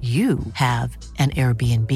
[0.00, 1.90] you have an Airbnb.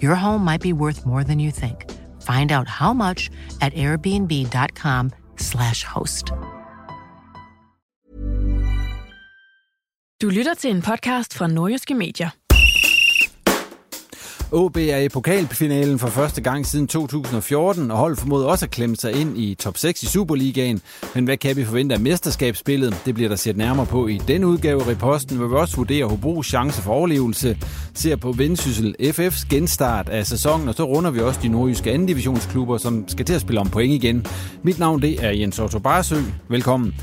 [0.00, 1.84] Your home might be worth more than you think.
[2.22, 6.32] Find out how much at airbnb.com/slash host.
[10.22, 12.45] Du lytter til en podcast fra Nordjyske Medier.
[14.52, 18.96] OB er i pokalfinalen for første gang siden 2014, og holdet formoder også at klemme
[18.96, 20.80] sig ind i top 6 i Superligaen.
[21.14, 23.02] Men hvad kan vi forvente af mesterskabsspillet?
[23.06, 26.06] Det bliver der set nærmere på i denne udgave af Reposten, hvor vi også vurderer
[26.06, 27.58] Hobros chance for overlevelse,
[27.94, 32.08] ser på Vendsyssel FF's genstart af sæsonen, og så runder vi også de nordjyske anden
[32.08, 34.26] divisionsklubber, som skal til at spille om point igen.
[34.62, 36.16] Mit navn det er Jens Otto Barsø.
[36.48, 36.94] Velkommen.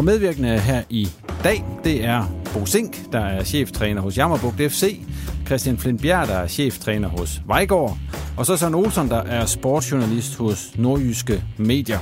[0.00, 1.08] Og medvirkende her i
[1.44, 5.00] dag, det er Bo Sink, der er cheftræner hos Jammerbugt FC,
[5.46, 7.98] Christian Flint Bjerg, der er cheftræner hos Vejgaard,
[8.36, 11.98] og så Søren Olsen, der er sportsjournalist hos Nordjyske Medier.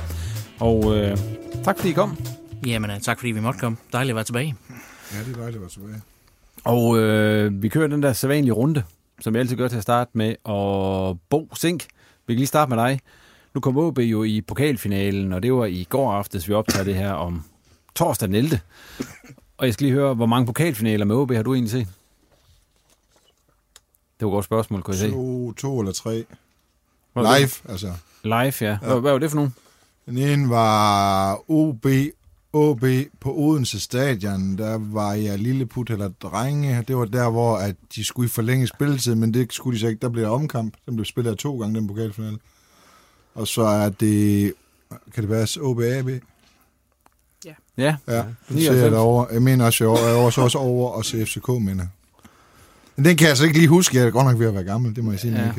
[0.59, 1.17] Og øh,
[1.63, 2.17] tak fordi I kom.
[2.65, 3.77] Jamen, øh, tak fordi vi måtte komme.
[3.93, 4.55] Dejligt at være tilbage.
[5.13, 6.01] Ja, det er dejligt at være tilbage.
[6.63, 8.83] Og øh, vi kører den der sædvanlige runde,
[9.21, 10.35] som jeg altid gør til at starte med.
[10.43, 11.83] Og Bo Sink,
[12.27, 12.99] vi kan lige starte med dig.
[13.55, 16.95] Nu kom OB jo i pokalfinalen, og det var i går aftes, vi optager det
[16.95, 17.43] her om
[17.95, 18.59] torsdag den 11.
[19.57, 21.87] Og jeg skal lige høre, hvor mange pokalfinaler med OB har du egentlig set?
[24.19, 25.11] Det var et godt spørgsmål, kunne jeg se.
[25.11, 26.25] To, to eller tre.
[27.13, 27.39] Hvad var det?
[27.39, 27.93] Live, altså.
[28.23, 28.77] Live, ja.
[28.77, 29.55] Hvad, hvad var det for nogen?
[30.05, 31.85] Den ene var OB,
[32.53, 32.83] OB
[33.19, 34.57] på Odense Stadion.
[34.57, 36.83] Der var jeg lille put eller drenge.
[36.87, 40.01] Det var der, hvor at de skulle forlænge spilletid, men det skulle de så ikke.
[40.01, 40.73] Der blev der omkamp.
[40.85, 42.39] Den blev spillet to gange, den pokalfinale.
[43.35, 44.53] Og så er det,
[45.13, 46.23] kan det være OB AB?
[47.79, 47.95] Ja.
[48.07, 48.65] Ja, den 99.
[48.65, 49.27] ser jeg derovre.
[49.31, 51.85] Jeg mener også, jeg er også, også over og se FCK, mener.
[52.95, 53.97] Men den kan jeg så ikke lige huske.
[53.97, 55.33] Jeg er godt nok ved at være gammel, det må jeg sige.
[55.33, 55.51] Ja.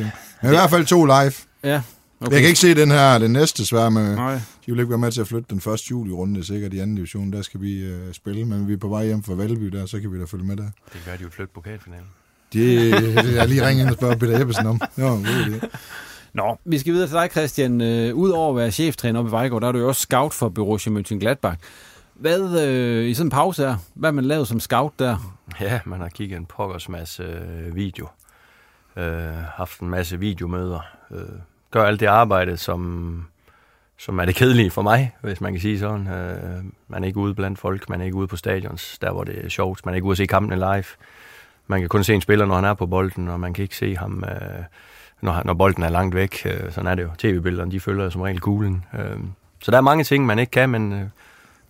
[0.43, 1.33] Men i hvert fald to live.
[1.65, 1.83] Ja.
[2.21, 2.33] Okay.
[2.33, 4.15] Jeg kan ikke se den her, den næste svær med...
[4.17, 4.35] Nej.
[4.35, 7.33] De vil ikke være med til at flytte den første juli-runde, sikkert i anden division.
[7.33, 10.01] Der skal vi øh, spille, men vi er på vej hjem fra Valby der, så
[10.01, 10.71] kan vi da følge med der.
[10.93, 12.07] Det gør de jo flytte pokalfinalen.
[12.53, 12.93] Det,
[13.25, 14.81] det jeg lige ringe ind og spørge Peter Ebbesen om.
[14.97, 15.67] Det var en god idé.
[16.35, 17.81] Nå, vi skal videre til dig, Christian.
[17.81, 20.49] Øh, Udover at være cheftræner oppe i Vejgaard, der er du jo også scout for
[20.49, 21.57] Borussia Mönchengladbach.
[22.21, 25.37] Hvad øh, i sådan en pause her, hvad man lavet som scout der?
[25.61, 28.09] Ja, man har kigget en pokkers masse øh, video.
[28.97, 30.81] Øh, haft en masse videomøder.
[31.11, 31.29] Øh,
[31.71, 33.25] gør alt det arbejde, som,
[33.99, 36.09] som er det kedelige for mig, hvis man kan sige sådan.
[36.09, 39.25] Øh, man er ikke ude blandt folk, man er ikke ude på stadions, der hvor
[39.25, 39.87] det er sjovt.
[39.87, 40.85] Man er ikke ude at se kampene live.
[41.67, 43.77] Man kan kun se en spiller, når han er på bolden, og man kan ikke
[43.77, 44.65] se ham, øh,
[45.21, 46.47] når, når bolden er langt væk.
[46.47, 47.11] Øh, sådan er det jo.
[47.19, 48.85] TV-billederne, de følger som regel kuglen.
[48.99, 49.19] Øh,
[49.61, 51.07] så der er mange ting, man ikke kan, men øh,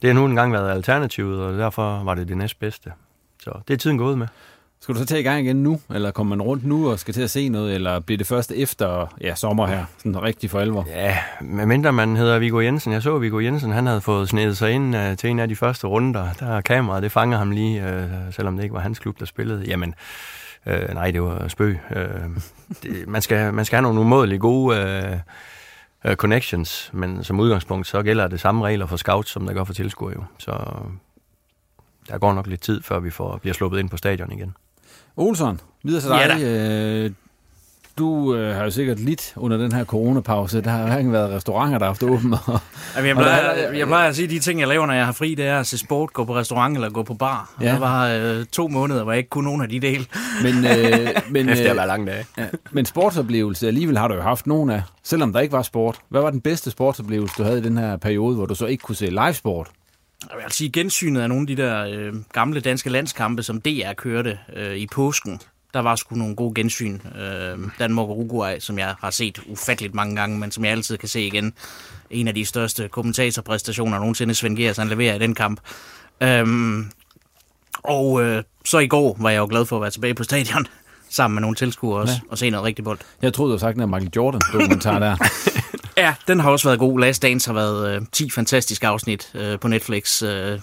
[0.03, 2.93] det har nu engang været alternativet, og derfor var det det næstbedste.
[3.43, 4.27] Så det er tiden gået med.
[4.83, 7.15] Skal du så tage i gang igen nu, eller kommer man rundt nu og skal
[7.15, 10.61] til at se noget, eller bliver det først efter ja, sommer her, sådan rigtig for
[10.61, 10.87] alvor?
[10.89, 12.93] Ja, medmindre man hedder Viggo Jensen.
[12.93, 15.57] Jeg så Viggo Jensen, han havde fået snedet sig ind uh, til en af de
[15.57, 16.29] første runder.
[16.41, 19.27] Der er kameraet, det fanger ham lige, uh, selvom det ikke var hans klub, der
[19.27, 19.65] spillede.
[19.67, 19.95] Jamen,
[20.67, 21.81] uh, nej, det var spøg.
[21.91, 21.97] Uh,
[22.83, 25.19] det, man, skal, man skal have nogle umådeligt gode uh,
[26.09, 29.65] uh, connections, men som udgangspunkt, så gælder det samme regler for scouts, som der gør
[29.65, 30.25] for tilskuere jo.
[30.39, 30.53] Så
[32.09, 34.57] der går nok lidt tid, før vi får, bliver sluppet ind på stadion igen.
[35.17, 36.43] Olsson, videre til Ja dig.
[36.45, 37.11] Øh,
[38.01, 40.61] du øh, har jo sikkert lidt under den her coronapause.
[40.61, 42.35] Der har hverken været restauranter, der har haft åbent.
[42.47, 42.61] Og,
[42.97, 45.13] Jamen, jeg, plejer, jeg plejer at sige, at de ting, jeg laver, når jeg har
[45.13, 47.55] fri, det er at se sport, gå på restaurant eller gå på bar.
[47.61, 47.67] Ja.
[47.67, 47.73] Ja.
[47.73, 50.07] Der var øh, to måneder, hvor jeg ikke kunne nogen af de dele.
[50.43, 52.25] men, øh, men, Efter at øh, være lang dag.
[52.39, 55.99] ja, men sportsoplevelse alligevel har du jo haft nogen af, selvom der ikke var sport.
[56.09, 58.83] Hvad var den bedste sportsoplevelse, du havde i den her periode, hvor du så ikke
[58.83, 59.69] kunne se livesport?
[60.23, 63.93] Jeg vil sige, gensynet af nogle af de der øh, gamle danske landskampe, som DR
[63.97, 65.41] kørte øh, i påsken,
[65.75, 66.99] der var sgu nogle gode gensyn.
[67.19, 70.99] Øh, Danmark og Uruguay, som jeg har set ufatteligt mange gange, men som jeg altid
[70.99, 71.53] kan se igen.
[72.11, 75.61] En af de største kommentatorpræstationer nogensinde Svend Gers, han leverer i den kamp.
[76.21, 76.91] Øhm,
[77.85, 80.67] og øh, så i går var jeg jo glad for at være tilbage på stadion,
[81.11, 82.21] sammen med nogle tilskuere også, Ja.
[82.31, 82.99] og se noget rigtig bold.
[83.23, 85.17] Jeg troede, du havde sagt den Michael Jordan-dokumentar der.
[85.97, 87.01] Ja, den har også været god.
[87.01, 90.23] Last Dance har været øh, 10 fantastiske afsnit øh, på Netflix.
[90.23, 90.61] Øh,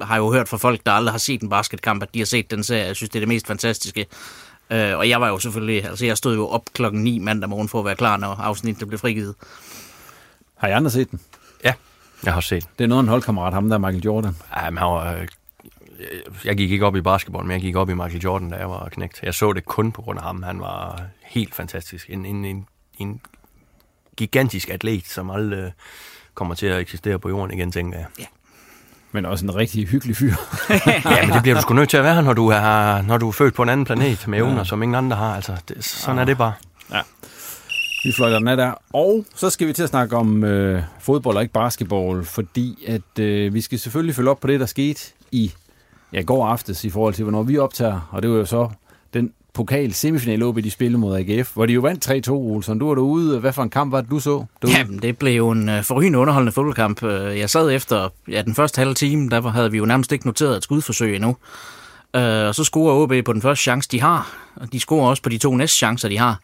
[0.00, 2.50] har jo hørt fra folk, der aldrig har set en basketkamp, at de har set
[2.50, 2.84] den serie.
[2.86, 4.06] Jeg synes, det er det mest fantastiske.
[4.70, 7.68] Øh, og jeg var jo selvfølgelig, altså jeg stod jo op klokken 9 mandag morgen
[7.68, 9.34] for at være klar, når afsnittet blev frigivet.
[10.56, 11.20] Har I andre set den?
[11.64, 11.72] Ja,
[12.24, 12.68] jeg har set.
[12.78, 14.36] Det er noget af en holdkammerat, ham der Michael Jordan.
[14.56, 15.26] Ja, men han var, øh,
[16.44, 18.70] jeg gik ikke op i basketball, men jeg gik op i Michael Jordan, da jeg
[18.70, 19.22] var knægt.
[19.22, 20.42] Jeg så det kun på grund af ham.
[20.42, 22.10] Han var helt fantastisk.
[22.10, 22.66] En, en, en,
[22.98, 23.20] en
[24.16, 25.70] gigantisk atlet, som aldrig øh,
[26.34, 28.26] kommer til at eksistere på jorden igen, tænker jeg.
[29.12, 30.32] Men også en rigtig hyggelig fyr.
[30.70, 33.28] Ja, men det bliver du sgu nødt til at være, når du er, når du
[33.28, 35.34] er født på en anden planet med evner, som ingen andre har.
[35.34, 36.52] Altså, det, sådan er det bare.
[38.04, 38.72] Vi fløjter den af der.
[38.92, 43.18] Og så skal vi til at snakke om øh, fodbold og ikke basketball, fordi at
[43.18, 45.00] øh, vi skal selvfølgelig følge op på det, der skete
[45.32, 45.52] i
[46.12, 48.08] ja, går aftes i forhold til, hvornår vi optager.
[48.10, 48.70] Og det var jo så
[49.14, 52.78] den pokal semifinal OB, de spillede mod AGF, hvor de jo vandt 3-2, Olsen.
[52.78, 53.40] Du var derude.
[53.40, 54.44] Hvad for en kamp var det, du så?
[54.62, 54.68] Du...
[54.68, 57.02] Jamen, det blev jo en øh, forrygende underholdende fodboldkamp.
[57.02, 60.26] Øh, jeg sad efter ja, den første halve time, der havde vi jo nærmest ikke
[60.26, 61.36] noteret et skudforsøg endnu.
[62.16, 64.36] Øh, og så scorer OB på den første chance, de har.
[64.56, 66.40] Og de scorer også på de to næste chancer, de har.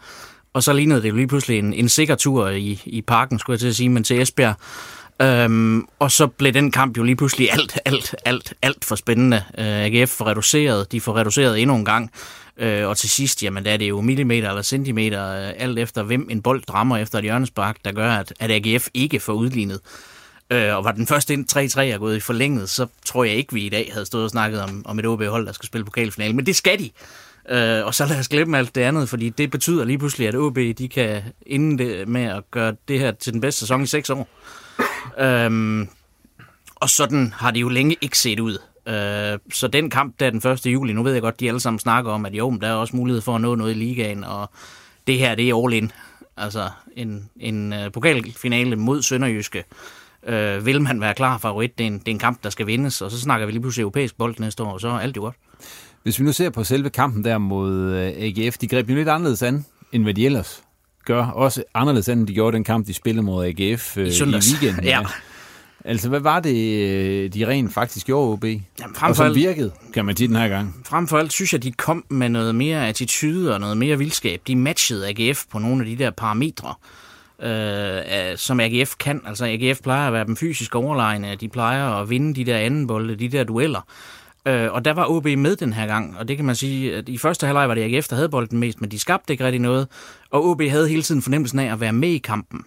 [0.52, 3.54] Og så lignede det jo lige pludselig en, en sikker tur i, i parken, skulle
[3.54, 4.54] jeg til at sige, men til Esbjerg.
[5.22, 9.36] Øhm, og så blev den kamp jo lige pludselig alt, alt, alt, alt for spændende.
[9.58, 12.10] Øh, AGF får reduceret, de får reduceret endnu en gang.
[12.56, 16.02] Øh, og til sidst, jamen der er det jo millimeter eller centimeter, øh, alt efter
[16.02, 19.80] hvem en bold rammer efter et hjørnespark, der gør, at, at AGF ikke får udlignet.
[20.50, 23.52] Øh, og var den første ind 3-3 er gået i forlænget, så tror jeg ikke,
[23.52, 26.36] vi i dag havde stået og snakket om, om et OB-hold, der skal spille pokalfinale.
[26.36, 26.90] Men det skal de.
[27.48, 30.34] Øh, og så lad os glemme alt det andet, fordi det betyder lige pludselig, at
[30.34, 33.86] OB de kan inden det med at gøre det her til den bedste sæson i
[33.86, 34.28] seks år.
[35.18, 35.88] Øhm,
[36.74, 38.58] og sådan har det jo længe ikke set ud.
[38.88, 40.66] Øh, så den kamp der den 1.
[40.66, 42.74] juli, nu ved jeg godt, de alle sammen snakker om, at jo, men der er
[42.74, 44.50] også mulighed for at nå noget i ligaen, og
[45.06, 45.92] det her, det er all in.
[46.36, 49.64] Altså en, en uh, pokalfinale mod Sønderjyske.
[50.26, 52.66] Øh, vil man være klar favorit, det er, en, det er en kamp, der skal
[52.66, 55.16] vindes, og så snakker vi lige pludselig europæisk bold næste år, og så er alt
[55.16, 55.34] jo godt.
[56.02, 59.08] Hvis vi nu ser på selve kampen der mod øh, AGF, de greb jo lidt
[59.08, 60.62] anderledes an, end hvad de ellers
[61.04, 61.26] gør.
[61.26, 64.12] Også anderledes an, end de gjorde den kamp, de spillede mod AGF øh, I i,
[64.12, 64.52] søndags.
[64.52, 64.84] weekenden.
[64.92, 65.00] Ja.
[65.84, 68.44] Altså, hvad var det, øh, de rent faktisk gjorde, OB?
[68.44, 70.76] Jamen, Og frem for som alt- virkede, kan man sige den her gang.
[70.84, 74.40] Frem for alt synes jeg, de kom med noget mere attitude og noget mere vildskab.
[74.46, 76.74] De matchede AGF på nogle af de der parametre,
[77.42, 79.20] øh, som AGF kan.
[79.26, 81.34] Altså AGF plejer at være dem fysisk overlegne.
[81.40, 83.80] De plejer at vinde de der anden bolde, de der dueller.
[84.46, 87.08] Øh, og der var OB med den her gang, og det kan man sige, at
[87.08, 89.60] i første halvleg var det AGF, der havde bolden mest, men de skabte ikke rigtig
[89.60, 89.88] noget.
[90.30, 92.64] Og OB havde hele tiden fornemmelsen af at være med i kampen.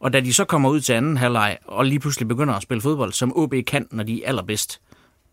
[0.00, 2.80] Og da de så kommer ud til anden halvleg, og lige pludselig begynder at spille
[2.80, 4.80] fodbold, som OB kan, når de er allerbedst,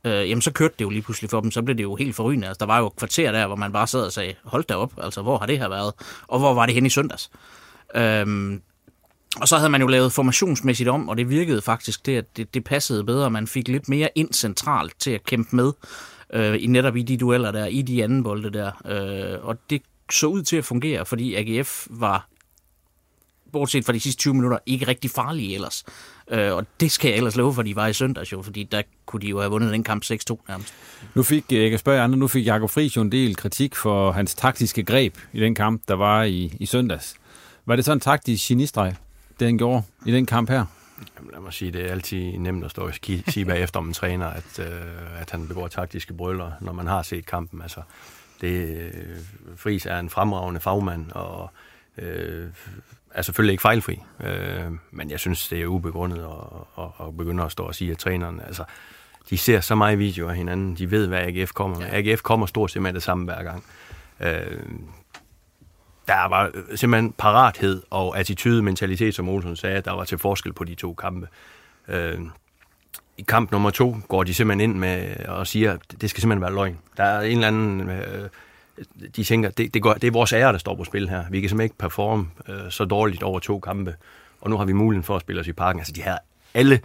[0.06, 2.16] øh, jamen så kørte det jo lige pludselig for dem, så blev det jo helt
[2.16, 2.48] forrygende.
[2.48, 4.76] Altså, der var jo et kvarter der, hvor man bare sad og sagde, hold da
[4.76, 5.94] op, altså hvor har det her været?
[6.28, 7.32] Og hvor var det hen i søndags?
[7.96, 8.62] Øhm,
[9.42, 12.54] og så havde man jo lavet formationsmæssigt om, og det virkede faktisk det, at det,
[12.54, 13.30] det passede bedre.
[13.32, 15.72] Man fik lidt mere ind centralt til at kæmpe med,
[16.34, 18.72] øh, i netop i de dueller der, i de anden bolde der.
[18.86, 22.28] Øh, og det så ud til at fungere, fordi AGF var
[23.54, 25.84] bortset fra de sidste 20 minutter, ikke rigtig farlige ellers.
[26.32, 28.82] Øh, og det skal jeg ellers love for, de var i søndags jo, fordi der
[29.06, 30.08] kunne de jo have vundet den kamp 6-2
[30.48, 30.74] nærmest.
[31.16, 33.36] Nu fik, øh, jeg kan spørge jer andre, nu fik Jakob Friis jo en del
[33.36, 37.16] kritik for hans taktiske greb i den kamp, der var i, i søndags.
[37.66, 38.96] Var det sådan en taktisk genistreg,
[39.40, 40.66] det han gjorde i den kamp her?
[41.18, 42.94] Jamen, lad mig sige, det er altid nemt at stå og
[43.28, 47.02] sige bagefter om en træner, at, øh, at han begår taktiske brøller, når man har
[47.02, 47.62] set kampen.
[47.62, 47.82] Altså,
[48.42, 49.18] det, øh,
[49.56, 51.52] Friis er en fremragende fagmand, og
[51.98, 52.48] øh,
[53.14, 54.02] er selvfølgelig ikke fejlfri.
[54.24, 57.92] Øh, men jeg synes, det er ubegrundet at, at, at begynde at stå og sige,
[57.92, 58.42] at træneren...
[58.48, 58.64] Altså,
[59.30, 61.88] de ser så meget video af hinanden, de ved, hvad AGF kommer med.
[61.92, 63.64] AGF kommer stort set med det samme hver gang.
[64.20, 64.60] Øh,
[66.08, 70.64] der var simpelthen parathed og attitude, mentalitet, som Olsen sagde, der var til forskel på
[70.64, 71.28] de to kampe.
[71.88, 72.20] Øh,
[73.18, 76.42] I kamp nummer to går de simpelthen ind med og siger, at det skal simpelthen
[76.42, 76.80] være løgn.
[76.98, 78.30] Der er en eller anden øh,
[79.16, 81.24] de tænker, det, det, går, det er vores ære, der står på spil her.
[81.30, 83.96] Vi kan simpelthen ikke performe øh, så dårligt over to kampe,
[84.42, 85.80] og nu har vi muligheden for at spille os i parken.
[85.80, 86.18] Altså de her,
[86.54, 86.82] alle,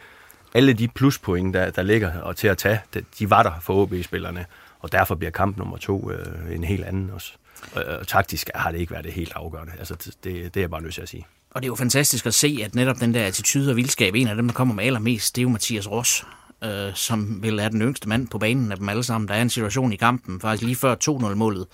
[0.54, 2.80] alle de pluspoint, der, der ligger og til at tage,
[3.18, 4.47] de var der for OB-spillerne,
[4.80, 7.33] og derfor bliver kamp nummer to øh, en helt anden også.
[7.73, 9.73] Og, og taktisk har det ikke været det helt afgørende.
[9.78, 11.26] Altså det, det er jeg bare nødt til at sige.
[11.50, 14.28] Og det er jo fantastisk at se, at netop den der attitude og vildskab, en
[14.28, 16.25] af dem, der kommer med allermest, det er jo Mathias Ross,
[16.65, 19.29] øh, som vil er den yngste mand på banen af dem alle sammen.
[19.29, 21.67] Der er en situation i kampen, faktisk lige før 2-0-målet,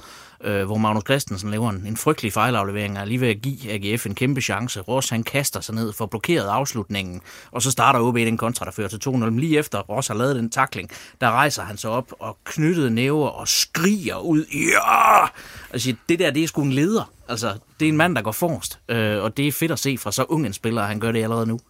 [0.44, 4.06] øh, hvor Magnus Christensen laver en, en frygtelig fejlaflevering, og lige ved at give AGF
[4.06, 4.80] en kæmpe chance.
[4.80, 8.70] Ross han kaster sig ned for blokeret afslutningen, og så starter OB den kontra, der
[8.70, 9.30] fører til 2-0.
[9.30, 13.28] Lige efter Ross har lavet den takling, der rejser han sig op og knyttede næver
[13.28, 14.44] og skriger ud.
[14.52, 15.26] Ja!
[15.72, 17.10] Altså, det der, det er sgu en leder.
[17.28, 19.98] Altså, det er en mand, der går forrest, øh, og det er fedt at se
[19.98, 21.60] fra så ung en spiller, han gør det allerede nu.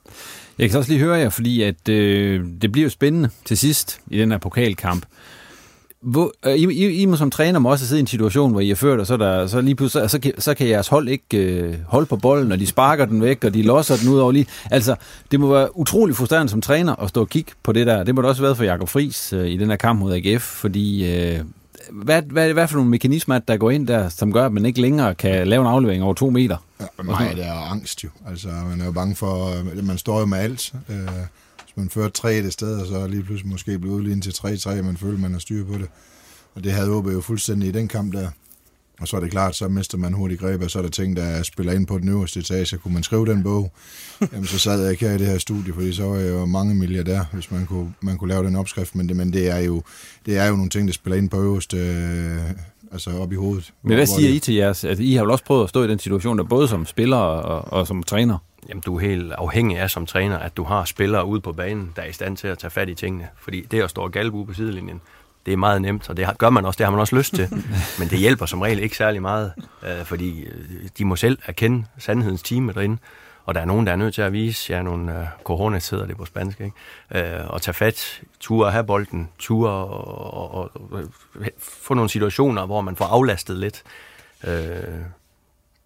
[0.59, 4.01] Jeg kan også lige høre jer, fordi at, øh, det bliver jo spændende til sidst
[4.11, 5.07] i den her pokalkamp.
[6.01, 8.61] Hvor, øh, I, I, I må som træner må også sidde i en situation, hvor
[8.61, 11.39] I er ført, og så, der, så lige pludselig, så, så kan jeres hold ikke
[11.39, 14.33] øh, holde på bolden, og de sparker den væk, og de losser den ud over
[14.33, 14.47] lige.
[14.71, 14.97] Altså,
[15.31, 18.03] det må være utrolig frustrerende som træner at stå og kigge på det der.
[18.03, 20.13] Det må det også have været for Jakob Friis øh, i den her kamp mod
[20.13, 21.41] AGF, fordi øh,
[21.93, 24.81] hvad, hvad, hvad for nogle mekanismer, der går ind der, som gør, at man ikke
[24.81, 26.57] længere kan lave en aflevering over to meter?
[26.81, 28.09] Ja, mig er det angst jo.
[28.27, 30.73] Altså, man er jo bange for, øh, man står jo med alt.
[30.89, 34.31] Øh, hvis man fører tre et sted, og så lige pludselig måske bliver udlignet til
[34.31, 35.89] 3-3, man føler, man har styr på det.
[36.55, 38.29] Og det havde OB jo fuldstændig i den kamp der.
[39.01, 41.17] Og så er det klart, så mister man hurtigt greb, og så er der ting,
[41.17, 42.79] der spiller ind på den øverste etage.
[42.79, 43.73] Kunne man skrive den bog,
[44.33, 46.47] jamen, så sad jeg ikke her i det her studie, fordi så var jeg jo
[46.47, 48.95] mange milliardær, hvis man kunne, man kunne lave den opskrift.
[48.95, 49.83] Men det, men det, er jo,
[50.27, 52.39] det er jo nogle ting, der spiller ind på øverste, øh,
[52.93, 53.73] altså op i hovedet.
[53.83, 54.85] Men hvad siger I til jeres?
[54.85, 57.17] Altså, I har vel også prøvet at stå i den situation, der både som spiller
[57.17, 58.39] og, og som træner?
[58.69, 61.93] Jamen, du er helt afhængig af som træner, at du har spillere ude på banen,
[61.97, 63.29] der er i stand til at tage fat i tingene.
[63.39, 65.01] Fordi det at stå og galbe på sidelinjen,
[65.47, 67.49] det er meget nemt, og det gør man også, det har man også lyst til.
[67.99, 71.85] Men det hjælper som regel ikke særlig meget, øh, fordi øh, de må selv erkende
[71.99, 72.99] sandhedens time derinde.
[73.47, 76.07] Og der er nogen, der er nødt til at vise, ja, nogle uh, coronas hedder
[76.07, 77.41] det på spansk, ikke?
[77.43, 81.05] Uh, og tage fat, ture have bolden, ture og, og, og, og
[81.59, 83.83] få nogle situationer, hvor man får aflastet lidt.
[84.45, 84.51] Uh,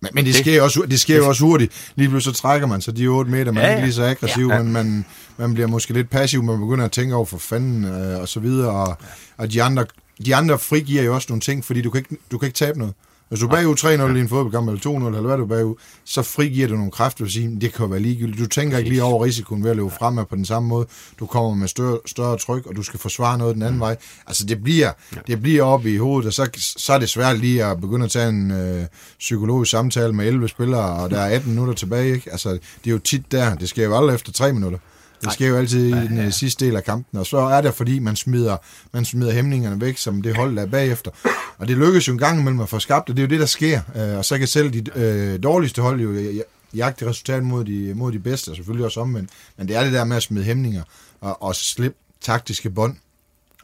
[0.00, 1.92] men, men det, det sker, også, det sker jo også hurtigt.
[1.96, 3.72] Lige pludselig så trækker man sig de 8 meter, man ja, ja.
[3.72, 4.62] er ikke lige så aggressiv, ja.
[4.62, 5.04] men man,
[5.36, 8.40] man bliver måske lidt passiv, man begynder at tænke over for fanden øh, og så
[8.40, 8.98] videre, og,
[9.36, 9.86] og de, andre,
[10.24, 12.78] de andre frigiver jo også nogle ting, fordi du kan ikke, du kan ikke tabe
[12.78, 12.94] noget.
[13.28, 15.74] Hvis du er bagud 3-0 i en fodboldkamp, eller 2-0, eller hvad du er bagud,
[16.04, 18.38] så frigiver du nogle kræfter og siger, det kan jo være ligegyldigt.
[18.38, 20.86] Du tænker ikke lige over risikoen ved at løbe fremad på den samme måde.
[21.18, 23.80] Du kommer med større, større tryk, og du skal forsvare noget den anden mm.
[23.80, 23.96] vej.
[24.26, 24.92] Altså det bliver,
[25.26, 28.10] det bliver op i hovedet, og så, så er det svært lige at begynde at
[28.10, 28.86] tage en øh,
[29.18, 32.14] psykologisk samtale med 11 spillere, og der er 18 minutter tilbage.
[32.14, 32.32] Ikke?
[32.32, 34.78] Altså det er jo tit der, det sker jo aldrig efter 3 minutter.
[35.22, 36.30] Det sker jo altid i den ja.
[36.30, 38.56] sidste del af kampen, og så er det fordi, man smider,
[38.92, 41.10] man smider hæmningerne væk, som det hold der er bagefter.
[41.58, 43.40] Og det lykkes jo en gang imellem at få skabt, og det er jo det,
[43.40, 43.80] der sker.
[43.96, 46.42] Øh, og så kan selv de øh, dårligste hold jo
[46.74, 49.30] jagte resultat mod de, mod de bedste, og selvfølgelig også omvendt.
[49.56, 50.82] Men det er det der med at smide hæmninger
[51.20, 52.96] og, og slippe taktiske bånd.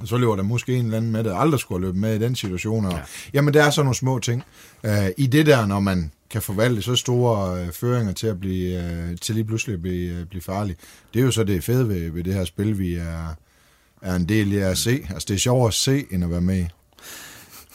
[0.01, 2.19] Og så løber der måske en eller anden med, der aldrig skulle løbe med i
[2.19, 2.85] den situation.
[2.87, 2.99] Og, ja.
[3.35, 4.43] Jamen, der er sådan nogle små ting.
[4.85, 8.79] Uh, I det der, når man kan forvalte så store uh, føringer til at blive
[8.79, 10.77] uh, til lige pludselig at blive, uh, blive farlig.
[11.15, 13.35] Det er jo så det fede ved, ved det her spil, vi er,
[14.03, 15.07] er en del af at se.
[15.11, 16.67] Altså, det er sjovere at se, end at være med.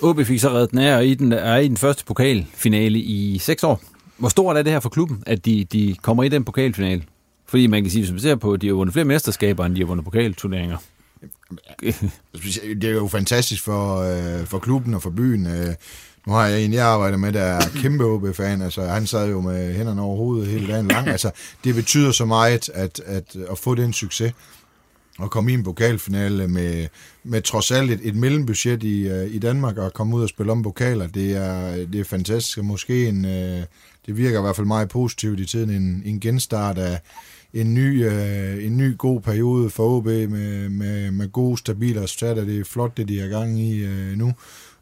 [0.01, 3.37] OB fik så reddet den af, og i den, er i den første pokalfinale i
[3.37, 3.81] seks år.
[4.17, 7.03] Hvor stort er det her for klubben, at de, de kommer i den pokalfinale?
[7.47, 9.75] Fordi man kan sige, hvis man ser på, at de har vundet flere mesterskaber, end
[9.75, 10.77] de har vundet pokalturneringer.
[12.81, 15.47] Det er jo fantastisk for, øh, for klubben og for byen.
[15.47, 15.75] Øh,
[16.29, 18.61] nu har jeg en, jeg arbejder med, der er kæmpe OB-fan.
[18.61, 21.07] Altså, han sad jo med hænderne over hovedet hele dagen lang.
[21.19, 21.31] Altså,
[21.63, 24.33] det betyder så meget at, at, at få den succes
[25.17, 26.87] og komme i en pokalfinale med,
[27.23, 30.51] med trods alt et, et mellembudget i, uh, i Danmark og komme ud og spille
[30.51, 31.07] om pokaler.
[31.07, 33.63] Det er, det er fantastisk, og måske en, uh,
[34.05, 36.99] det virker i hvert fald meget positivt i tiden, en, en genstart af
[37.53, 42.45] en ny, uh, en ny god periode for OB med, med, med gode, stabile resultater.
[42.45, 44.33] Det er flot, det de er gang i uh, nu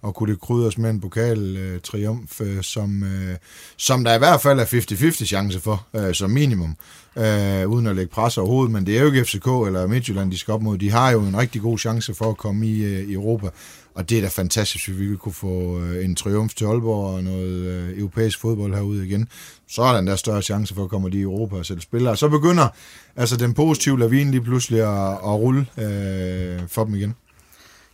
[0.01, 3.35] og kunne det krydres med en pokal øh, triumf, øh, som, øh,
[3.77, 6.75] som der i hvert fald er 50-50 chance for, øh, som minimum,
[7.17, 10.37] øh, uden at lægge pres overhovedet, men det er jo ikke FCK eller Midtjylland, de
[10.37, 10.77] skal op mod.
[10.77, 13.49] De har jo en rigtig god chance for at komme i, øh, i Europa,
[13.97, 17.23] og det er da fantastisk, hvis vi kunne få øh, en triumf til Aalborg og
[17.23, 19.27] noget øh, europæisk fodbold herude igen.
[19.67, 22.11] Så er der en der større chance for at komme i Europa og sætte spillere.
[22.11, 22.67] Og så begynder
[23.15, 27.15] altså den positive lavine lige pludselig at, at rulle øh, for dem igen.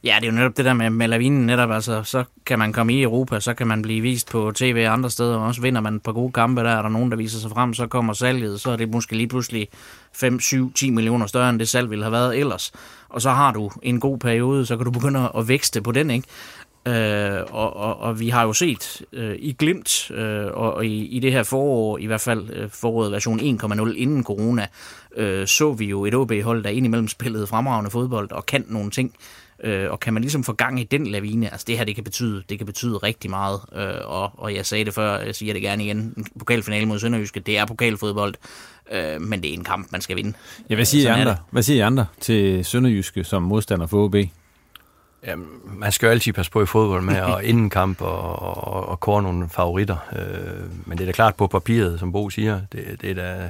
[0.04, 2.74] Ja, det er jo netop det der med, med lavinen netop, altså, så kan man
[2.74, 5.82] komme i Europa, så kan man blive vist på tv andre steder, og også vinder
[5.82, 8.62] man på gode kampe, der er der nogen, der viser sig frem, så kommer salget,
[8.62, 9.68] så er det måske lige pludselig
[10.14, 12.72] 5, 7, 10 millioner større, end det salg ville have været ellers.
[13.10, 16.10] Og så har du en god periode, så kan du begynde at vækste på den,
[16.10, 16.28] ikke?
[16.88, 21.06] Øh, og, og, og vi har jo set øh, i Glimt, øh, og, og i,
[21.06, 24.68] i det her forår, i hvert fald øh, foråret version 1.0 inden corona,
[25.16, 29.14] øh, så vi jo et OB-hold, der indimellem spillede fremragende fodbold og kan nogle ting.
[29.64, 32.04] Øh, og kan man ligesom få gang i den lavine, altså det her, det kan
[32.04, 33.60] betyde, det kan betyde rigtig meget.
[33.76, 37.00] Øh, og, og jeg sagde det før, jeg siger det gerne igen, en pokalfinale mod
[37.00, 38.36] Sønderjyske, det er pokalfodbold,
[38.92, 40.34] øh, men det er en kamp, man skal vinde.
[40.70, 41.44] Ja, hvad siger, I Sådan er andre?
[41.52, 44.16] hvad siger I andre til Sønderjyske som modstander for OB?
[45.28, 48.88] Jamen, man skal jo altid passe på i fodbold med at inden kamp og, og,
[48.88, 49.98] og kåre nogle favoritter.
[50.16, 52.62] Øh, men det er da klart på papiret, som Bo siger.
[52.72, 53.50] Det, det er da,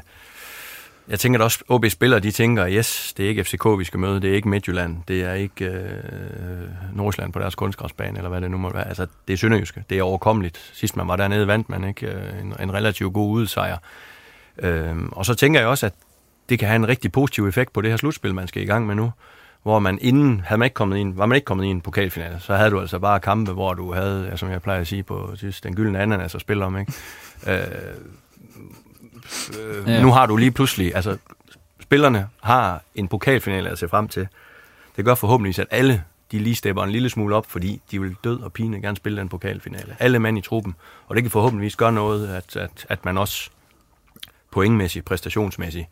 [1.08, 4.00] jeg tænker da også, OB spillere, de tænker, yes, det er ikke FCK, vi skal
[4.00, 8.42] møde, det er ikke Midtjylland, det er ikke øh, Nordsjælland på deres kunstgræsbane, eller hvad
[8.42, 8.88] det nu må være.
[8.88, 10.72] Altså, det er Sønderjyske, det er overkommeligt.
[10.74, 13.78] Sidst man var dernede, vandt man ikke øh, en, en relativt god udsejr.
[14.60, 15.94] Øh, og så tænker jeg også, at
[16.50, 18.88] det kan have en rigtig positiv effekt på det her slutspil, man skal i gang
[18.88, 19.12] med nu
[19.64, 21.82] hvor man inden, havde man ikke kommet ind, var man ikke kommet ind i en
[21.82, 25.04] pokalfinale, så havde du altså bare kampe, hvor du havde, som jeg plejer at sige
[25.04, 26.94] på sidst, den gyldne ananas at spille om, ikke?
[27.48, 27.58] Øh,
[29.60, 30.02] øh, Ja.
[30.02, 31.18] Nu har du lige pludselig, altså
[31.82, 34.28] spillerne har en pokalfinale at se frem til.
[34.98, 38.16] Det gør forhåbentlig, at alle de lige stepper en lille smule op, fordi de vil
[38.24, 39.96] død og pine gerne spille den pokalfinale.
[40.00, 40.76] Alle mand i truppen.
[41.08, 43.50] Og det kan forhåbentligvis gøre noget, at, at, at man også
[44.52, 45.88] pointmæssigt, præstationsmæssigt,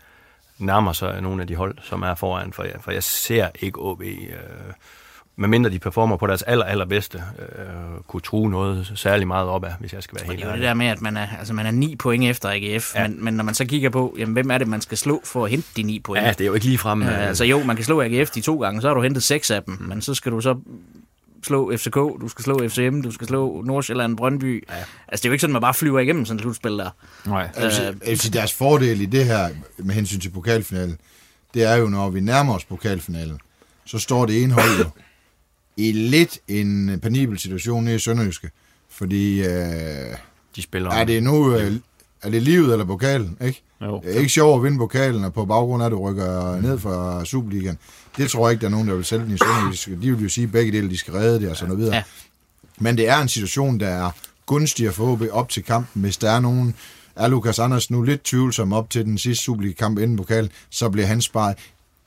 [0.58, 3.80] nærmer sig nogle af de hold, som er foran, for jeg, for jeg ser ikke
[3.80, 4.38] OB, øh,
[5.36, 7.66] medmindre de performer på deres aller, allerbedste, øh,
[8.08, 10.52] kunne true noget særlig meget op af, hvis jeg skal være helt det er jo
[10.52, 10.68] det ærlig.
[10.68, 13.08] der med, at man er, altså man er ni point efter AGF, Ja.
[13.08, 15.46] men, men når man så kigger på, jamen, hvem er det, man skal slå for
[15.46, 16.26] at hente de ni point?
[16.26, 17.02] Ja, det er jo ikke lige frem.
[17.04, 19.52] Øh, altså jo, man kan slå AGF de to gange, så har du hentet seks
[19.52, 20.56] af dem, men så skal du så
[21.44, 24.64] slå FCK, du skal slå FCM, du skal slå Nordsjælland, Brøndby.
[24.70, 24.76] Ja.
[25.08, 26.90] Altså det er jo ikke sådan, at man bare flyver igennem sådan et slutspil der.
[27.26, 27.50] Nej.
[27.56, 30.98] Altså, jeg vil sige, deres fordel i det her, med hensyn til pokalfinalen,
[31.54, 33.40] det er jo, når vi nærmer os pokalfinalen,
[33.86, 34.86] så står det ene hold jo
[35.78, 38.50] i lidt en penibel situation nede i Sønderjyske.
[38.90, 40.16] Fordi, øh,
[40.56, 41.74] De spiller er det nu, øh,
[42.22, 43.62] er det livet eller pokalen, ikke?
[43.82, 44.02] Jo.
[44.04, 46.80] Det er ikke sjovt at vinde pokalen, og på baggrund af, at du rykker ned
[46.80, 47.78] fra Superligaen.
[48.18, 49.92] Det tror jeg ikke, der er nogen, der vil sælge den i Sønderjyske.
[49.92, 51.96] De vil jo sige, at begge dele, de skal redde det og sådan noget videre.
[51.96, 52.04] Ja.
[52.78, 54.12] Men det er en situation, der er
[54.46, 56.02] gunstigere for OB op til kampen.
[56.02, 56.76] Hvis der er nogen,
[57.16, 61.08] er Lukas Anders nu lidt tvivlsom op til den sidste Superliga-kamp inden pokalen, så bliver
[61.08, 61.58] han sparet.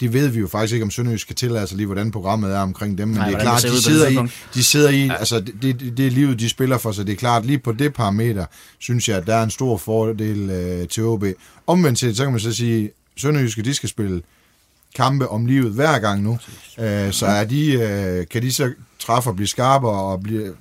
[0.01, 2.59] Det ved vi jo faktisk ikke, om Sønderjysk kan tillade sig lige, hvordan programmet er
[2.59, 3.09] omkring dem.
[3.09, 6.07] Men Nej, det er klart, de sidder, i, de sidder i, altså det, det, det
[6.07, 8.47] er livet, de spiller for, så det er klart, lige på det parameter,
[8.79, 11.25] synes jeg, at der er en stor fordel øh, til OB.
[11.67, 14.23] Omvendt set, så kan man så sige, Sønderjyske, de skal spille
[14.95, 16.39] kampe om livet hver gang nu.
[16.79, 20.55] Øh, så er de, øh, kan de så træffe og blive skarpere og blive,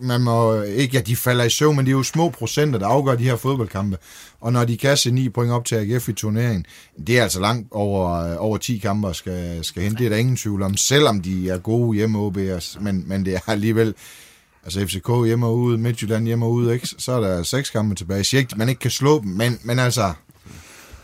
[0.00, 2.86] man må ikke, at de falder i søvn, men det er jo små procenter, der
[2.86, 3.96] afgør de her fodboldkampe.
[4.40, 6.64] Og når de kaster 9 point op til AGF i turneringen,
[7.06, 9.98] det er altså langt over, øh, over 10 kampe, skal, skal hente.
[9.98, 13.34] Det er der ingen tvivl om, selvom de er gode hjemme OB'ers, men, men det
[13.34, 13.94] er alligevel,
[14.64, 16.88] altså FCK hjemme og ude, Midtjylland hjemme og ude, ikke?
[16.98, 18.16] så er der seks kampe tilbage.
[18.16, 20.12] Jeg siger ikke, man ikke kan slå dem, men, men altså,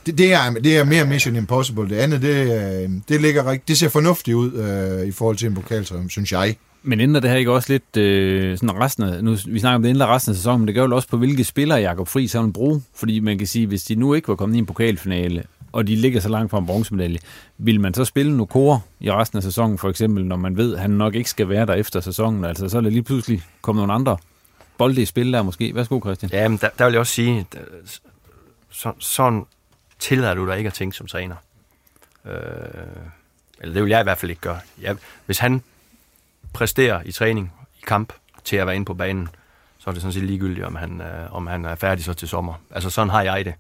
[0.07, 1.89] det, det, er, det er mere Mission Impossible.
[1.89, 5.55] Det andet, det, øh, det, ligger, det ser fornuftigt ud øh, i forhold til en
[5.55, 6.57] pokaltrøm, synes jeg.
[6.87, 9.83] Men ændrer det her ikke også lidt øh, sådan resten af, nu, vi snakker om
[9.83, 12.33] det ændrer resten af sæsonen, men det gør jo også på, hvilke spillere Jakob Friis
[12.33, 12.83] han vil bruge.
[12.95, 15.97] Fordi man kan sige, hvis de nu ikke var kommet i en pokalfinale, og de
[15.97, 17.19] ligger så langt fra en bronzemedalje,
[17.59, 20.81] vil man så spille Nokora i resten af sæsonen, for eksempel, når man ved, at
[20.81, 22.45] han nok ikke skal være der efter sæsonen?
[22.45, 24.17] Altså, så er der lige pludselig kommet nogle andre
[24.79, 25.75] bolde i spil der måske.
[25.75, 26.31] Værsgo, Christian.
[26.33, 27.59] Ja, men der, der vil jeg også sige, at,
[28.71, 29.45] så, sådan
[29.99, 31.37] tillader du dig ikke at tænke som træner.
[32.27, 32.33] Øh,
[33.61, 34.59] eller det vil jeg i hvert fald ikke gøre.
[34.83, 34.97] Jeg,
[35.27, 35.63] hvis han
[36.57, 38.13] præsterer i træning, i kamp,
[38.45, 39.29] til at være inde på banen,
[39.79, 42.29] så er det sådan set ligegyldigt, om han, øh, om han er færdig så til
[42.29, 42.55] sommer.
[42.71, 43.55] Altså sådan har jeg det.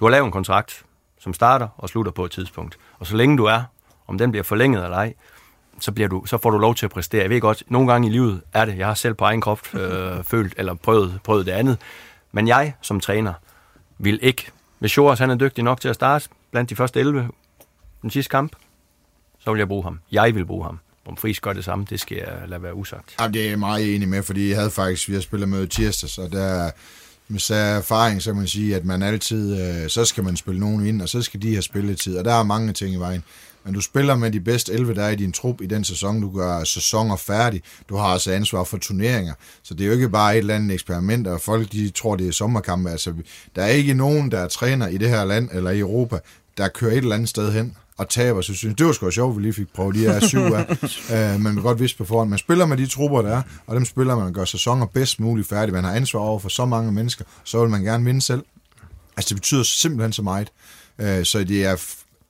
[0.00, 0.84] Du har lavet en kontrakt,
[1.20, 2.78] som starter og slutter på et tidspunkt.
[2.98, 3.62] Og så længe du er,
[4.06, 5.14] om den bliver forlænget eller ej,
[5.80, 7.22] så, bliver du, så får du lov til at præstere.
[7.22, 8.78] Jeg ved godt, nogle gange i livet er det.
[8.78, 11.78] Jeg har selv på egen krop øh, følt eller prøvet, prøvet det andet.
[12.32, 13.32] Men jeg som træner
[13.98, 14.50] vil ikke.
[14.78, 17.28] Hvis Joras han er dygtig nok til at starte blandt de første 11
[18.02, 18.56] den sidste kamp,
[19.38, 20.00] så vil jeg bruge ham.
[20.12, 20.78] Jeg vil bruge ham.
[21.06, 23.14] Om Friis gør det samme, det skal jeg lade være usagt.
[23.20, 25.66] Jamen, det er jeg meget enig med, fordi jeg havde faktisk, vi har spillet med
[25.66, 26.70] tirsdags, så der
[27.28, 30.60] med så erfaring, så kan man sige, at man altid, øh, så skal man spille
[30.60, 33.24] nogen ind, og så skal de have spilletid, og der er mange ting i vejen.
[33.64, 36.20] Men du spiller med de bedste 11, der er i din trup i den sæson.
[36.20, 37.62] Du gør sæsoner færdig.
[37.88, 39.34] Du har altså ansvar for turneringer.
[39.62, 42.28] Så det er jo ikke bare et eller andet eksperiment, og folk de tror, det
[42.28, 42.90] er sommerkampe.
[42.90, 43.14] Altså,
[43.56, 46.18] der er ikke nogen, der er træner i det her land eller i Europa,
[46.56, 49.10] der kører et eller andet sted hen og taber, så synes jeg, det var sgu
[49.10, 50.66] sjovt, vi lige fik prøvet de her syv af.
[51.34, 52.30] øh, man vil godt vidste på forhånd.
[52.30, 55.48] Man spiller med de trupper, der er, og dem spiller man gør sæsoner bedst muligt
[55.48, 55.74] færdig.
[55.74, 58.44] Man har ansvar over for så mange mennesker, så vil man gerne vinde selv.
[59.16, 60.48] Altså, det betyder simpelthen så meget.
[60.98, 61.76] Øh, så det er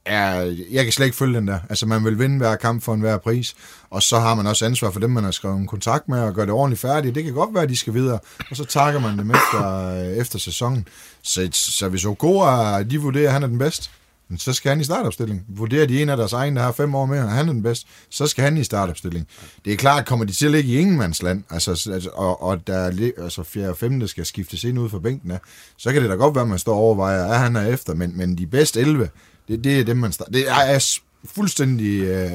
[0.04, 1.58] er, jeg kan slet ikke følge den der.
[1.68, 3.54] Altså, man vil vinde hver kamp for enhver pris,
[3.90, 6.34] og så har man også ansvar for dem, man har skrevet en kontrakt med, og
[6.34, 7.14] gøre det ordentligt færdigt.
[7.14, 8.18] Det kan godt være, at de skal videre,
[8.50, 10.88] og så takker man dem efter, efter sæsonen.
[11.22, 13.90] Så, så hvis Okoa, de vurderer, at han er den bedste,
[14.38, 15.44] så skal han i startopstilling.
[15.48, 17.62] Vurderer de en af deres egne, der har fem år mere, og han er den
[17.62, 19.26] bedste, så skal han i startopstilling.
[19.64, 22.74] Det er klart, kommer de til at ligge i ingenmandsland, altså, altså, og, og der
[22.74, 25.38] er altså fjerde og femte skal skiftes ind ud for bænken af,
[25.76, 27.94] så kan det da godt være, at man står og overvejer, at han er efter,
[27.94, 29.08] men, men de bedste 11,
[29.48, 30.32] det, det er dem, man starter.
[30.32, 32.30] Det er, er fuldstændig, øh,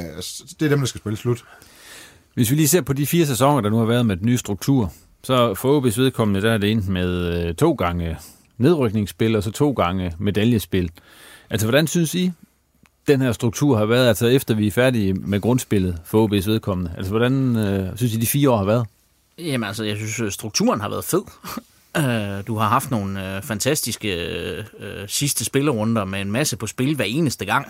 [0.60, 1.44] det er dem, der skal spille slut.
[2.34, 4.38] Hvis vi lige ser på de fire sæsoner, der nu har været med den nye
[4.38, 8.18] struktur, så for OB's vedkommende, der er det endt med øh, to gange
[8.58, 10.92] nedrykningsspil, og så to gange medaljespil.
[11.50, 12.32] Altså, hvordan synes I,
[13.08, 16.94] den her struktur har været, altså efter vi er færdige med grundspillet for OB's vedkommende?
[16.98, 18.86] Altså, hvordan øh, synes I, de fire år har været?
[19.38, 21.22] Jamen altså, jeg synes, strukturen har været fed.
[21.98, 24.28] Øh, du har haft nogle øh, fantastiske
[24.80, 27.68] øh, sidste spillerunder med en masse på spil hver eneste gang.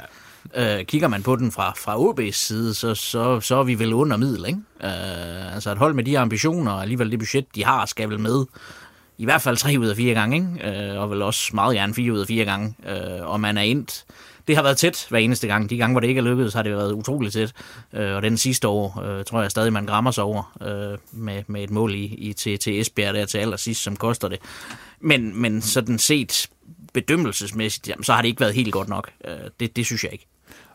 [0.56, 3.94] Øh, kigger man på den fra, fra OB's side, så, så, så er vi vel
[3.94, 4.46] under middel.
[4.46, 4.60] Ikke?
[4.84, 8.20] Øh, altså et hold med de ambitioner og alligevel det budget, de har, skal vel
[8.20, 8.46] med
[9.18, 10.92] i hvert fald tre ud af fire gange, ikke?
[10.92, 13.62] Øh, og vel også meget gerne fire ud af fire gange, øh, og man er
[13.62, 14.06] endt.
[14.48, 15.70] Det har været tæt hver eneste gang.
[15.70, 17.54] De gange, hvor det ikke er lykkedes, har det været utroligt tæt.
[17.94, 21.44] Øh, og den sidste år, øh, tror jeg stadig, man grammer sig over øh, med,
[21.48, 24.40] med et mål i, i til, til Esbjerg der til allersidst, som koster det.
[25.02, 26.50] Men, men sådan set
[26.94, 29.10] bedømmelsesmæssigt, jamen, så har det ikke været helt godt nok.
[29.26, 30.28] Øh, det, det synes jeg ikke.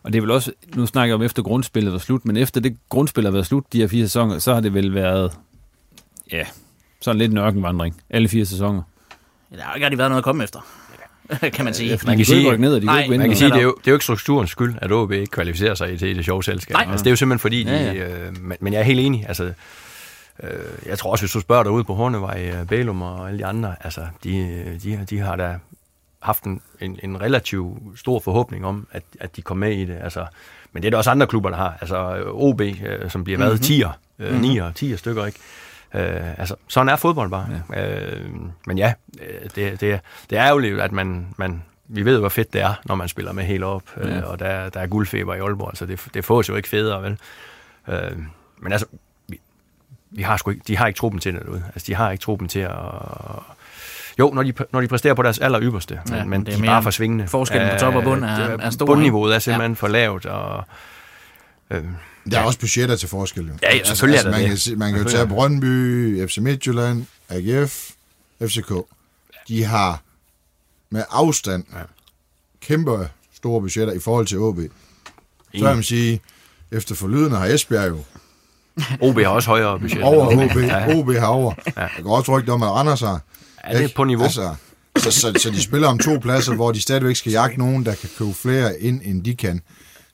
[0.03, 2.61] Og det er vel også, nu snakker jeg om efter grundspillet var slut, men efter
[2.61, 5.31] det grundspil har været slut, de her fire sæsoner, så har det vel været,
[6.31, 6.45] ja,
[7.03, 8.81] sådan lidt en ørkenvandring, alle fire sæsoner.
[9.51, 10.59] Ja, der har ikke rigtig været noget at komme efter,
[11.55, 11.89] kan man sige.
[11.89, 13.87] Ja, man kan sige, ned, og de nej, man kan sige det, er jo, det
[13.87, 16.73] er jo ikke strukturens skyld, at OB ikke kvalificerer sig til det sjove selskab.
[16.73, 16.85] Nej.
[16.89, 18.27] Altså, det er jo simpelthen fordi, de, ja, ja.
[18.27, 19.43] Øh, men, men jeg er helt enig, altså,
[20.43, 20.49] øh,
[20.85, 23.75] jeg tror også, hvis du spørger derude på Hornevej, øh, Bælum og alle de andre,
[23.81, 25.55] altså, de, de, de har da
[26.19, 29.97] haft en, en, en relativt stor forhåbning om, at, at de kom med i det.
[30.01, 30.25] Altså,
[30.73, 31.77] men det er der også andre klubber, der har.
[31.81, 33.69] Altså OB, øh, som bliver været
[34.19, 34.41] mm-hmm.
[34.41, 35.39] 10'er, øh, 9'er, 10'er stykker, ikke?
[35.93, 37.47] Øh, altså, sådan er fodbold bare.
[37.73, 37.95] Ja.
[37.95, 38.29] Øh,
[38.67, 42.53] men ja, øh, det, det, det er ærgerligt, at man, man, vi ved, hvor fedt
[42.53, 44.17] det er, når man spiller med helt op, ja.
[44.17, 47.03] øh, og der, der er guldfeber i Aalborg, altså det, det fås jo ikke federe,
[47.03, 47.17] vel?
[47.87, 48.17] Øh,
[48.59, 48.87] men altså,
[49.27, 49.39] vi,
[50.11, 51.63] vi har sgu ikke, de har ikke truppen til det derude.
[51.67, 52.75] Altså, de har ikke truppen til at...
[54.19, 56.65] Jo, når de, når de præsterer på deres aller ypperste, ja, men, men de er
[56.65, 57.27] bare for svingende.
[57.27, 58.85] Forskellen på top og bund er, er stor.
[58.85, 59.75] Bundniveauet er simpelthen ja.
[59.75, 60.65] for lavt, og...
[61.69, 61.83] Øh,
[62.31, 62.47] der er ja.
[62.47, 63.47] også budgetter til forskel.
[63.47, 63.53] Jo.
[63.63, 64.63] Ja, ja selvfølgelig altså, altså, man, det.
[64.69, 67.91] Kan, man kan jo tage Brøndby, FC Midtjylland, AGF,
[68.41, 68.71] FCK.
[69.47, 70.01] De har
[70.89, 71.79] med afstand ja.
[72.61, 74.59] kæmpe store budgetter i forhold til OB.
[75.55, 76.21] Så kan man sige,
[76.71, 77.99] efter forlydende har Esbjerg jo
[79.01, 80.03] OB har også højere budget.
[80.13, 80.57] Over OB.
[80.57, 80.95] Ja.
[80.95, 81.53] OB har over.
[81.77, 81.81] Ja.
[81.81, 83.21] Jeg kan også rygte om, at Randers har.
[83.67, 84.23] Ja, det er på niveau.
[84.23, 84.55] Altså,
[84.97, 87.95] så, så, så de spiller om to pladser, hvor de stadigvæk skal jagte nogen, der
[87.95, 89.61] kan købe flere ind, end de kan.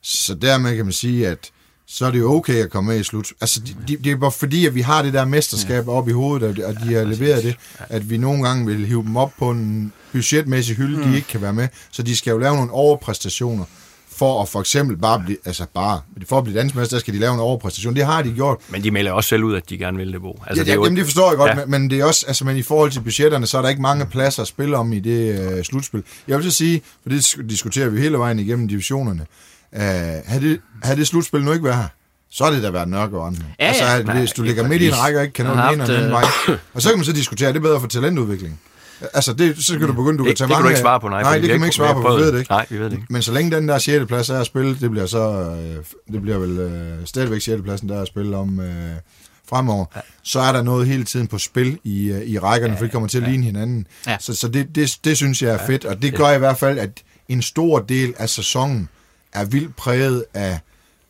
[0.01, 1.51] Så dermed kan man sige, at
[1.91, 3.27] så er det jo okay at komme med i slut.
[3.41, 5.91] Altså, de, de, det er bare fordi, at vi har det der mesterskab ja.
[5.91, 9.17] op i hovedet, og de har leveret det, at vi nogle gange vil hive dem
[9.17, 11.03] op på en budgetmæssig hylde, mm.
[11.03, 11.67] de ikke kan være med.
[11.91, 13.65] Så de skal jo lave nogle overpræstationer
[14.19, 17.19] for at for eksempel bare blive, altså bare, for at blive dansmester, der skal de
[17.19, 17.95] lave en overpræstation.
[17.95, 18.57] Det har de gjort.
[18.69, 20.43] Men de melder også selv ud, at de gerne vil det, Bo.
[20.47, 20.83] Altså, ja, det, er jo...
[20.83, 21.55] jamen, det forstår jeg godt, ja.
[21.55, 23.81] men, men, det er også, altså, men i forhold til budgetterne, så er der ikke
[23.81, 26.03] mange pladser at spille om i det uh, slutspil.
[26.27, 29.25] Jeg vil så sige, for det diskuterer vi hele vejen igennem divisionerne,
[29.71, 31.87] uh, havde, det, havde det slutspil nu ikke været her,
[32.31, 33.33] så er det da været Nørgaard.
[33.33, 33.91] Ja, altså, ja.
[33.91, 35.97] Altså, hvis du ligger midt i en række og ikke kan nå den ene eller
[35.97, 36.23] anden vej.
[36.73, 38.59] Og så kan man så diskutere, er det bedre for talentudvikling?
[39.13, 40.57] Altså, det, så kan du begynde, du kan tage det, mange...
[40.57, 41.21] Det kan du ikke svare på, nej.
[41.21, 42.51] Nej, det kan man ikke svare på, vi ved det ikke.
[42.51, 43.05] Nej, vi ved det ikke.
[43.09, 44.05] Men så længe den der 6.
[44.05, 45.55] plads er at spille, det bliver så...
[45.57, 47.61] Øh, det bliver vel øh, stadigvæk 6.
[47.63, 48.95] pladsen, der er at spille om øh,
[49.49, 49.85] fremover.
[49.95, 50.01] Ja.
[50.23, 52.91] Så er der noget hele tiden på spil i, øh, i rækkerne, ja, for de
[52.91, 53.29] kommer til at ja.
[53.29, 53.87] ligne hinanden.
[54.07, 54.17] Ja.
[54.19, 56.79] Så, så det, det, det synes jeg er fedt, og det gør i hvert fald,
[56.79, 56.89] at
[57.29, 58.89] en stor del af sæsonen
[59.33, 60.59] er vildt præget af,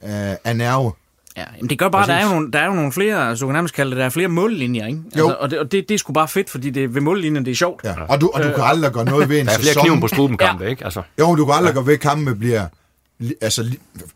[0.02, 0.92] af, af nerve.
[1.38, 3.38] Ja, men det gør bare, at der er, jo nogle, der er jo nogle flere,
[3.38, 5.02] så kan nærmest kalde det, der er flere mållinjer, ikke?
[5.18, 5.28] Jo.
[5.28, 7.52] Altså, og det, og det, det er sgu bare fedt, fordi det, ved mållinjen, det
[7.52, 7.84] er sjovt.
[7.84, 7.94] Ja.
[8.10, 10.02] Og, du, og du kan øh, aldrig gøre noget ved en Der er flere kniven
[10.02, 10.70] på struben kampe, ja.
[10.70, 10.84] ikke?
[10.84, 11.02] Altså.
[11.20, 11.74] Jo, du kan aldrig ja.
[11.74, 12.68] gøre ved, at kampen bliver
[13.42, 13.72] altså,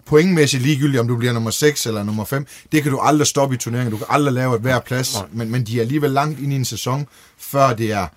[0.06, 2.46] pointmæssigt ligegyldigt, om du bliver nummer 6 eller nummer 5.
[2.72, 3.92] Det kan du aldrig stoppe i turneringen.
[3.92, 6.56] Du kan aldrig lave et hver plads, men, men de er alligevel langt ind i
[6.56, 8.08] en sæson, før det er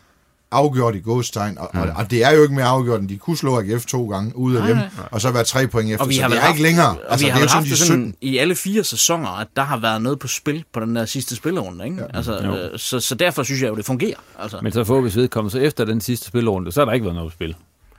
[0.50, 1.80] afgjort i gåstegn, og, mm.
[1.80, 4.36] og, og det er jo ikke mere afgjort, end de kunne slå AGF to gange
[4.36, 4.78] ude af dem,
[5.10, 6.88] og så være tre point efter, og vi så har det er haft, ikke længere.
[6.88, 9.62] Og altså, vi har det er haft det sådan, i alle fire sæsoner, at der
[9.62, 11.96] har været noget på spil på den der sidste spillerunde, ikke?
[11.96, 12.16] Ja.
[12.16, 14.18] Altså, øh, så, så derfor synes jeg jo, det fungerer.
[14.38, 14.58] Altså.
[14.62, 17.16] Men så får vi vedkommende, så efter den sidste spillerunde, så har der ikke været
[17.16, 17.54] noget på spil.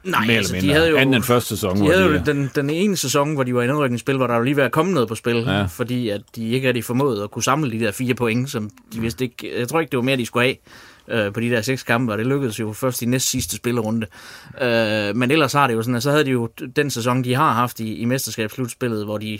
[0.07, 0.97] Nej, Mere altså, de havde jo...
[0.97, 1.81] Anden den første sæson.
[1.81, 4.35] De havde jo de, den, den ene sæson, hvor de var i nedrykningsspil, hvor der
[4.35, 5.65] jo lige var kommet noget på spil, ja.
[5.65, 9.01] fordi at de ikke rigtig formåede at kunne samle de der fire point, som de
[9.01, 9.59] vidste ikke...
[9.59, 10.55] Jeg tror ikke, det var mere, de skulle have
[11.07, 14.07] øh, på de der seks kampe, og det lykkedes jo først i næst sidste spillerunde.
[14.61, 17.35] Øh, men ellers har det jo sådan, at så havde de jo den sæson, de
[17.35, 19.39] har haft i, i mesterskabsslutspillet, hvor de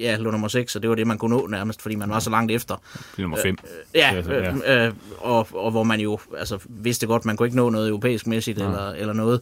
[0.00, 2.18] ja, lå nummer 6, og det var det, man kunne nå nærmest, fordi man var
[2.18, 2.74] så langt efter.
[2.76, 3.56] Det er nummer 5.
[3.64, 7.56] Øh, ja, øh, øh, og, og hvor man jo altså, vidste godt, man kunne ikke
[7.56, 8.64] nå noget europæisk mæssigt ja.
[8.64, 9.40] eller, eller noget.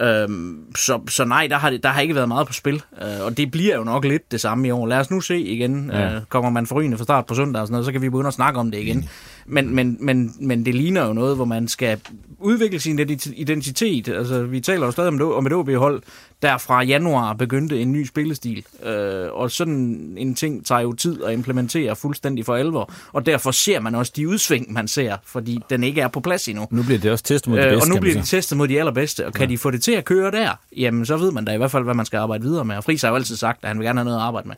[0.00, 3.36] Øhm, så, så nej, der har, der har ikke været meget på spil, øh, og
[3.36, 4.86] det bliver jo nok lidt det samme i år.
[4.86, 5.90] Lad os nu se igen.
[5.92, 6.14] Ja.
[6.14, 8.28] Øh, kommer man forrygende fra start på søndag og sådan noget, så kan vi begynde
[8.28, 8.96] at snakke om det igen.
[8.96, 9.04] Mm.
[9.48, 12.00] Men, men, men, men det ligner jo noget, hvor man skal
[12.38, 12.98] udvikle sin
[13.36, 14.08] identitet.
[14.08, 16.02] Altså, vi taler jo stadig om, om et OB-hold,
[16.42, 18.64] der fra januar begyndte en ny spillestil.
[18.82, 22.92] Øh, og sådan en ting tager jo tid at implementere fuldstændig for alvor.
[23.12, 26.48] Og derfor ser man også de udsving, man ser, fordi den ikke er på plads
[26.48, 26.66] endnu.
[26.70, 27.76] Nu bliver det også testet mod de bedste.
[27.76, 29.26] Øh, og nu bliver det testet mod de allerbedste.
[29.26, 29.52] Og kan ja.
[29.52, 31.84] de få det til at køre der, jamen så ved man da i hvert fald,
[31.84, 32.76] hvad man skal arbejde videre med.
[32.76, 34.56] Og Friis har jo altid sagt, at han vil gerne have noget at arbejde med.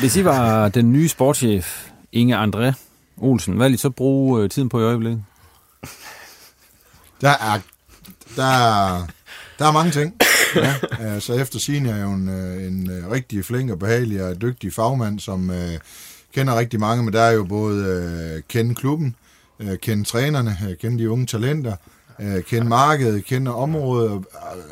[0.00, 2.72] Hvis I var den nye sportschef, Inge André
[3.16, 5.24] Olsen, hvad vil I så bruge øh, tiden på i øjeblikket?
[7.20, 7.60] Der er,
[8.36, 9.06] der er,
[9.58, 10.14] der er mange ting.
[10.56, 13.78] Ja, øh, så efter sin er jeg jo en, øh, en øh, rigtig flink og
[13.78, 15.78] behagelig og dygtig fagmand, som øh,
[16.34, 19.16] kender rigtig mange, men der er jo både øh, kende klubben,
[19.60, 21.76] øh, kende trænerne, øh, kende de unge talenter,
[22.20, 24.24] øh, kende markedet, kende området.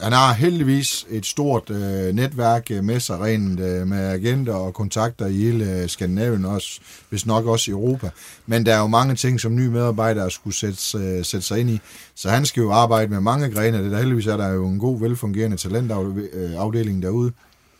[0.02, 4.74] Han har heldigvis et stort øh, netværk øh, med sig rent øh, med agenter og
[4.74, 6.80] kontakter i hele øh, Skandinavien, også,
[7.11, 8.11] hvis nok også i Europa.
[8.46, 11.70] Men der er jo mange ting, som nye medarbejdere skulle sætte, øh, sætte sig ind
[11.70, 11.80] i.
[12.14, 13.85] Så han skal jo arbejde med mange grene.
[13.85, 17.33] Det der heldigvis er der jo en god, velfungerende talentafdeling derude.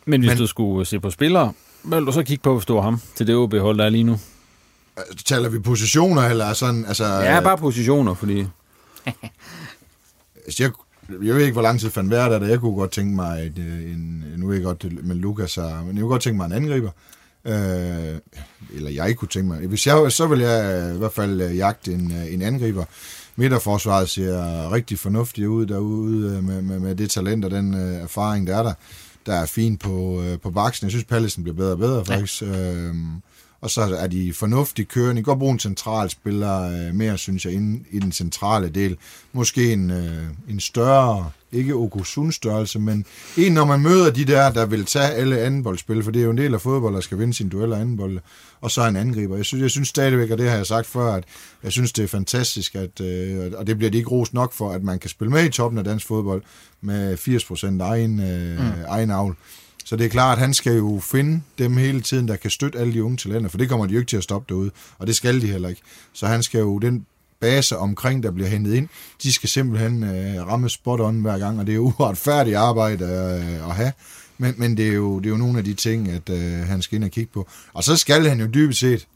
[0.05, 2.65] Men hvis Men, du skulle se på spillere, hvad vil du så kigge på, hvis
[2.65, 4.19] du ham til det OB-hold, der er lige nu?
[5.25, 6.85] Taler vi positioner, eller sådan?
[6.87, 8.45] Altså, ja, bare positioner, fordi...
[10.45, 10.71] Altså, jeg,
[11.09, 12.47] jeg ved ikke, hvor lang tid fandt værd der.
[12.47, 15.67] Jeg kunne godt tænke mig, et, øh, en, nu er jeg godt med Lukas, men
[15.67, 16.91] jeg kunne godt tænke mig en angriber.
[17.45, 18.19] Øh,
[18.73, 19.67] eller jeg kunne tænke mig.
[19.67, 22.85] Hvis jeg, så vil jeg i hvert fald øh, jagte en, øh, en angriber.
[23.35, 28.47] Midterforsvaret ser rigtig fornuftigt ud derude med, med, med det talent og den uh, erfaring,
[28.47, 28.73] der er der.
[29.25, 30.85] Der er fint på, uh, på baksen.
[30.85, 32.41] Jeg synes, Pallesen bliver bedre og bedre, faktisk.
[32.41, 32.71] Ja.
[32.71, 32.95] Øh,
[33.65, 35.15] og så er de fornuftigt kørende.
[35.15, 38.69] De kan godt bruge en central spiller øh, mere, synes jeg, inde i den centrale
[38.69, 38.97] del.
[39.33, 43.05] Måske en, øh, en større, ikke Okusun-størrelse, men
[43.37, 46.31] en, når man møder de der, der vil tage alle andenboldspil, for det er jo
[46.31, 48.19] en del af fodbold, der skal vinde sin dueller andenbold,
[48.61, 49.35] og så en angriber.
[49.35, 51.23] Jeg synes, jeg synes stadigvæk, og det har jeg sagt før, at
[51.63, 54.71] jeg synes, det er fantastisk, at, øh, og det bliver de ikke ros nok for,
[54.71, 56.43] at man kan spille med i toppen af dansk fodbold
[56.81, 58.71] med 80% egen, øh, mm.
[58.87, 59.35] egen avl.
[59.85, 62.79] Så det er klart, at han skal jo finde dem hele tiden, der kan støtte
[62.79, 65.07] alle de unge talenter, for det kommer de jo ikke til at stoppe derude, og
[65.07, 65.81] det skal de heller ikke.
[66.13, 67.05] Så han skal jo den
[67.39, 68.87] base omkring, der bliver hentet ind,
[69.23, 73.05] de skal simpelthen øh, ramme spot on hver gang, og det er jo uretfærdigt arbejde
[73.05, 73.91] øh, at have.
[74.37, 76.81] Men, men det, er jo, det er jo nogle af de ting, at øh, han
[76.81, 77.47] skal ind og kigge på.
[77.73, 79.07] Og så skal han jo dybest set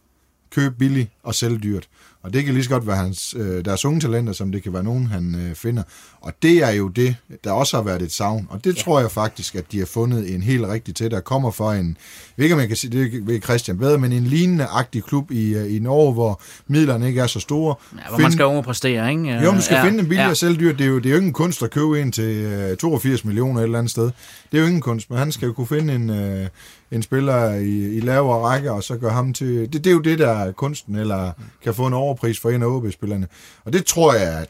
[0.49, 1.88] købe billigt og sælge dyrt.
[2.23, 4.73] Og det kan lige så godt være hans, øh, deres unge talenter, som det kan
[4.73, 5.84] være nogen, han øh, finder.
[6.21, 8.47] Og det er jo det, der også har været et savn.
[8.49, 8.82] Og det ja.
[8.82, 11.97] tror jeg faktisk, at de har fundet en helt rigtig til, der kommer fra en,
[12.38, 15.75] ikke jeg kan sige, det ved Christian bedre, men en lignende agtig klub i, øh,
[15.75, 17.75] i Norge, hvor midlerne ikke er så store.
[17.93, 19.43] Ja, hvor Find, man skal overpræstere, ikke?
[19.43, 20.34] Jo, man skal ja, finde en billig ja.
[20.34, 20.73] selvdyr.
[20.73, 23.25] Det er, jo, det er jo ikke en kunst at købe en til øh, 82
[23.25, 24.12] millioner et eller andet sted.
[24.51, 26.47] Det er jo ingen kunst, men han skal jo kunne finde en, øh,
[26.91, 29.73] en spiller i, i lavere række, og så gør ham til...
[29.73, 31.32] Det, det er jo det, der er kunsten, eller
[31.63, 33.28] kan få en overpris for en af OB-spillerne.
[33.65, 34.47] Og det tror jeg,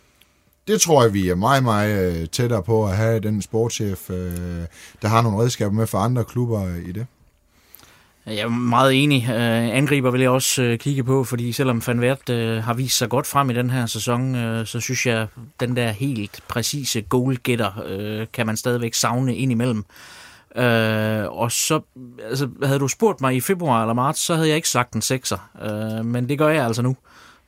[0.67, 4.65] det tror jeg, vi er meget, meget øh, tættere på at have den sportschef, øh,
[5.01, 7.05] der har nogle redskaber med for andre klubber øh, i det.
[8.25, 9.25] Jeg er meget enig.
[9.29, 12.29] Uh, angriber vil jeg også kigge på, fordi selvom Van Wert
[12.63, 15.27] har vist sig godt frem i den her sæson, så synes jeg,
[15.59, 19.51] den der helt præcise goalgetter kan man stadigvæk savne ind
[20.55, 21.81] Øh, og så,
[22.23, 25.01] altså, havde du spurgt mig i februar eller marts, så havde jeg ikke sagt en
[25.01, 26.95] sekser, øh, men det gør jeg altså nu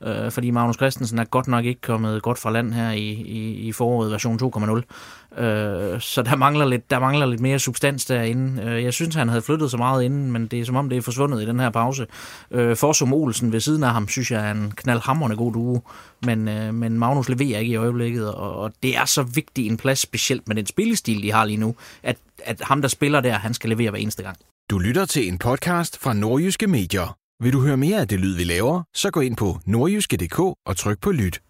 [0.03, 3.53] øh, fordi Magnus Christensen er godt nok ikke kommet godt fra land her i, i,
[3.53, 5.43] i foråret version 2.0.
[5.43, 8.63] Øh, så der mangler, lidt, der mangler lidt mere substans derinde.
[8.63, 10.97] Øh, jeg synes, han havde flyttet så meget inden, men det er som om, det
[10.97, 12.07] er forsvundet i den her pause.
[12.51, 15.81] Øh, Forsum Olsen ved siden af ham, synes jeg er en knaldhamrende god duo,
[16.25, 19.77] men, øh, men Magnus leverer ikke i øjeblikket, og, og det er så vigtig en
[19.77, 23.33] plads, specielt med den spillestil, de har lige nu, at, at ham, der spiller der,
[23.33, 24.37] han skal levere hver eneste gang.
[24.69, 27.20] Du lytter til en podcast fra Nordjyske Medier.
[27.43, 30.77] Vil du høre mere af det lyd, vi laver, så gå ind på nordjyske.dk og
[30.77, 31.41] tryk på lyt.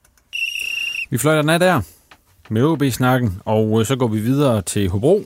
[1.09, 1.81] Vi fløjter den af der
[2.49, 5.25] med OB-snakken, og øh, så går vi videre til Hobro,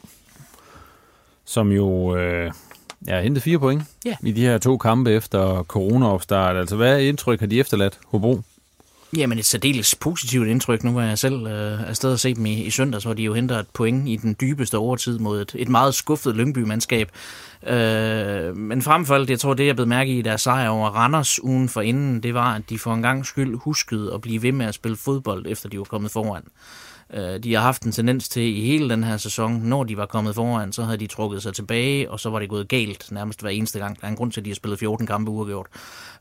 [1.45, 2.51] som jo øh,
[3.07, 4.15] ja, hentet fire point ja.
[4.23, 6.55] i de her to kampe efter corona-opstart.
[6.55, 8.41] Altså, hvad indtryk har de efterladt, Hobro?
[9.17, 10.83] Jamen et særdeles positivt indtryk.
[10.83, 13.33] Nu var jeg selv øh, afsted og se dem i, i søndags, hvor de jo
[13.33, 17.11] henter et point i den dybeste overtid mod et, et meget skuffet Lyngby-mandskab.
[17.67, 20.89] Øh, men frem for alt, jeg tror, det jeg blev mærke i deres sejr over
[20.89, 24.41] Randers ugen for inden, det var, at de for en gang skyld huskede at blive
[24.41, 26.43] ved med at spille fodbold, efter de var kommet foran.
[27.13, 30.05] Øh, de har haft en tendens til i hele den her sæson, når de var
[30.05, 33.41] kommet foran, så havde de trukket sig tilbage, og så var det gået galt nærmest
[33.41, 34.01] hver eneste gang.
[34.01, 35.67] Der er en grund til, at de har spillet 14 kampe uafgjort.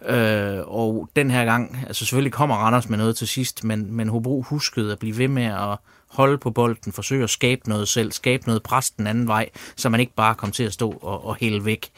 [0.07, 4.09] Øh, og den her gang, altså selvfølgelig kommer Randers med noget til sidst, men, men
[4.09, 5.79] Hobro huskede at blive ved med at
[6.11, 9.89] holde på bolden, forsøge at skabe noget selv, skabe noget pres den anden vej, så
[9.89, 11.91] man ikke bare kom til at stå og, og hælde væk.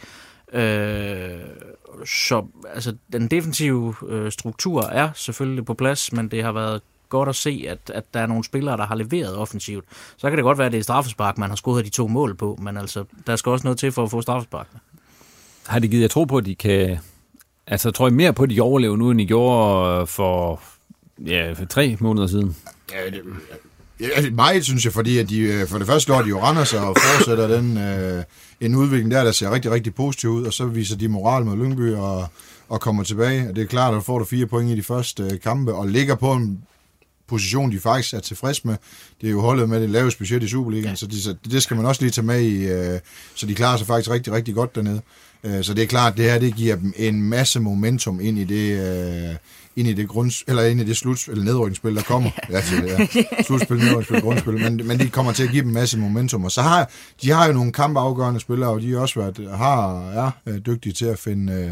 [0.53, 1.39] Øh,
[2.05, 7.29] så altså, den defensive øh, struktur er selvfølgelig på plads, men det har været godt
[7.29, 9.85] at se, at, at der er nogle spillere, der har leveret offensivt.
[10.17, 12.35] Så kan det godt være, at det er straffespark, man har scoret de to mål
[12.35, 14.67] på, men altså, der skal også noget til for at få straffespark.
[15.67, 16.99] Har de givet jer tro på, at de kan...
[17.67, 20.61] Altså, tror I mere på, at de overlever nu, end I gjorde for,
[21.27, 22.57] ja, for tre måneder siden?
[22.93, 23.23] Ja, det,
[24.01, 26.65] ja, meget synes jeg, fordi at de, øh, for det første slår de jo render
[26.65, 28.25] sig og fortsætter den øh,
[28.61, 31.57] en udvikling der, der ser rigtig, rigtig positiv ud, og så viser de moral med
[31.57, 32.29] Lyngby og,
[32.69, 33.49] og kommer tilbage.
[33.49, 35.75] Og det er klart, at du får du fire point i de første øh, kampe,
[35.75, 36.63] og ligger på en
[37.29, 38.77] position, de faktisk er tilfreds med.
[39.21, 40.95] Det er jo holdet med det laveste budget i Superligaen, ja.
[40.95, 43.01] så, de, så det skal man også lige tage med i, øh,
[43.35, 45.01] så de klarer sig faktisk rigtig, rigtig godt dernede.
[45.45, 48.39] Øh, så det er klart, at det her det giver dem en masse momentum ind
[48.39, 48.81] i det,
[49.31, 49.37] øh,
[49.77, 52.31] ind i det grund, eller ind i det slut, eller nedrykningsspil, der kommer.
[52.51, 53.43] ja, til det, ja.
[53.43, 56.45] Slutspil, nedrykningsspil, grundspil, men, men de kommer til at give dem en masse momentum.
[56.45, 56.91] Og så har
[57.23, 60.93] de har jo nogle kampafgørende spillere, og de har også været, har, er ja, dygtige
[60.93, 61.71] til at finde, øh,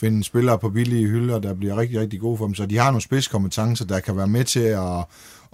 [0.00, 2.54] finde spillere på billige hylder, der bliver rigtig, rigtig gode for dem.
[2.54, 4.98] Så de har nogle spidskompetencer, der kan være med til at,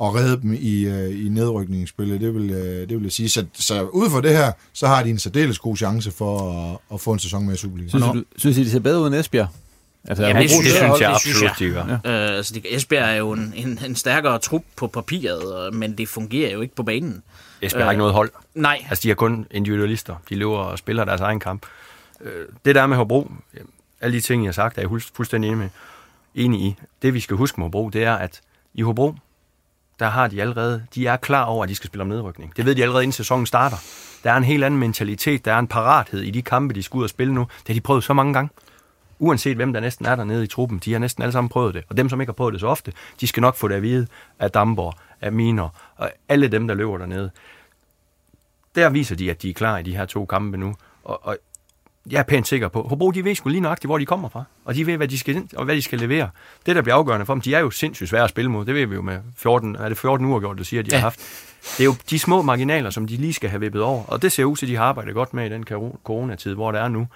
[0.03, 0.87] at redde dem i,
[1.25, 2.21] i nedrykningsspillet.
[2.21, 2.49] Det vil,
[2.89, 3.29] det vil jeg sige.
[3.29, 6.79] Så, så ud fra det her, så har de en særdeles god chance for at,
[6.95, 7.91] at få en sæson med i Superligaen.
[7.91, 9.49] Synes, du, synes I, det ser bedre ud end Esbjerg?
[10.09, 12.01] Altså, ja, det, synes, det synes jeg absolut, de gør.
[12.05, 12.31] Ja.
[12.31, 16.53] Øh, altså, Esbjerg er jo en, en, en stærkere trup på papiret, men det fungerer
[16.53, 17.23] jo ikke på banen.
[17.63, 18.31] Esbjerg øh, har ikke noget hold.
[18.55, 18.85] Nej.
[18.89, 20.15] Altså, de er kun individualister.
[20.29, 21.67] De løber og spiller deres egen kamp.
[22.21, 23.31] Øh, det der med Hobro,
[24.03, 25.69] alle de ting, jeg har sagt, er jeg fuldstændig enig, med,
[26.35, 26.77] enig i.
[27.03, 28.41] Det, vi skal huske med Hobro, det er, at
[28.75, 29.15] i Hobro,
[29.99, 32.57] der har de allerede, de er klar over, at de skal spille om nedrykning.
[32.57, 33.77] Det ved de allerede, inden sæsonen starter.
[34.25, 36.99] Der er en helt anden mentalitet, der er en parathed i de kampe, de skal
[36.99, 37.41] ud og spille nu.
[37.41, 38.51] Det har de prøvet så mange gange.
[39.19, 41.85] Uanset hvem der næsten er dernede i truppen, de har næsten alle sammen prøvet det.
[41.89, 43.83] Og dem, som ikke har prøvet det så ofte, de skal nok få det at
[43.83, 44.07] vide
[44.39, 47.31] af Damborg, af Miner og alle dem, der løber dernede.
[48.75, 50.75] Der viser de, at de er klar i de her to kampe nu.
[51.05, 51.37] Og, og
[52.11, 52.83] jeg er pænt sikker på.
[52.83, 54.45] Hobro, de ved sgu lige nøjagtigt, hvor de kommer fra.
[54.65, 56.31] Og de ved, hvad de skal, og hvad de skal levere.
[56.67, 58.65] Det, der bliver afgørende for dem, de er jo sindssygt svære at spille mod.
[58.65, 60.97] Det ved vi jo med 14, er det 14 uger gjort, du siger, de ja.
[60.97, 61.21] har haft.
[61.63, 64.05] Det er jo de små marginaler, som de lige skal have vippet over.
[64.05, 65.65] Og det ser ud til, at de har arbejdet godt med i den
[66.05, 67.09] coronatid, hvor det er nu.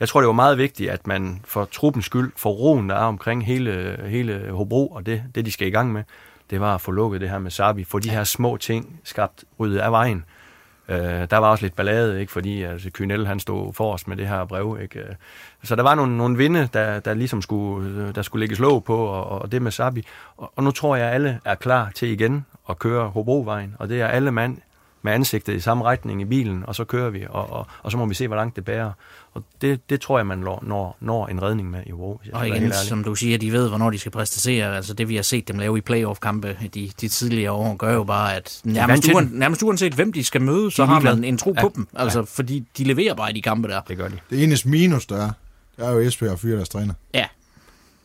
[0.00, 3.04] Jeg tror, det var meget vigtigt, at man for truppens skyld, for roen, der er
[3.04, 6.02] omkring hele, hele Hobro, og det, det, de skal i gang med,
[6.50, 9.44] det var at få lukket det her med Sabi, få de her små ting skabt
[9.60, 10.24] ryddet af vejen.
[10.88, 10.98] Øh,
[11.30, 14.44] der var også lidt ballade, ikke, fordi altså, Kynel han stod forrest med det her
[14.44, 14.78] brev.
[14.82, 15.00] Ikke?
[15.00, 15.06] Øh,
[15.62, 18.84] så der var nogle, nogle vinde, der, der ligesom skulle, øh, der skulle lægges låg
[18.84, 20.06] på, og, og det med Sabi.
[20.36, 23.88] Og, og nu tror jeg, at alle er klar til igen at køre Hobrovejen, og
[23.88, 24.56] det er alle mand
[25.02, 27.98] med ansigtet i samme retning i bilen, og så kører vi, og, og, og så
[27.98, 28.92] må vi se, hvor langt det bærer.
[29.32, 32.20] Og det, det tror jeg, man når, når en redning med i Hobro.
[32.32, 34.76] Og igen, som du siger, de ved, hvornår de skal præstere.
[34.76, 38.04] Altså det, vi har set dem lave i playoff-kampe de, de tidligere år, gør jo
[38.04, 41.54] bare, at nærmest, uan, nærmest uanset hvem de skal møde, så har man en tro
[41.56, 41.60] ja.
[41.60, 41.88] på dem.
[41.94, 42.24] Altså, ja.
[42.28, 43.80] fordi de leverer bare i de kampe der.
[43.88, 44.18] Det gør de.
[44.30, 45.30] Det eneste minus, der er,
[45.76, 46.94] det er jo Esbjerg og fyre deres træner.
[47.14, 47.26] Ja,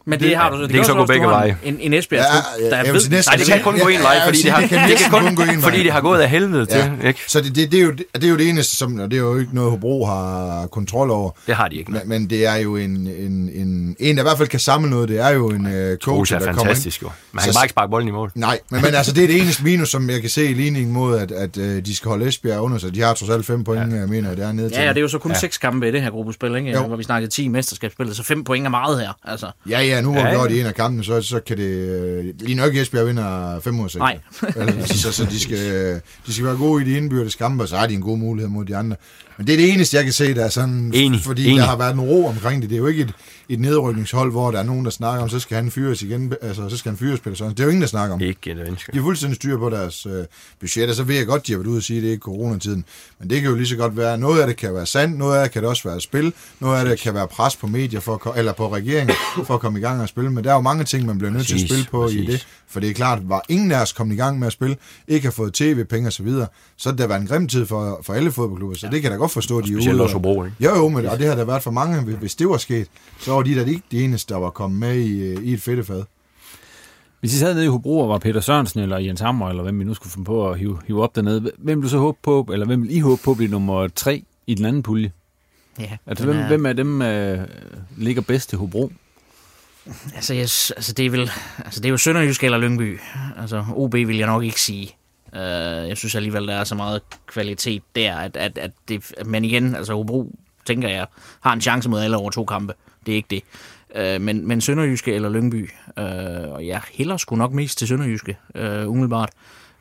[0.05, 1.57] men det, det har du det, det kan så gå begge veje.
[1.63, 2.25] En, en Esbjerg
[2.59, 4.97] ja, ja, der ved, nej, det kan kun gå en vej, fordi det har, det
[4.97, 5.61] kan kun, gå en vej.
[5.61, 6.91] fordi det har gået af helvede til.
[7.03, 7.19] Ikke?
[7.27, 9.21] Så det, det, det, er jo, det er jo det eneste, som, og det er
[9.21, 11.31] jo ikke noget, Hobro har kontrol over.
[11.47, 11.91] Det har de ikke.
[11.91, 14.89] Men, men det er jo en, en, en, en, der i hvert fald kan samle
[14.89, 15.09] noget.
[15.09, 17.09] Det er jo en uh, coach, der kommer fantastisk jo.
[17.31, 18.31] Man kan bare ikke sparke bolden i mål.
[18.35, 20.93] Nej, men, men altså, det er det eneste minus, som jeg kan se i ligningen
[20.93, 22.95] mod, at, at uh, de skal holde Esbjerg under sig.
[22.95, 24.81] De har trods alt fem point, jeg mener, det er nede til.
[24.81, 26.79] Ja, det er jo så kun seks kampe i det her gruppespil, ikke?
[26.79, 29.13] hvor vi snakkede 10 mesterskabsspil, så fem point er meget her.
[29.23, 29.51] Altså.
[29.69, 31.63] Ja, ja, nu har vi gjort i en af kampene, så, så kan det...
[31.63, 33.99] Øh, lige nok Esbjerg vinder 5 ud 6.
[33.99, 34.19] Nej.
[34.86, 35.93] så, så de, skal,
[36.27, 38.49] de skal være gode i de indbyrdes kampe, og så har de en god mulighed
[38.49, 38.95] mod de andre.
[39.38, 40.91] Men det er det eneste, jeg kan se, der er sådan...
[40.93, 41.58] Enig, fordi enig.
[41.58, 42.69] der har været en ro omkring det.
[42.69, 43.13] Det er jo ikke et,
[43.49, 46.69] et nedrykningshold, hvor der er nogen, der snakker om, så skal han fyres igen, altså
[46.69, 47.58] så skal han fyres Peter Sørensen.
[47.58, 48.21] Det er jo ingen, der snakker om.
[48.21, 48.91] Ikke et ønske.
[48.91, 50.25] De er fuldstændig styr på deres øh,
[50.60, 52.17] budget, og så ved jeg godt, de har været ude og sige, at det er
[52.17, 52.86] coronatiden.
[53.19, 55.38] Men det kan jo lige så godt være, noget af det kan være sandt, noget
[55.38, 57.99] af det kan det også være spil, noget af det kan være pres på medier,
[57.99, 60.32] for at, eller på regeringen, for at komme i gang og spille.
[60.32, 62.21] Men der er jo mange ting, man bliver nødt til at spille på præcis.
[62.21, 62.47] i det.
[62.67, 64.77] For det er klart, var ingen af os kommet i gang med at spille,
[65.08, 68.00] ikke har fået tv-penge osv., så, videre, så det har været en grim tid for,
[68.04, 68.91] for alle fodboldklubber, så ja.
[68.91, 70.02] det kan jeg da godt forstå, at de er ude.
[70.02, 70.58] også Hobro, ikke?
[70.60, 72.87] Jo, jo, men, og det har der været for mange, hvis det var sket,
[73.19, 76.04] så var de der ikke de eneste, der var kommet med i, i et fedtefad.
[77.19, 79.79] Hvis I sad nede i Hobro og var Peter Sørensen eller Jens Hammer, eller hvem
[79.79, 82.48] vi nu skulle finde på at hive, hive op dernede, hvem du så håbe på,
[82.54, 85.12] eller hvem vil I håbe på at blive nummer tre i den anden pulje?
[85.79, 87.40] Ja, Altså, hvem, er- hvem af dem øh,
[87.98, 88.92] ligger bedst til Hobro?
[90.15, 91.31] Altså, jeg, altså, det er vel,
[91.65, 93.00] altså, det er jo Sønderjysk eller Lyngby.
[93.38, 94.96] Altså, OB vil jeg nok ikke sige.
[95.34, 99.46] Uh, jeg synes alligevel, der er så meget kvalitet der, at, at, at det, men
[99.46, 101.06] igen, altså Hobro, tænker jeg,
[101.42, 102.73] har en chance mod alle over to kampe.
[103.06, 103.43] Det er ikke det.
[103.95, 106.06] Øh, men, men Sønderjyske eller Lyngby, øh,
[106.51, 109.29] og jeg hælder sgu nok mest til Sønderjyske, øh, umiddelbart.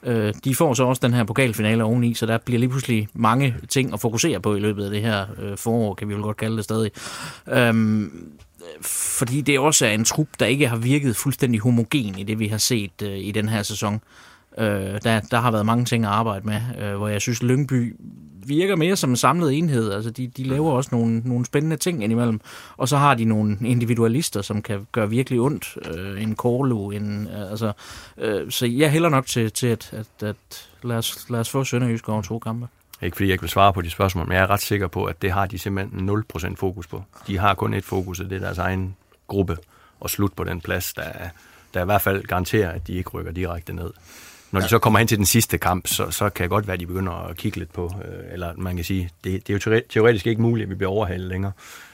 [0.02, 3.54] Øh, de får så også den her pokalfinale oveni, så der bliver lige pludselig mange
[3.68, 6.36] ting at fokusere på i løbet af det her øh, forår, kan vi vel godt
[6.36, 6.90] kalde det stadig.
[7.48, 8.04] Øh,
[8.82, 12.46] fordi det også er en trup, der ikke har virket fuldstændig homogen i det, vi
[12.46, 14.00] har set øh, i den her sæson.
[14.58, 14.66] Øh,
[15.04, 17.96] der, der har været mange ting at arbejde med, øh, hvor jeg synes, Lyngby
[18.48, 19.92] virker mere som en samlet enhed.
[19.92, 22.40] Altså, de, de laver også nogle, nogle spændende ting indimellem.
[22.76, 25.78] Og så har de nogle individualister, som kan gøre virkelig ondt.
[25.90, 27.72] Øh, en Korlu, en, øh, altså,
[28.18, 31.64] øh, så jeg hælder nok til, til at, at, at lad, os, lad os få
[31.64, 32.68] Sønderjysk over to kampe.
[33.02, 35.04] Ikke fordi jeg ikke vil svare på de spørgsmål, men jeg er ret sikker på,
[35.04, 37.02] at det har de simpelthen 0% fokus på.
[37.26, 38.96] De har kun et fokus, og det er deres egen
[39.28, 39.56] gruppe,
[40.00, 41.12] og slut på den plads, der,
[41.74, 43.90] der i hvert fald garanterer, at de ikke rykker direkte ned.
[44.52, 46.74] Når de så kommer hen til den sidste kamp, så, så kan det godt være,
[46.74, 49.54] at de begynder at kigge lidt på, øh, eller man kan sige, det, det er
[49.54, 51.52] jo teore- teoretisk ikke muligt, at vi bliver overhalet længere.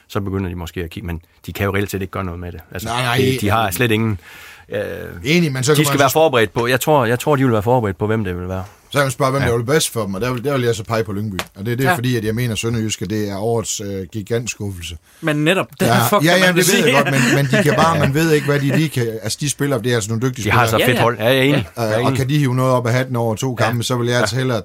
[0.09, 2.41] Så begynder de måske at kigge, men de kan jo reelt set ikke gøre noget
[2.41, 2.61] med det.
[2.73, 4.21] Altså, Nej, nej, de, de har slet ingen...
[4.69, 4.81] Øh,
[5.25, 7.53] Enig, men så kan de skal være forberedt på, jeg tror, jeg tror, de vil
[7.53, 8.65] være forberedt på, hvem det vil være.
[8.91, 9.47] Så kan man spørge, hvem Ja.
[9.47, 9.53] ja.
[9.53, 11.39] der vil bedst for dem, og der vil, der vil jeg så pege på Lyngby.
[11.55, 11.91] Og det er det, Ja.
[11.91, 11.97] ja.
[11.97, 14.97] fordi at jeg mener, at Sønderjyske det er årets øh, gigantskuffelse.
[15.21, 17.47] Men netop Ja, derfor ja, kan ja, man det ved sige- jeg godt, men, men
[17.59, 19.07] de kan bare, man ved ikke, hvad de lige kan...
[19.23, 20.89] Altså, de spiller, det er altså nogle dygtige De har så spillere.
[20.91, 21.19] fedt hold.
[21.19, 21.69] Ja, jeg er enig.
[21.77, 23.97] Jeg er Øh, og kan de hive noget op af hatten over to kampe, så
[23.97, 24.63] vil jeg altså hellere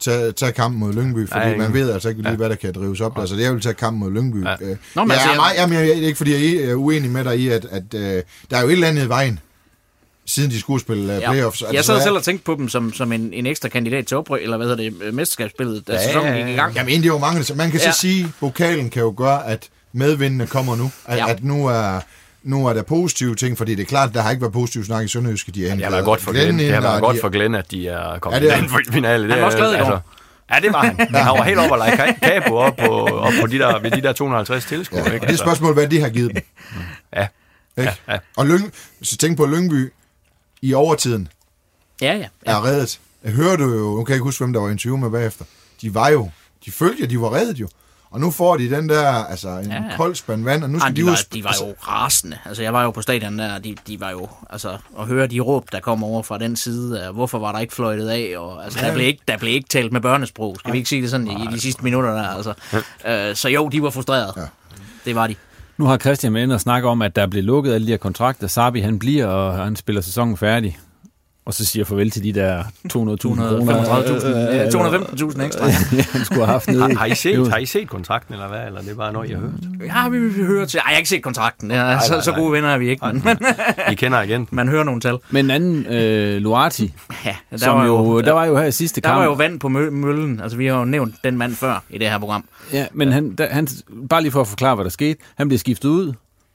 [0.00, 2.54] tage, tage kampen mod Lyngby, fordi Ja, ja, man ved altså ikke lige, hvad der
[2.56, 3.18] kan drives op.
[3.18, 4.44] Altså, jeg vil tage kampen mod Lyngby.
[4.44, 4.50] Ja.
[4.60, 4.66] Ja.
[4.70, 6.74] Øh, Nå, men ja, altså, jeg- mig, jamen, jeg, det er ikke, fordi jeg er
[6.74, 9.38] uenig med dig i, at, at øh, der er jo et eller andet i vejen,
[10.26, 11.64] siden de skulle spille uh, playoffs.
[11.72, 14.42] Jeg sad selv og tænkte på dem som, som en, en ekstra kandidat til opryk,
[14.42, 16.56] eller hvad hedder det, øh, mesterskabsspillet, da Ja, sæsonen ja, gik i ja.
[16.56, 16.74] gang.
[16.74, 17.92] Jamen, egentlig er jo mange, man kan Ja.
[17.92, 20.90] så sige, at pokalen kan jo gøre, at medvindene kommer nu.
[21.06, 21.24] At, Ja.
[21.26, 21.30] ja.
[21.32, 22.00] at nu er
[22.42, 25.04] nu er der positive ting, fordi det er klart, der har ikke været positiv snak
[25.04, 25.52] i Sønderjyske.
[25.52, 27.70] De er Det har været godt for Glenn, det har været godt for Glenn, at
[27.70, 29.28] de er kommet Ja, det er- ind i finale.
[29.32, 29.98] Han var også glad i altså,
[30.54, 30.96] Ja, det var han.
[30.96, 33.90] Men han var helt op og lege kabo op på, op på de der, ved
[33.90, 35.04] de der 250 tilskuere.
[35.06, 35.24] Ja, ikke?
[35.24, 36.42] og det er spørgsmålet, hvad de har givet dem.
[37.16, 37.26] Ja.
[37.78, 37.92] Ikke?
[38.08, 38.18] Ja, ja.
[38.36, 39.92] Og Lyng, så tænk på Lyngby
[40.62, 41.28] i overtiden
[42.00, 42.26] Ja, ja.
[42.46, 43.00] er reddet.
[43.24, 45.44] Jeg hørte jo, nu kan jeg ikke huske, hvem der var i interview med bagefter.
[45.82, 46.30] De var jo,
[46.64, 47.68] de følte, at de var reddet jo.
[48.10, 49.82] Og nu får de den der, altså en Ja, ja.
[49.90, 49.96] ja.
[49.96, 52.38] kold spand vand, og nu Ej, skal de, de, var, ud- de var jo rasende.
[52.44, 55.40] Altså, jeg var jo på stadion der, de, de var jo, altså, at høre de
[55.40, 58.64] råb, der kom over fra den side, af, hvorfor var der ikke fløjtet af, og
[58.64, 61.10] altså, der, blev ikke, der blev ikke talt med børnesprog, skal vi ikke sige det
[61.10, 62.54] sådan, i, i de sidste minutter der, altså.
[63.06, 64.32] Øh, så jo, de var frustrerede.
[64.36, 64.42] Ja.
[65.04, 65.34] Det var de.
[65.76, 67.96] Nu har Christian med inde og snakke om, at der bliver lukket alle de her
[67.98, 68.46] kontrakter.
[68.46, 70.78] Sabi, han bliver, og han spiller sæsonen færdig.
[71.44, 73.16] Og så siger farvel til de der 200.000 kroner.
[74.20, 75.66] 235.000, øh, øh, 215.000 ekstra.
[75.66, 75.72] ja,
[76.12, 76.80] han skulle have haft nede.
[76.82, 78.66] Har, har, I set, har I set kontrakten, eller hvad?
[78.66, 79.50] Eller det er bare noget, I har hørt?
[79.86, 80.78] Ja, vi, vi hører til.
[80.78, 81.70] Ej, jeg har ikke set kontrakten.
[81.70, 83.36] Ja, så, så gode venner er vi ikke, men, men
[83.92, 84.56] I kender agenten.
[84.56, 85.18] man hører nogle tal.
[85.30, 88.64] Men en anden, øh, Luati, Ja, der som var jo, jo, der var jo her
[88.64, 89.18] i sidste der kamp.
[89.18, 90.40] var jo vand på mø- møllen.
[90.40, 92.44] Altså, vi har jo nævnt den mand før i det her program.
[92.72, 93.68] Ja, men han, der, han,
[94.08, 95.18] bare lige for at forklare, hvad der skete.
[95.36, 96.12] Han blev skiftet ud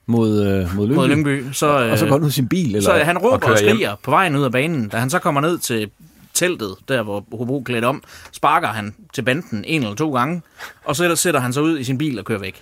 [0.08, 0.96] mod, øh, mod Lyngby.
[1.00, 1.44] Mod Lyngby.
[1.52, 2.66] Så, Og så går han ud i sin bil.
[2.76, 2.82] Eller?
[2.82, 3.76] Så han og råber og hjem.
[3.76, 4.88] skriger på vejen ud af banen.
[4.90, 5.90] Da han så kommer ned til
[6.34, 10.42] teltet, der hvor Hobro klædt om, sparker han til banden en eller to gange,
[10.86, 12.62] og så sætter han sig ud i sin bil og kører væk.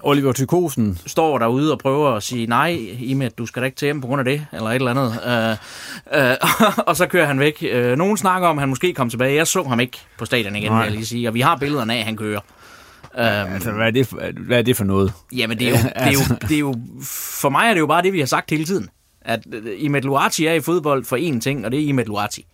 [0.00, 3.86] Oliver Tykosen, Står derude og prøver at sige, nej, Ime, du skal da ikke til
[3.86, 5.58] hjem på grund af det, eller et eller andet.
[6.12, 6.36] Øh, øh,
[6.88, 7.64] og så kører han væk.
[7.70, 9.34] Øh, nogen snakker om, at han måske kom tilbage.
[9.36, 10.78] Jeg så ham ikke på stadion igen, Nej.
[10.80, 11.28] vil jeg lige sige.
[11.28, 12.40] Og vi har billederne af, at han kører.
[13.18, 15.12] Øhm, altså, hvad er, det for, hvad er det for noget?
[15.32, 16.74] Jamen, det er, jo, det, er jo, det er jo...
[17.02, 18.88] For mig er det jo bare det, vi har sagt hele tiden.
[19.22, 22.46] At øh, Imet Luati er i fodbold for én ting, og det er Imet Luati.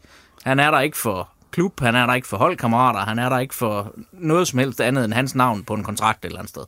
[0.44, 3.38] Han er der ikke for klub, han er der ikke for holdkammerater, han er der
[3.38, 6.50] ikke for noget som helst andet end hans navn på en kontrakt et eller andet
[6.50, 6.62] sted.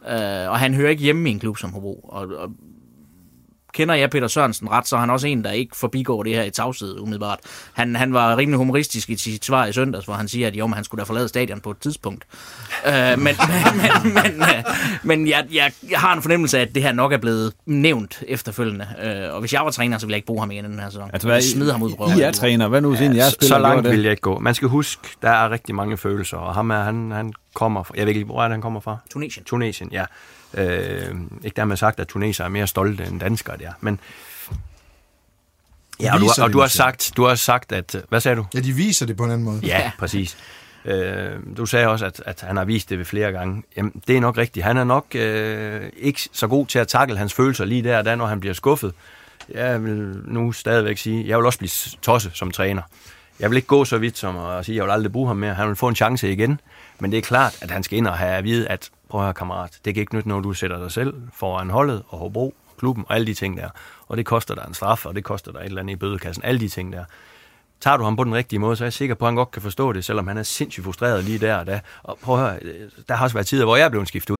[0.00, 2.00] Uh, og han hører ikke hjemme i en klub som Hobro.
[2.08, 2.50] Og, og
[3.72, 6.42] kender jeg Peter Sørensen ret, så er han også en, der ikke forbigår det her
[6.42, 7.38] i tavshed umiddelbart.
[7.72, 10.66] Han, han var rimelig humoristisk i sit svar i søndags, hvor han siger, at jo,
[10.66, 12.24] men han skulle da forlade stadion på et tidspunkt.
[12.86, 13.34] Uh, men men,
[14.04, 17.12] men, men, uh, men jeg, jeg, jeg har en fornemmelse af, at det her nok
[17.12, 18.86] er blevet nævnt efterfølgende.
[18.98, 20.78] Uh, og hvis jeg var træner, så ville jeg ikke bruge ham igen i den
[20.78, 21.10] her sæson.
[21.12, 22.68] Altså, hvad, Jeg smider ham ud på I er træner.
[22.68, 23.56] Hvad nu, siden jeg så, spiller?
[23.56, 24.38] så langt vil jeg ikke gå.
[24.38, 27.94] Man skal huske, der er rigtig mange følelser, og ham er, han, han kommer fra,
[27.96, 28.96] jeg ved ikke, hvor er det, han kommer fra?
[29.10, 29.44] Tunesien.
[29.44, 30.04] Tunesien, ja.
[30.54, 33.72] Øh, ikke dermed sagt, at tuneser er mere stolte end danskere, der.
[33.80, 34.00] Men
[36.00, 38.46] ja, og du, og du har sagt, du har sagt, at, hvad sagde du?
[38.54, 39.60] Ja, de viser det på en anden måde.
[39.62, 40.36] Ja, præcis.
[40.84, 43.62] Øh, du sagde også, at, at han har vist det ved flere gange.
[43.76, 44.64] Jamen, det er nok rigtigt.
[44.64, 48.04] Han er nok øh, ikke så god til at takle hans følelser lige der og
[48.04, 48.94] da, når han bliver skuffet.
[49.54, 51.70] jeg vil nu stadigvæk sige, jeg vil også blive
[52.02, 52.82] tosset som træner.
[53.40, 55.36] Jeg vil ikke gå så vidt som at sige, at jeg vil aldrig bruge ham
[55.36, 55.54] mere.
[55.54, 56.60] Han vil få en chance igen.
[56.98, 59.32] Men det er klart, at han skal ind og have at vide, at prøv her
[59.32, 63.04] kammerat, det kan ikke nytte, når du sætter dig selv foran holdet og Hobro, klubben
[63.08, 63.68] og alle de ting der.
[64.08, 66.44] Og det koster dig en straf, og det koster dig et eller andet i bødekassen.
[66.44, 67.04] Alle de ting der.
[67.80, 69.50] Tager du ham på den rigtige måde, så er jeg sikker på, at han godt
[69.50, 71.80] kan forstå det, selvom han er sindssygt frustreret lige der og da.
[72.02, 72.60] Og prøv at høre,
[73.08, 74.39] der har også været tider, hvor jeg blev skiftet ud.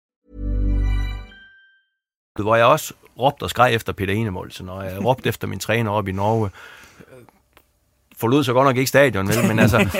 [2.39, 5.91] Hvor jeg også råbte og skreg efter Peter Enemoldsen, og jeg råbte efter min træner
[5.91, 6.49] op i Norge.
[8.17, 9.47] Forlod så godt nok ikke stadion, vel?
[9.47, 9.99] men altså,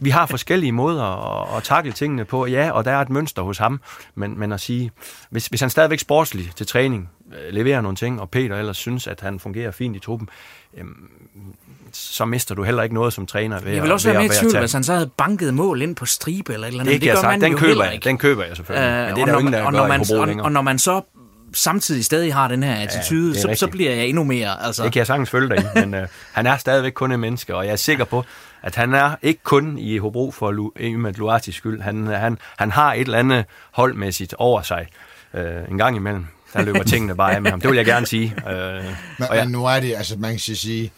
[0.00, 1.02] vi har forskellige måder
[1.42, 2.46] at, at takle tingene på.
[2.46, 3.80] Ja, og der er et mønster hos ham,
[4.14, 4.90] men, men at sige,
[5.30, 9.06] hvis, hvis han stadigvæk sportslig til træning, øh, leverer nogle ting, og Peter ellers synes,
[9.06, 10.28] at han fungerer fint i truppen,
[10.76, 11.10] øhm,
[11.92, 13.60] så mister du heller ikke noget som træner.
[13.60, 15.10] Ved Jeg vil at- også ved være at med i tvivl, hvis han så havde
[15.16, 17.02] banket mål ind på stribe eller et eller Det, andet.
[17.02, 18.04] det, det gør man den, jo køber jeg, ikke.
[18.04, 18.88] den køber jeg selvfølgelig.
[18.88, 20.62] Øh, men det og er der når ingen, der og når man, og, og når
[20.62, 21.00] man så
[21.56, 24.66] samtidig stadig har den her attitude, er så, så bliver jeg endnu mere...
[24.66, 27.20] Altså, Det kan jeg sagtens følge dig i, men øh, han er stadigvæk kun en
[27.20, 28.24] menneske, og jeg er sikker på,
[28.62, 31.80] at han er ikke kun i Hobro for Lu- Ymet Luatis skyld.
[31.80, 34.86] Han, han, han har et eller andet holdmæssigt over sig
[35.34, 36.26] øh, en gang imellem.
[36.52, 37.60] Der løber tingene bare af med ham.
[37.60, 38.34] Det vil jeg gerne sige.
[38.50, 38.54] Øh,
[39.18, 40.92] Men, og jeg, men nu er det, altså man kan sige,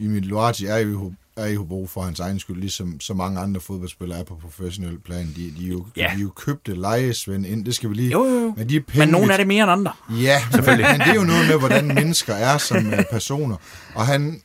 [0.00, 3.60] Emil Luati er jo er i Hobro for hans egen skyld, ligesom så mange andre
[3.60, 5.26] fodboldspillere er på professionel plan.
[5.36, 6.02] De, de, er, jo, Ja.
[6.14, 8.10] de er jo købte lejesvend ind, det skal vi lige...
[8.10, 8.54] Jo, jo, jo.
[8.56, 9.92] Men, de penge, men nogen er det mere end andre.
[10.10, 10.86] Ja, selvfølgelig.
[10.90, 13.56] Men det er jo noget med, hvordan mennesker er som øh, personer.
[13.94, 14.40] Og han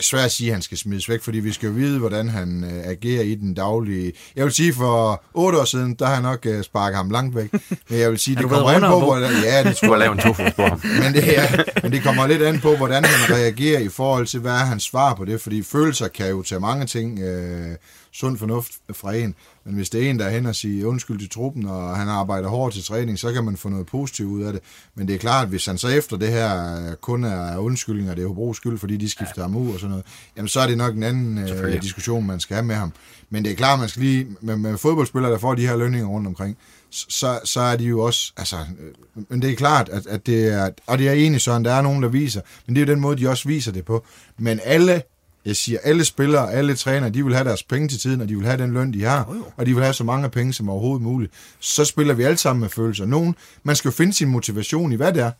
[0.00, 2.64] svært at sige, at han skal smides væk, fordi vi skal jo vide, hvordan han
[2.64, 4.12] øh, agerer i den daglige...
[4.36, 7.36] Jeg vil sige, for otte år siden, der har jeg nok øh, sparket ham langt
[7.36, 7.52] væk.
[7.88, 9.30] Men jeg vil sige, det kommer an på, hvordan...
[9.44, 9.98] Ja, det jeg.
[9.98, 10.80] lavet en på ham.
[11.02, 14.40] Men det, er, men det kommer lidt an på, hvordan han reagerer i forhold til,
[14.40, 17.76] hvad er hans svar på det, fordi følelser kan jo tage mange ting, øh,
[18.12, 19.34] sund fornuft fra en,
[19.64, 22.08] men hvis det er en, der er hen og siger undskyld til truppen, og han
[22.08, 24.62] arbejder hårdt til træning, så kan man få noget positivt ud af det.
[24.94, 28.22] Men det er klart, at hvis han så efter det her kun er undskyldninger, det
[28.22, 29.42] er Hobros skyld, fordi de skifter ja.
[29.42, 30.06] ham ud og sådan noget,
[30.36, 32.92] jamen så er det nok en anden øh, diskussion, man skal have med ham.
[33.30, 36.08] Men det er klart, man skal lige, med, med fodboldspillere, der får de her lønninger
[36.08, 36.56] rundt omkring,
[36.90, 40.48] så, så er de jo også, altså, øh, men det er klart, at, at det
[40.48, 42.92] er, og det er enig, Søren, der er nogen, der viser, men det er jo
[42.92, 44.04] den måde, de også viser det på.
[44.38, 45.02] Men alle,
[45.44, 48.36] jeg siger, alle spillere, alle trænere, de vil have deres penge til tiden, og de
[48.36, 51.02] vil have den løn, de har, og de vil have så mange penge som overhovedet
[51.02, 51.32] muligt.
[51.60, 53.06] Så spiller vi alle sammen med følelser.
[53.06, 55.30] Nogen, man skal jo finde sin motivation i, hvad det er.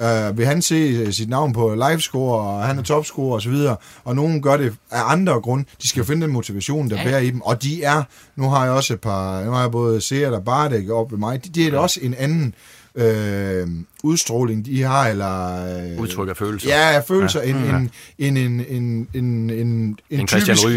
[0.00, 3.50] Uh, vil han se øh, sit navn på livescore, og han er topscorer og så
[3.50, 5.64] videre, og nogen gør det af andre grunde.
[5.82, 7.04] De skal finde den motivation, der ja.
[7.04, 8.02] bærer i dem, og de er,
[8.36, 11.18] nu har jeg også et par, nu har jeg både Seat og Bardek op ved
[11.18, 12.54] mig, de, de er da også en anden
[12.94, 13.68] øh,
[14.02, 15.64] udstråling, de har, eller...
[15.92, 16.68] Øh, Udtryk af følelser.
[16.68, 17.48] Ja, følelser, Ja.
[17.48, 17.76] ja.
[18.18, 20.70] en, en, en, en, en, en, en, typisk, en,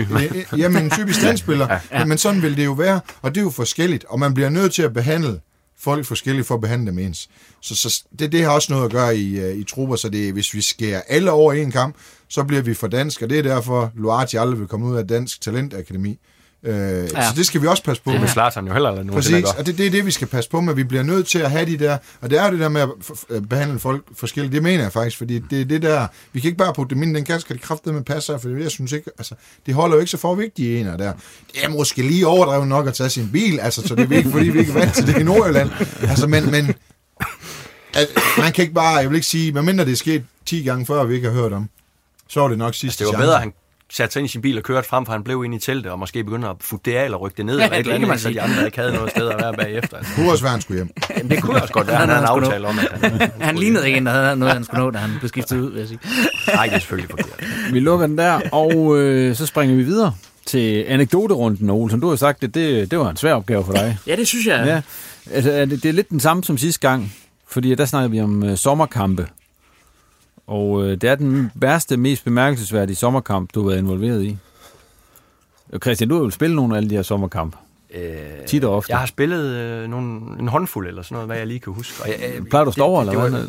[0.54, 1.80] en- jamen, en typisk standspiller, ja.
[2.00, 2.06] ja.
[2.06, 4.74] men sådan vil det jo være, og det er jo forskelligt, og man bliver nødt
[4.74, 5.40] til at behandle
[5.80, 7.30] folk forskelligt for at behandle dem ens.
[7.62, 10.34] Så, så det, det har også noget at gøre i, øh, i trupper, så det,
[10.34, 11.96] hvis vi skærer alle over i en kamp,
[12.30, 15.08] så bliver vi for dansk, og det er derfor, Luati aldrig vil komme ud af
[15.08, 16.20] Dansk Talentakademi.
[16.66, 17.06] Øh, ja.
[17.06, 18.22] Så det skal vi også passe på Det med.
[18.22, 20.50] vil Zlatan jo heller aldrig nogensinde Præcis, og det, det er det, vi skal passe
[20.50, 20.74] på med.
[20.74, 22.82] Vi bliver nødt til at have de der, og det er jo det der med
[22.82, 24.54] at behandle folk forskelligt.
[24.54, 27.04] Det mener jeg faktisk, fordi det er det der, vi kan ikke bare putte dem
[27.04, 29.36] ind i den kasse, skal de kraftedeme med passe, for jeg synes ikke, altså,
[29.66, 31.14] det holder jo ikke så for vigtige ener der.
[31.54, 34.30] Det er måske lige overdrevet nok at tage sin bil, altså, så det er ikke,
[34.32, 35.70] fordi vi ikke er vant til det i Nordjylland.
[36.02, 36.74] Altså, men, men
[37.94, 38.08] at,
[38.38, 41.04] man kan ikke bare, jeg vil ikke sige, medmindre det er sket 10 gange før,
[41.04, 41.70] vi ikke har hørt om,
[42.30, 43.54] så var det nok sidste Altså, det var bedre, han
[43.96, 45.92] satte sig ind i sin bil og kørte frem, for han blev inde i teltet,
[45.92, 48.22] og måske begyndte at fudere eller rykke det ned, Ja, eller et det eller andet,
[48.22, 49.98] så de andre ikke havde noget sted at være bagefter.
[49.98, 50.12] Altså.
[50.16, 50.90] Det kunne også være, han skulle hjem.
[51.18, 53.32] Jamen, det kunne også godt være, han havde en aftale om, at han...
[53.40, 55.72] Han lignede ikke en, der havde noget, han skulle nå, da han blev skiftet ud,
[55.72, 56.00] vil jeg sige.
[56.54, 57.44] Nej, det er selvfølgelig forkert.
[57.74, 60.14] Vi lukker den der, og øh, så springer vi videre
[60.46, 62.00] til anekdoterunden, Olsen.
[62.00, 63.98] Du har sagt, at det, det var en svær opgave for dig.
[64.08, 64.64] Ja, det synes jeg.
[64.66, 64.82] Ja,
[65.36, 67.14] altså, det, det er lidt den samme som sidste gang,
[67.48, 69.28] fordi der snakker vi om øh, sommerkampe.
[70.48, 74.38] Og øh, det er den værste, mest bemærkelsesværdige sommerkamp, du har været involveret i.
[75.74, 77.58] Og Christian, du har jo spillet nogle af alle de her sommerkampe.
[77.96, 78.92] Øh, Tit og ofte.
[78.92, 82.04] Jeg har spillet øh, nogle, en håndfuld eller sådan noget, hvad jeg lige kan huske.
[82.04, 83.42] Og jeg, øh, Plejer du at stå over, eller hvad?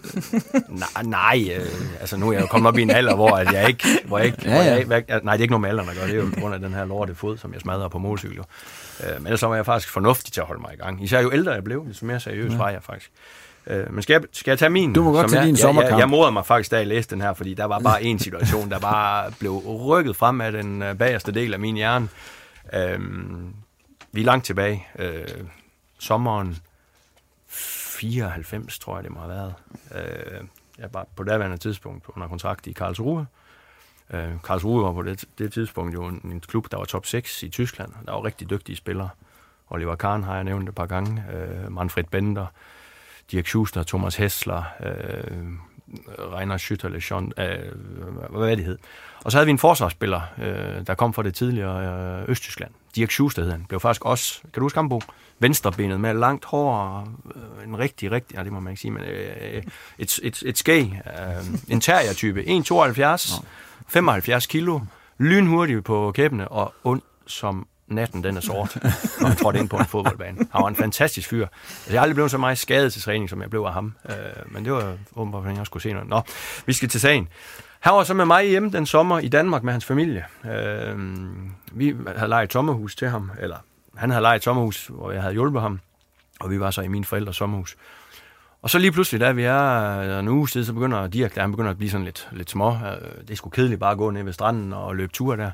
[1.02, 1.66] nej, nej øh,
[2.00, 3.84] altså nu er jeg jo kommet op i en alder, hvor at jeg ikke...
[4.06, 4.74] Hvor jeg ikke Ja, hvor jeg, ja.
[4.76, 6.40] ikke- hvad- nej, det er ikke noget med alderen at gøre, det er jo på
[6.40, 8.38] grund af den her lorte fod, som jeg smadrer på motorcykel.
[8.38, 8.44] Øh,
[9.18, 11.04] men ellers så var jeg faktisk fornuftig til at holde mig i gang.
[11.04, 12.56] Især jo ældre jeg blev, desto mere seriøs Ja.
[12.58, 13.10] var jeg faktisk.
[13.14, 13.20] Øh,
[13.66, 14.92] men skal jeg, skal jeg tage min?
[14.92, 15.92] Du må godt tage jeg, din jeg, sommerkamp.
[15.92, 18.18] Jeg, jeg morede mig faktisk, da jeg læste den her, fordi der var bare en
[18.18, 22.08] situation, der bare blev rykket frem af den øh, bagerste del af min hjerne.
[22.74, 23.54] Øhm,
[24.12, 24.86] vi er langt tilbage.
[24.98, 25.24] Øh,
[25.98, 26.58] sommeren
[27.48, 29.54] 94, tror jeg, det må have været.
[29.94, 30.40] Øh,
[30.78, 33.26] jeg var på daværende tidspunkt under kontrakt i Karlsruhe.
[34.10, 37.42] Øh, Karlsruhe var på det, det tidspunkt jo en, en klub, der var top 6
[37.42, 37.92] i Tyskland.
[38.06, 39.08] Der var rigtig dygtige spillere.
[39.70, 41.24] Oliver Kahn har jeg nævnt et par gange.
[41.32, 42.46] Øh, Manfred Bender,
[43.30, 45.46] Dirk Schuster, Thomas Hessler, øh,
[46.18, 48.78] Reiner Schütterle, John, øh, hvad det hed.
[49.24, 52.70] Og så havde vi en forsvarsspiller, øh, der kom fra det tidligere øh, Østtyskland.
[52.96, 53.64] Dirk Schuster hed han.
[53.68, 55.00] Blev faktisk også, kan du huske ham, Bo?
[55.38, 58.90] Venstrebenet med langt hår, og, øh, en rigtig, rigtig, ja, det må man ikke sige,
[58.90, 59.62] men øh,
[59.98, 63.44] et, et, et skæg, øh, en terrier-type, 1,72,
[63.88, 64.80] 75 kilo,
[65.18, 68.78] lynhurtig på kæbene og ond som natten, den er sort,
[69.20, 70.38] når han trådte ind på en fodboldbane.
[70.52, 71.46] Han var en fantastisk fyr.
[71.46, 73.94] Altså, jeg har aldrig blevet så meget skadet til træning, som jeg blev af ham.
[74.08, 74.14] Øh,
[74.46, 76.08] men det var åbenbart, hvordan jeg skulle se noget.
[76.08, 76.20] Nå,
[76.66, 77.28] vi skal til sagen.
[77.80, 80.24] Han var så med mig hjemme den sommer i Danmark med hans familie.
[80.44, 80.98] Øh,
[81.72, 83.56] vi havde lejet sommerhus til ham, eller
[83.96, 85.80] han havde lejet sommerhus, hvor jeg havde hjulpet ham,
[86.40, 87.76] og vi var så i mine forældres sommerhus.
[88.62, 91.50] Og så lige pludselig, da vi er en uge siden, så begynder Dirk, der, han
[91.50, 92.70] begynder at blive sådan lidt, lidt små.
[92.72, 95.50] Øh, det er sgu kedeligt bare at gå ned ved stranden og løbe ture der.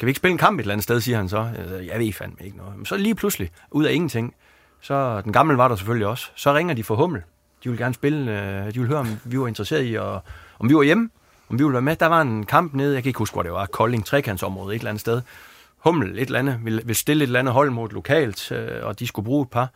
[0.00, 1.48] Kan vi ikke spille en kamp et eller andet sted, siger han så.
[1.86, 2.76] Jeg ved fandme ikke noget.
[2.76, 4.34] Men så lige pludselig, ud af ingenting,
[4.80, 6.30] så den gamle var der selvfølgelig også.
[6.34, 7.22] Så ringer de for Hummel.
[7.64, 10.22] De ville gerne spille, øh, de ville høre, om vi var interesseret i, og,
[10.58, 11.10] om vi var hjemme,
[11.48, 11.96] om vi ville være med.
[11.96, 14.78] Der var en kamp nede, jeg kan ikke huske, hvor det var, Kolding, trekantsområde, et
[14.78, 15.22] eller andet sted.
[15.78, 18.86] Hummel, et eller andet, ville, ville stille et eller andet hold mod et lokalt, øh,
[18.86, 19.68] og de skulle bruge et par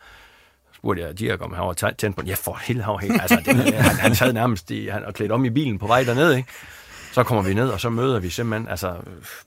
[0.75, 2.29] spurgte jeg Dirk, om han var tændt på den.
[2.29, 5.31] Ja, for helvede, han helt, altså, det, han, han sad nærmest i, han, og klædt
[5.31, 6.49] om i bilen på vej dernede, ikke?
[7.15, 8.95] Så kommer vi ned, og så møder vi simpelthen, altså,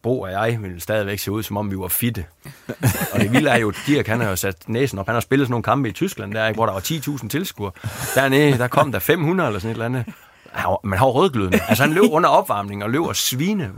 [0.03, 2.25] Bo og jeg ville stadigvæk se ud, som om vi var fitte.
[3.12, 5.07] Og det vilde er jo, Dirk, han har jo sat næsen op.
[5.07, 7.73] Han har spillet sådan nogle kampe i Tyskland, der, ikke, hvor der var 10.000 tilskuere.
[8.14, 10.05] Dernede, der kom der 500 eller sådan et eller andet.
[10.85, 11.61] Men han var rødglødende.
[11.69, 13.73] Altså, han løb under opvarmning og løb og svine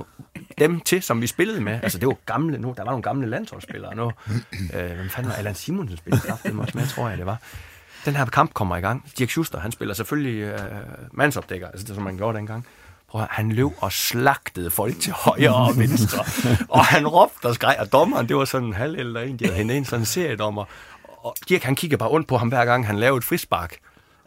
[0.58, 1.80] dem til, som vi spillede med.
[1.82, 2.74] Altså, det var gamle nu.
[2.76, 4.12] Der var nogle gamle landsholdsspillere nu.
[4.74, 7.38] Øh, hvem fanden var Allan Simonsen spillede kraftigt også med, tror jeg, det var.
[8.04, 9.10] Den her kamp kommer i gang.
[9.18, 10.60] Dirk Schuster, han spiller selvfølgelig øh,
[11.12, 12.66] mandsopdækker, altså det, som man gjorde dengang.
[13.10, 16.24] Prøv han løb og slagtede folk til højre og venstre.
[16.68, 19.44] og han råbte og skreg, og dommeren, det var sådan en halv eller en, de
[19.44, 20.64] havde hentet ind, sådan en seriedommer.
[21.22, 23.76] Og Dirk, han kigger bare ondt på ham hver gang, han lavede et frispark.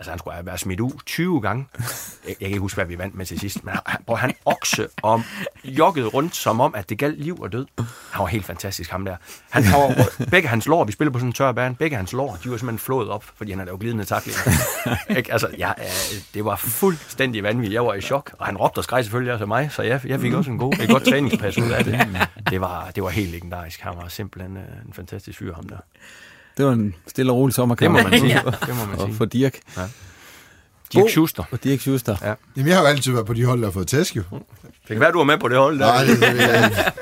[0.04, 1.68] Altså, han skulle have været smidt ud 20 gange.
[1.78, 1.86] Jeg,
[2.28, 4.88] jeg kan ikke huske, hvad vi vandt med til sidst, men han, prøv, han okse
[5.02, 5.22] og
[5.64, 7.66] joggede rundt, som om, at det galt liv og død.
[8.12, 9.16] Han var helt fantastisk, ham der.
[9.50, 12.14] Han, han var, begge hans lår, vi spillede på sådan en tør bane, begge hans
[12.14, 14.42] lår, de var simpelthen flået op, fordi han havde lavet glidende taklinger.
[15.34, 15.72] Altså, ja,
[16.34, 17.74] det var fuldstændig vanvittigt.
[17.74, 20.02] Jeg var i chok, og han råbte og skreg selvfølgelig også af mig, så jeg,
[20.06, 22.08] jeg fik også en god, et godt træningspas ud af det.
[22.50, 23.80] Det var, det var helt legendarisk.
[23.82, 25.78] Han var simpelthen øh, en fantastisk fyr, ham der.
[26.58, 27.98] Det var en stille og rolig sommerkamp.
[27.98, 28.42] Det må man sige.
[28.68, 29.16] Det må man og sige.
[29.16, 29.60] for Dirk.
[29.78, 29.82] Ja.
[30.94, 31.44] Dirk Schuster.
[31.52, 32.16] Og Dirk Schuster.
[32.22, 32.34] Ja.
[32.58, 34.24] Jamen, jeg har jo altid været på de hold, der har fået tæsk, jo.
[34.32, 35.86] Det kan være, du var med på det hold der.
[35.86, 36.94] Nej, det, det, jeg,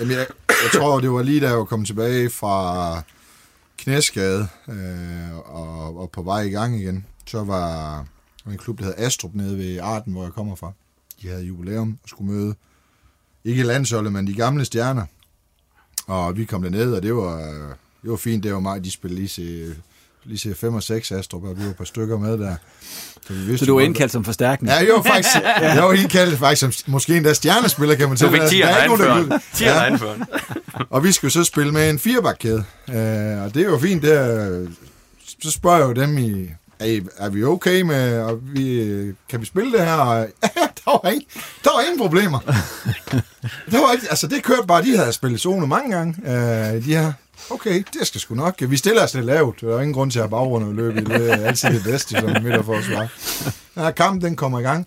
[0.00, 3.02] jamen, jeg, jeg tror, det var lige da jeg var kommet tilbage fra
[3.78, 7.06] knæskade øh, og, og på vej i gang igen.
[7.26, 7.98] Så var
[8.46, 10.72] en klub, der hed Astrup nede ved Arden, hvor jeg kommer fra.
[11.22, 12.54] De havde jubilæum og skulle møde,
[13.44, 15.04] ikke landsholdet, men de gamle stjerner.
[16.06, 17.38] Og vi kom derned, og det var,
[18.02, 18.44] det var fint.
[18.44, 19.74] Det var meget, de spillede lige se,
[20.24, 22.56] lige se 5 og 6 Astrup, og vi var et par stykker med der.
[23.26, 24.70] Så, vi vidste Så du var jo, indkaldt som forstærkning?
[24.72, 28.26] Ja, jeg var faktisk, jeg var indkaldt faktisk som måske endda stjernespiller, kan man Du
[28.28, 28.30] sige.
[28.40, 29.32] fik tieren af anføreren.
[29.54, 30.24] Tieren af anføreren.
[30.90, 32.64] Og vi skulle så spille med en firebakkæde.
[32.88, 32.94] Øh,
[33.44, 34.66] og det er jo fint, det er,
[35.42, 36.48] så spørger jeg jo dem i,
[36.78, 38.84] er, er vi okay med, og vi,
[39.28, 39.94] kan vi spille det her?
[39.94, 40.48] Og, ja,
[40.84, 41.24] der var, ingen,
[41.64, 42.38] der var ingen problemer.
[43.70, 46.14] der var ikke, altså det kørte bare, de havde spillet zone mange gange.
[46.26, 47.12] Øh, de her,
[47.50, 48.54] okay, det skal sgu nok.
[48.60, 49.60] Vi stiller os lidt lavt.
[49.60, 51.30] Der er ingen grund til at have bagrunde og løbe i det.
[51.30, 53.08] er altid det bedste som midterforsvar.
[53.76, 54.86] Ja, kampen den kommer i gang.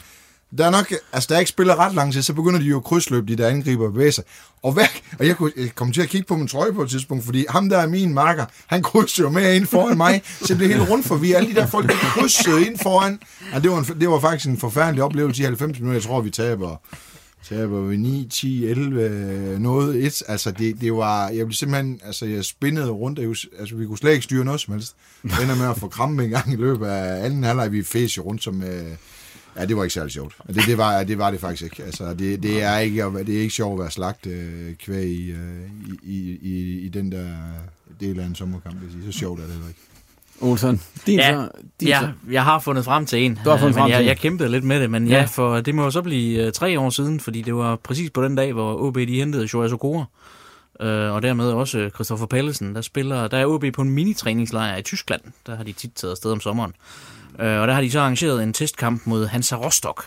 [0.58, 2.78] Der er nok, altså der er ikke spillet ret lang tid, så begynder de jo
[2.78, 4.24] at krydsløbe, de der angriber bevæge sig.
[4.64, 4.86] Og, hvad,
[5.20, 7.70] og jeg, kunne, komme til at kigge på min trøje på et tidspunkt, fordi ham
[7.70, 10.90] der er min marker, han krydser jo med ind foran mig, så det blev helt
[10.90, 13.20] rundt for vi alle de der folk, der krydsede ind foran.
[13.54, 16.00] Og det var, en, det var faktisk en forfærdelig oplevelse i 90 minutter.
[16.00, 16.78] Jeg tror, vi taber
[17.50, 20.24] taber vi 9, 10, 11, noget et.
[20.28, 23.98] Altså, det, det var, jeg blev simpelthen, altså, jeg spændede rundt, jeg, altså, vi kunne
[23.98, 24.96] slet ikke styre noget som helst.
[25.24, 28.18] Jeg ender med at få krampe en gang i løbet af anden halvleg, vi fæs
[28.18, 28.96] jo rundt som, øh,
[29.58, 30.36] Ja, det var ikke særlig sjovt.
[30.48, 31.84] Det, det, var, det var det faktisk ikke.
[31.84, 35.32] Altså, det, det, er ikke det er ikke sjovt at være slagt øh, kvæg i,
[35.32, 35.70] øh,
[36.04, 37.36] i, i, i den der
[38.00, 38.82] del af en sommerkamp.
[38.82, 39.12] Vil sige.
[39.12, 39.80] Så sjovt er det heller ikke.
[40.42, 42.32] Olsen, din ja, så, din ja, så.
[42.32, 43.40] jeg har fundet frem til en.
[43.46, 45.20] Du har fundet øh, frem men til jeg, jeg kæmpede lidt med det, men ja.
[45.20, 45.26] Ja.
[45.26, 48.24] for det må jo så blive øh, tre år siden, fordi det var præcis på
[48.24, 50.06] den dag, hvor OB de hentede Joas Okora.
[50.80, 54.82] Øh, og dermed også Christoffer Pallesen, der spiller, der er OB på en mini-træningslejr i
[54.82, 55.22] Tyskland.
[55.46, 56.74] Der har de tit taget afsted om sommeren.
[57.40, 60.04] Øh, og der har de så arrangeret en testkamp mod Hansa Rostock,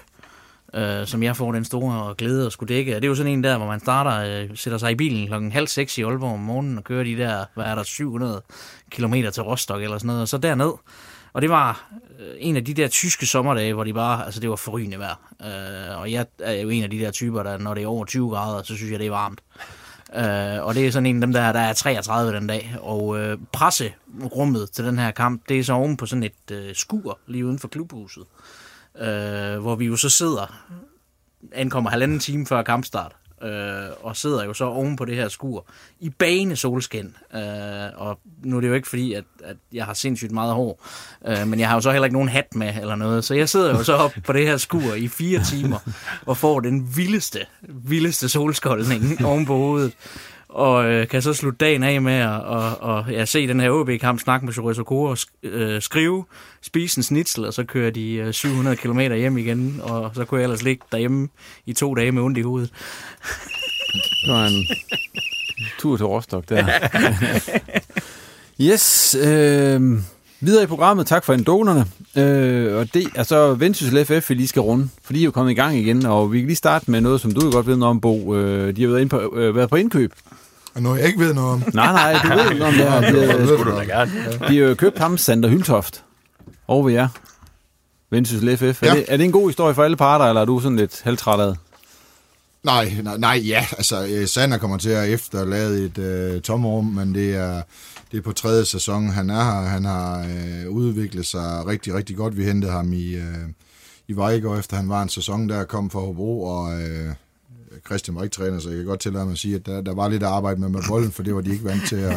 [0.75, 2.97] øh, som jeg får den store glæde at skulle dække.
[2.97, 5.27] Og det er jo sådan en der, hvor man starter, øh, sætter sig i bilen
[5.27, 8.43] klokken halv seks i Aalborg om morgenen og kører de der, hvad er der, 700
[8.91, 10.73] km til Rostock eller sådan noget, og så derned.
[11.33, 11.89] Og det var
[12.21, 15.21] øh, en af de der tyske sommerdage, hvor de bare, altså det var forrygende vejr.
[15.43, 18.05] Øh, og jeg er jo en af de der typer, der når det er over
[18.05, 19.41] 20 grader, så synes jeg, det er varmt.
[20.15, 22.77] Øh, og det er sådan en af dem der, der er 33 den dag.
[22.81, 26.75] Og øh, presserummet til den her kamp, det er så oven på sådan et øh,
[26.75, 28.23] skur lige uden for klubhuset.
[28.23, 28.58] Øh,
[29.01, 30.65] øh, hvor vi jo så sidder,
[31.53, 35.67] ankommer halvanden time før kampstart, øh, og sidder jo så oven på det her skur
[36.01, 37.17] i bane solskin.
[37.35, 37.41] Øh,
[37.97, 40.87] og nu er det jo ikke fordi, at, at jeg har sindssygt meget hår,
[41.27, 43.49] øh, men jeg har jo så heller ikke nogen hat med eller noget, så jeg
[43.49, 45.79] sidder jo så op på det her skur i fire timer
[46.27, 49.93] og får den vildeste, vildeste solskoldning oven på hovedet.
[50.49, 53.71] Og øh, kan så slutte dagen af med at og, og, ja, se den her
[53.71, 56.25] OB-kamp, snakke med Joris Okoro, sk- øh, skrive,
[56.63, 60.41] spise en snitsel, og så kører de øh, 700 km hjem igen, og så kunne
[60.41, 61.29] jeg ellers ligge derhjemme
[61.67, 62.71] i to dage med ondt i hovedet.
[64.27, 64.67] Det var en
[65.79, 66.67] tur til Rostock der.
[68.71, 69.81] yes, øh,
[70.41, 71.07] videre i programmet.
[71.07, 71.87] Tak for endonerne.
[72.17, 75.31] Øh, og det er så Vendsyssel FF, vi lige skal runde, for de er jo
[75.31, 77.67] kommet i gang igen, og vi kan lige starte med noget, som du jo godt
[77.67, 78.35] ved noget om, Bo.
[78.35, 80.13] Øh, de har været, inde på, øh, været på indkøb.
[80.75, 81.63] Og noget, jeg ikke ved noget om.
[81.75, 83.01] Nej, nej, du ved ikke noget om det her.
[83.13, 84.11] De, Det har- skulle du da gerne.
[84.49, 86.05] de har jo købt ham, Sander Hyltoft,
[86.69, 87.09] over ved jer.
[88.11, 88.83] Vendsyssel FF.
[88.83, 88.95] Er, Ja.
[88.95, 91.41] det, er det en god historie for alle parter, eller er du sådan lidt halvtræt
[91.41, 91.55] af?
[92.63, 97.15] Nej, nej, nej, ja, altså øh, Sander kommer til at efterlade et øh, tomrum, men
[97.15, 97.63] det er,
[98.13, 99.69] det er på tredje sæson, han er her.
[99.69, 102.37] Han har øh, udviklet sig rigtig, rigtig godt.
[102.37, 103.49] Vi hentede ham i, øh,
[104.09, 107.15] i Vejgaard, efter han var en sæson, der kom fra Hobro, og øh,
[107.89, 109.95] Christian var ikke træner, så jeg kan godt tillade mig at sige, at der, der
[109.95, 112.15] var lidt at arbejde med med bolden, for det var de ikke vant til at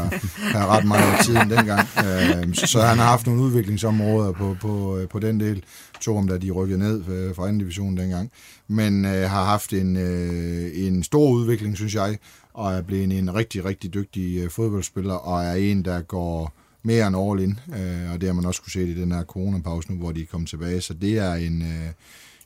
[0.54, 1.88] have ret meget af tiden dengang.
[1.98, 5.64] Øh, så, så han har haft nogle udviklingsområder på, på, øh, på den del.
[6.02, 8.32] To om, da de rykkede ned øh, fra anden division dengang.
[8.68, 12.18] Men øh, har haft en, øh, en stor udvikling, synes jeg,
[12.54, 16.54] og er blevet en rigtig, rigtig dygtig øh, fodboldspiller, og er en, der går
[16.84, 19.24] mere end all in, øh, og det har man også kunne se i den her
[19.24, 20.82] coronapause nu, hvor de er kommet tilbage.
[20.82, 21.62] Så det er en...
[21.62, 21.90] Øh,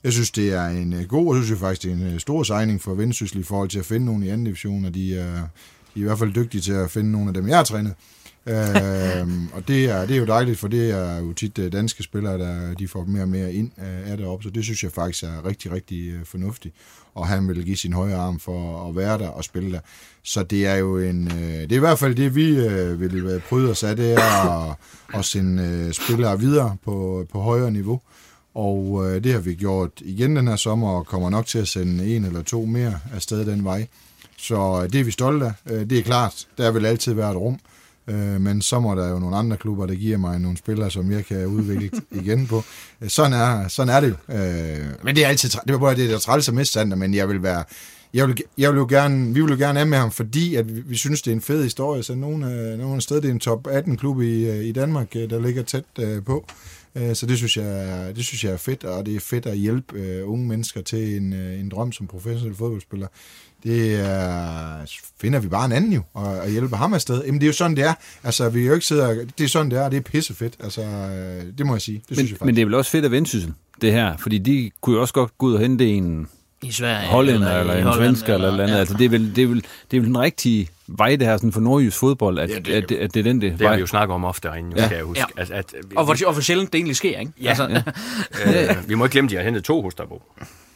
[0.06, 2.20] jeg synes, det er en øh, god, og jeg synes faktisk, det er en øh,
[2.20, 5.18] stor signing for Vendsyssel i forhold til at finde nogen i anden division, og de
[5.20, 5.34] er,
[5.96, 7.94] de er i hvert fald dygtige til at finde nogle af dem, jeg har trænet.
[8.50, 12.04] øhm, og det er, det er jo dejligt, for det er jo tit øh, danske
[12.04, 13.72] spillere, der de får mere og mere ind
[14.06, 16.76] af deroppe, så det synes jeg faktisk er rigtig, rigtig fornuftigt.
[17.14, 19.80] Og han vil give sin højre arm for at være der og spille der.
[20.24, 23.42] Så det er jo en, øh, det er i hvert fald det, vi øh, vil
[23.50, 24.76] prøve os af, det er at,
[25.14, 28.02] at sende øh, spillere videre på, på højere niveau.
[28.56, 31.68] Og øh, det har vi gjort igen den her sommer, og kommer nok til at
[31.68, 33.88] sende en eller to mere afsted den vej.
[34.38, 35.52] Så øh, det er vi stolte af.
[35.66, 37.60] Øh, det er klart, der vil altid være et rum.
[38.08, 41.12] Øh, men så må der jo nogle andre klubber, der giver mig nogle spillere, som
[41.12, 41.90] jeg kan udvikle
[42.22, 42.64] igen på.
[43.02, 44.34] Øh, sådan er, sådan er det jo.
[44.36, 47.30] Øh, men det er altid, det var bare det, der træls at miste men jeg
[47.30, 47.64] vil være,
[48.14, 50.76] jeg vil, jeg vil jo gerne, vi vil jo gerne af med ham, fordi at
[50.76, 52.04] vi, vi synes, det er en fed historie.
[52.04, 55.30] Så nogen, øh, sted, det er en top 18 klub i, øh, i Danmark, øh,
[55.30, 56.46] der ligger tæt øh, på.
[56.96, 59.46] Øh, Så det synes, jeg, er- det synes jeg er fedt, og det er fedt
[59.46, 63.08] at hjælpe øh, unge mennesker til en, øh, en drøm som professionel fodboldspiller.
[63.64, 64.86] Det er,
[65.22, 67.24] finder vi bare en anden jo, og, og hjælpe ham afsted.
[67.26, 67.94] Jamen det er jo sådan, det er.
[68.24, 70.54] Altså, vi er jo ikke sidder, det er sådan, det er, og det er pissefedt.
[70.60, 70.82] Altså,
[71.58, 71.98] det må jeg sige.
[71.98, 72.46] Det Men, synes jeg faktisk.
[72.46, 75.14] men det er vel også fedt at Vendsyssel, det her, fordi de kunne jo også
[75.14, 76.28] godt gå ud og hente en
[76.64, 77.08] I Sverige.
[77.08, 78.76] hollænder eller, eller en svensker eller, eller andet.
[78.76, 78.80] ja.
[78.80, 81.38] Altså, det, er vel, det, er vel, det er vel den rigtige vej, det her
[81.38, 83.52] sådan for nordjysk fodbold, at, Ja, ja, det at, det, at det er den det,
[83.52, 83.68] Det vej.
[83.70, 84.86] har vi jo snakket om ofte herinde, jo, Ja.
[84.86, 85.26] skal jeg huske.
[85.38, 85.42] Ja.
[85.42, 87.32] At, at, Og hvor, og hvor sjældent det egentlig sker, ikke?
[87.42, 87.50] Ja.
[87.50, 87.64] Altså,
[88.46, 90.22] øh, vi må ikke glemme, at de har hentet to hos Derbo.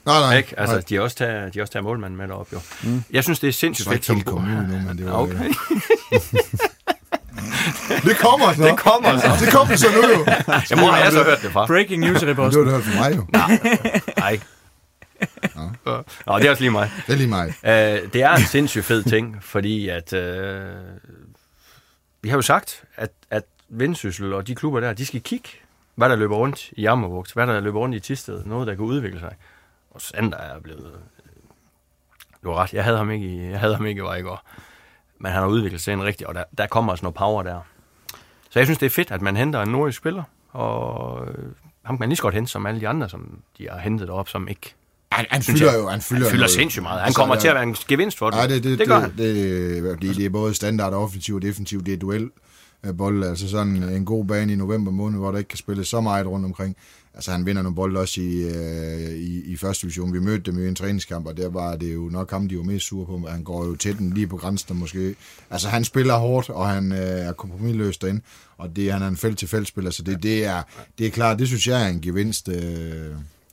[0.05, 0.37] Nej, nej.
[0.37, 0.59] Ikke?
[0.59, 0.83] Altså, nej.
[0.89, 2.59] de har også taget, de har også taget målmanden med derop, jo.
[2.83, 3.03] Mm.
[3.11, 5.13] Jeg synes, det er sindssygt Det var fedt ikke helt kommet nu, men det var...
[5.13, 5.35] Okay.
[8.03, 8.63] Det kommer så.
[8.63, 9.45] Det kommer så.
[9.45, 10.25] Det kommer så nu jo.
[10.69, 11.65] Jeg må have så hørt det fra.
[11.65, 12.65] breaking news i Det reposten.
[12.65, 13.25] var det hørt fra mig jo.
[14.17, 14.39] Nej.
[16.25, 16.91] Nå, det er også lige mig.
[17.07, 17.47] Det er lige mig.
[17.47, 20.19] Uh, det er en sindssygt fed ting, fordi at uh,
[22.21, 25.49] vi har jo sagt, at, at Vendsyssel og de klubber der, de skal kigge,
[25.95, 28.85] hvad der løber rundt i Jammerbugt, hvad der løber rundt i Tisted, noget der kan
[28.85, 29.35] udvikle sig.
[29.91, 30.99] Og Sander er blevet...
[32.43, 34.43] Du har ret, jeg havde ham ikke i, jeg havde ham ikke i Vejgaard.
[35.17, 37.61] Men han har udviklet sig en rigtig, og der, der kommer også noget power der.
[38.49, 41.45] Så jeg synes, det er fedt, at man henter en nordisk spiller, og øh,
[41.83, 44.09] ham kan man lige så godt hente som alle de andre, som de har hentet
[44.09, 44.75] op, som ikke
[45.11, 45.79] Han, han fylder jeg.
[45.79, 46.51] jo han fylder, Han fylder noget.
[46.51, 46.99] sindssygt meget.
[46.99, 48.37] Han Altså, kommer der- til at være en gevinst for det.
[48.37, 49.11] Nej, det, det, det gør han.
[49.17, 49.35] Det,
[49.83, 51.83] det, det, det er både standard offensiv og defensiv.
[51.83, 52.29] Det er duel
[52.85, 55.85] øh, bold, altså sådan en god bane i november måned, hvor der ikke kan spille
[55.85, 56.75] så meget rundt omkring.
[57.13, 60.13] Altså han vinder nogle bolde også i, øh, i, i første division.
[60.13, 62.63] Vi mødte dem i en træningskamp, og der var det jo nok ham, de var
[62.63, 63.27] mest sure på.
[63.29, 65.15] Han går jo til den lige på grænsen måske.
[65.49, 68.21] Altså han spiller hårdt, og han øh, er kompromisløs derinde,
[68.57, 70.61] og det, han er en felt-til-felt-spiller, så det, det, er,
[70.97, 72.93] det er klart, det synes jeg er en gevinst øh,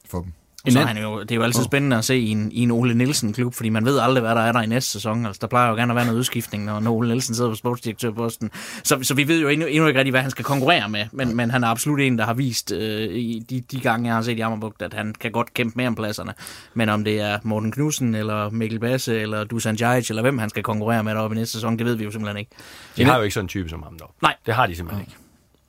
[0.09, 0.33] for dem.
[0.67, 2.71] Og så han jo, det er jo altid spændende at se i en, i en
[2.71, 5.27] Ole Nielsen-klub, fordi man ved aldrig, hvad der er der i næste sæson.
[5.27, 7.57] Altså, der plejer jo gerne at være noget udskiftning, når, når Ole Nielsen sidder på
[7.57, 8.51] sportsdirektørposten.
[8.83, 11.37] Så, så vi ved jo endnu, endnu ikke rigtig, hvad han skal konkurrere med, men,
[11.37, 14.23] men han er absolut en, der har vist øh, i de, de gange, jeg har
[14.23, 16.35] set i Ammerbugt, at han kan godt kæmpe mere om pladserne.
[16.75, 20.51] Men om det er Morten Knudsen, eller Mikkel Basse, eller Dusan Djajic, eller hvem han
[20.51, 22.51] skal konkurrere med deroppe i næste sæson, det ved vi jo simpelthen ikke.
[22.97, 24.15] De har jo ikke sådan en type som ham dog.
[24.23, 24.35] Nej.
[24.47, 25.17] Det har de simpelthen ikke.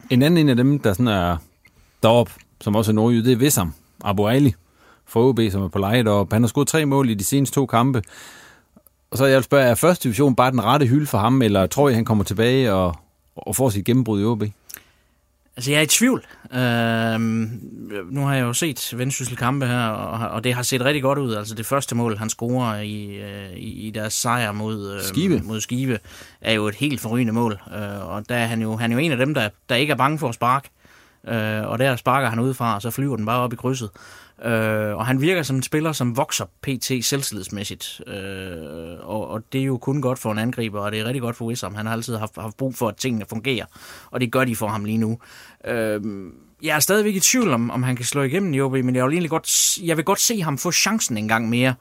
[0.09, 1.37] En anden en af dem, der sådan er
[2.03, 2.31] deroppe,
[2.61, 3.73] som også er nordjyd, det er Vissam
[4.03, 4.53] Abu Ali
[5.07, 6.35] fra OB, som er på leje deroppe.
[6.35, 8.01] Han har scoret tre mål i de seneste to kampe.
[9.11, 11.67] Og så jeg vil spørge, er første division bare den rette hylde for ham, eller
[11.67, 12.95] tror I, han kommer tilbage og,
[13.35, 14.43] og får sit gennembrud i OB?
[15.57, 16.25] Altså, jeg er i tvivl.
[16.53, 17.59] Øhm,
[18.11, 21.19] nu har jeg jo set Vendsyssel kampe her, og, og det har set rigtig godt
[21.19, 21.33] ud.
[21.33, 25.41] Altså, det første mål, han scorer i, øh, i, i deres sejr mod, øh, Skive.
[25.43, 25.99] mod Skive,
[26.41, 27.59] er jo et helt forrygende mål.
[27.75, 29.91] Øh, og der er han, jo, han er jo en af dem, der, der ikke
[29.91, 30.69] er bange for at sparke.
[31.27, 33.89] Øh, og der sparker han udefra, og så flyver den bare op i krydset.
[34.45, 37.05] Øh, og han virker som en spiller, som vokser pt.
[37.05, 38.01] selvtillidsmæssigt.
[38.07, 41.21] Øh, og, og det er jo kun godt for en angriber, og det er rigtig
[41.21, 41.75] godt for Wissam.
[41.75, 43.65] Han har altid haft, haft brug for, at tingene fungerer,
[44.11, 45.19] og det gør de for ham lige nu.
[45.65, 46.01] Øh,
[46.63, 49.05] jeg er stadigvæk i tvivl om, om han kan slå igennem i OB, men jeg
[49.05, 51.73] vil egentlig godt, jeg vil godt se ham få chancen en gang mere.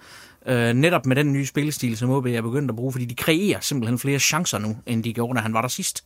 [0.47, 3.61] Øh, netop med den nye spillestil, som OB er begyndt at bruge, fordi de kreerer
[3.61, 6.05] simpelthen flere chancer nu, end de gjorde, da han var der sidst.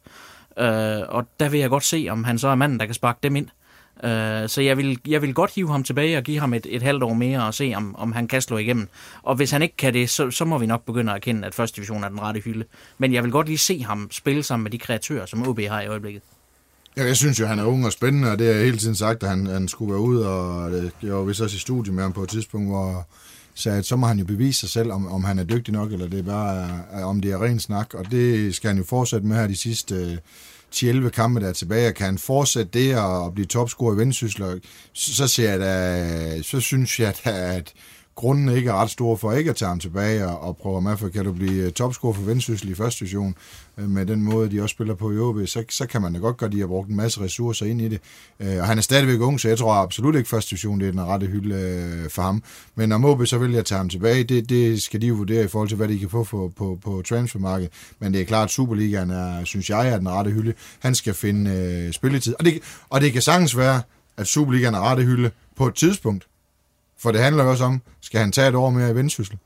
[0.58, 0.64] Øh,
[1.08, 3.36] og der vil jeg godt se, om han så er manden, der kan sparke dem
[3.36, 3.46] ind.
[3.46, 3.69] Øh,
[4.04, 6.82] Øh, så jeg vil, jeg vil godt hive ham tilbage og give ham et, et
[6.82, 8.88] halvt år mere og se, om, om han kan slå igennem.
[9.22, 11.54] Og hvis han ikke kan det, så, så må vi nok begynde at erkende, at
[11.54, 12.64] første division er den rette hylde.
[12.98, 15.80] Men jeg vil godt lige se ham spille sammen med de kreatører, som OB har
[15.80, 16.22] i øjeblikket.
[16.96, 18.94] Ja, jeg synes jo, han er ung og spændende, og det har jeg hele tiden
[18.94, 21.94] sagt, at han, han skulle være ude, og det, gjorde vi så også i studiet
[21.94, 23.06] med ham på et tidspunkt, hvor
[23.54, 25.92] sagde, at så må han jo bevise sig selv, om, om han er dygtig nok,
[25.92, 29.26] eller det er bare, om det er ren snak, og det skal han jo fortsætte
[29.26, 30.16] med her de sidste øh,
[30.74, 33.98] 10-11 kampe, der er tilbage, og kan han fortsætte det og, og blive topscorer i
[33.98, 34.60] vendsyssel,
[34.92, 37.72] så, ser jeg da, så synes jeg da, at
[38.20, 40.86] grunden ikke er ret stor for ikke at tage ham tilbage og, og prøve ham
[40.86, 43.34] af, for kan du blive øh, topscorer for Vendsyssel i første division
[43.78, 46.18] øh, med den måde, de også spiller på i OB, så, så kan man da
[46.18, 48.00] godt gøre, at de har brugt en masse ressourcer ind i det.
[48.40, 50.90] Øh, og han er stadigvæk ung, så jeg tror absolut ikke første division, det er
[50.90, 52.42] den rette hylde øh, for ham.
[52.74, 55.44] Men om OB så vil jeg tage ham tilbage, det, det skal de jo vurdere
[55.44, 57.72] i forhold til, hvad de kan få på, på, på transfermarkedet.
[57.98, 60.54] Men det er klart, at Superligaen er, synes jeg, er den rette hylde.
[60.78, 62.34] Han skal finde øh, spilletid.
[62.38, 62.60] Og det,
[62.90, 63.82] og det kan sagtens være,
[64.16, 66.29] at Superligaen er rette hylde på et tidspunkt.
[67.02, 69.38] For det handler jo også om, skal han tage et år mere i vendsyssel?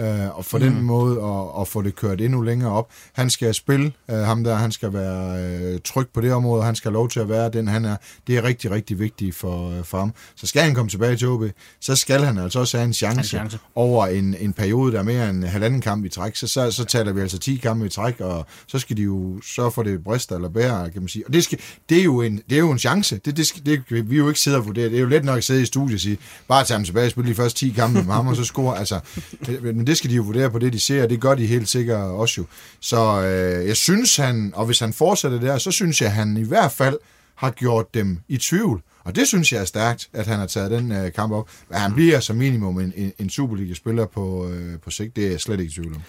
[0.00, 0.64] Øh, og for mm.
[0.64, 2.90] den måde at, at få det kørt endnu længere op.
[3.12, 6.66] Han skal spille, øh, ham der, han skal være øh, tryg på det område, og
[6.66, 7.96] han skal have lov til at være den, han er.
[8.26, 10.12] Det er rigtig, rigtig vigtigt for, øh, for ham.
[10.36, 11.42] Så skal han komme tilbage til OB,
[11.80, 13.58] så skal han altså også have en chance, En chance.
[13.74, 16.36] over en, en periode, der er mere end halvanden kamp i træk.
[16.36, 19.40] Så, så, så taler vi altså 10 kampe i træk, og så skal de jo
[19.44, 21.26] sørge for, det brister eller bærer, kan man sige.
[21.26, 23.20] Og det, skal, det, er, jo en, det er jo en chance.
[23.24, 24.84] Det, det, skal, det vi jo ikke sidde og vurdere.
[24.88, 26.18] Det er jo let nok at sidde i studiet og sige,
[26.48, 28.78] bare tage ham tilbage og spille de første 10 kampe med ham, og så score.
[28.78, 29.00] Altså,
[29.46, 31.46] det- men det skal de jo vurdere på det, de ser, og det gør de
[31.46, 32.46] helt sikkert også jo.
[32.80, 36.44] Så øh, jeg synes han, og hvis han fortsætter der, så synes jeg, han i
[36.44, 36.98] hvert fald
[37.34, 38.82] har gjort dem i tvivl.
[39.04, 41.48] Og det synes jeg er stærkt, at han har taget den øh, kamp op.
[41.68, 45.16] Men han bliver som minimum en, en, en Superliga-spiller på, øh, på sigt.
[45.16, 46.02] Det er jeg slet ikke i tvivl om.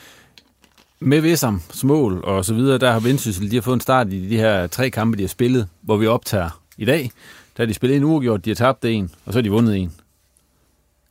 [1.00, 4.30] Med Vissam, mål og så videre, der har Vendsyssel, de har fået en start i
[4.30, 7.12] de her tre kampe, de har spillet, hvor vi optager i dag.
[7.58, 9.78] Der har de spillet en uafgjort, de har tabt en, og så har de vundet
[9.78, 9.94] en.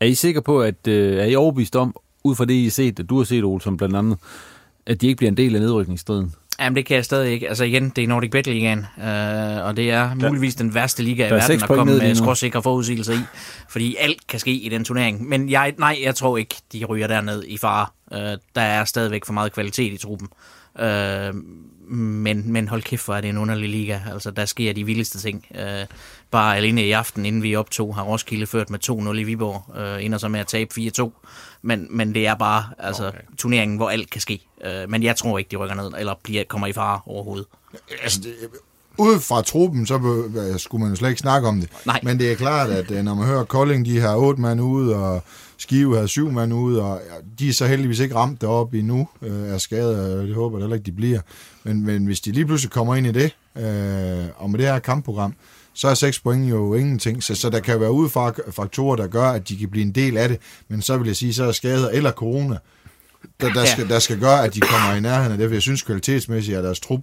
[0.00, 1.96] Er I sikre på, at øh, er I overbevist om,
[2.28, 4.18] ud fra det, I har set, at du har set, Olsen, blandt andet,
[4.86, 6.34] at de ikke bliver en del af nedrykningsstriden?
[6.60, 7.48] Jamen, det kan jeg stadig ikke.
[7.48, 11.24] Altså igen, det er Nordic Bet Ligaen, øh, og det er muligvis den værste liga
[11.24, 13.20] i er verden at komme med skråsikre forudsigelser i,
[13.68, 15.28] fordi alt kan ske i den turnering.
[15.28, 17.86] Men jeg, nej, jeg tror ikke, de ryger derned i fare.
[18.12, 20.28] Øh, der er stadigvæk for meget kvalitet i truppen.
[20.80, 21.34] Øh,
[21.90, 23.98] men, men hold kæft, hvor er det en underlig liga.
[24.12, 25.46] Altså, der sker de vildeste ting.
[25.54, 25.86] Øh,
[26.30, 28.78] bare alene i aften, inden vi optog, har Roskilde ført med
[29.14, 31.10] 2-0 i Viborg, øh, ender så med at tabe 4-2.
[31.62, 33.18] Men, men det er bare altså, okay.
[33.38, 34.40] turneringen, hvor alt kan ske.
[34.64, 37.46] Øh, men jeg tror ikke, de rykker ned, eller bliver, kommer i fare overhovedet.
[38.02, 38.34] Altså, det,
[38.98, 41.70] ud fra truppen, så be- skulle man jo slet ikke snakke om det.
[41.86, 42.00] Nej.
[42.02, 44.96] Men det er klart, at øh, når man hører Kolding, de har otte mand ude,
[44.96, 45.22] og
[45.59, 47.00] Skive har syv mand ude, og
[47.38, 50.62] de er så heldigvis ikke ramt deroppe endnu, øh, er skadet, og det håber jeg
[50.62, 51.20] heller ikke, de bliver.
[51.64, 54.78] Men, men hvis de lige pludselig kommer ind i det, øh, og med det her
[54.78, 55.34] kampprogram,
[55.78, 57.22] så er 6 point jo ingenting.
[57.22, 60.16] Så, så der kan være udefra faktorer, der gør, at de kan blive en del
[60.16, 60.38] af det.
[60.68, 62.56] Men så vil jeg sige, så er skader eller corona,
[63.40, 65.48] der, der, skal, der skal gøre, at de kommer i nærheden af det.
[65.48, 67.00] For jeg synes kvalitetsmæssigt, at deres trup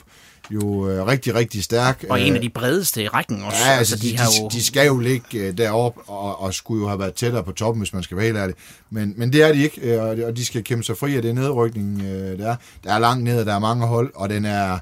[0.51, 2.05] jo øh, rigtig, rigtig stærk.
[2.09, 3.57] Og en af de bredeste i rækken også.
[3.65, 4.49] Ja, altså, de, de, har jo...
[4.49, 7.81] de skal jo ligge øh, deroppe og, og skulle jo have været tættere på toppen,
[7.81, 8.55] hvis man skal være helt ærlig.
[8.89, 11.35] Men, men det er de ikke, øh, og de skal kæmpe sig fri af det
[11.35, 12.55] nedrykning, øh, der er.
[12.83, 14.79] Der er langt ned, der er mange hold, og den er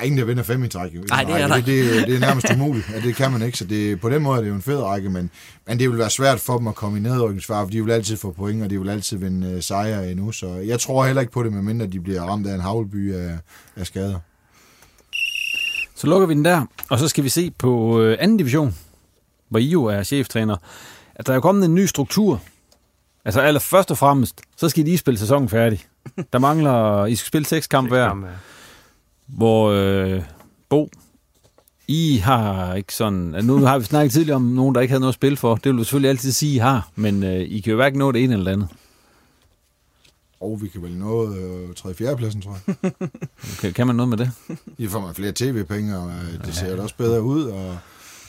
[0.00, 0.92] er ingen, der vinder fem i træk.
[1.08, 1.56] Nej, det er der.
[1.56, 2.90] Det, det, det er nærmest umuligt.
[2.94, 4.82] Ja, det kan man ikke, så det, på den måde er det jo en fed
[4.82, 5.30] række, men,
[5.66, 8.16] men det vil være svært for dem at komme i nedrykningsfare, for de vil altid
[8.16, 11.32] få point, og de vil altid vinde uh, sejre endnu, så jeg tror heller ikke
[11.32, 13.38] på det, medmindre de bliver ramt af en havlby af,
[13.76, 14.18] af skader.
[15.94, 18.74] Så lukker vi den der, og så skal vi se på øh, anden division,
[19.48, 20.56] hvor I jo er cheftræner,
[21.14, 22.42] at der er kommet en ny struktur.
[23.24, 25.84] Altså aller først og fremmest, så skal I lige spille sæsonen færdig.
[26.32, 28.14] Der mangler, I skal spille seks kampe hver,
[29.28, 30.22] hvor øh,
[30.68, 30.90] Bo,
[31.88, 33.34] I har ikke sådan...
[33.44, 35.54] Nu har vi snakket tidligere om nogen, der ikke havde noget at spille for.
[35.54, 38.12] Det vil du selvfølgelig altid sige, I har, men øh, I kan jo hverken nå
[38.12, 38.68] det ene eller det andet.
[40.40, 41.94] Og vi kan vel nå øh, 3.
[41.94, 42.16] 4.
[42.16, 42.92] pladsen, tror jeg.
[43.58, 44.30] okay, kan man noget med det?
[44.78, 46.82] I får man flere tv-penge, og øh, det ser ja.
[46.82, 47.78] også bedre ud, og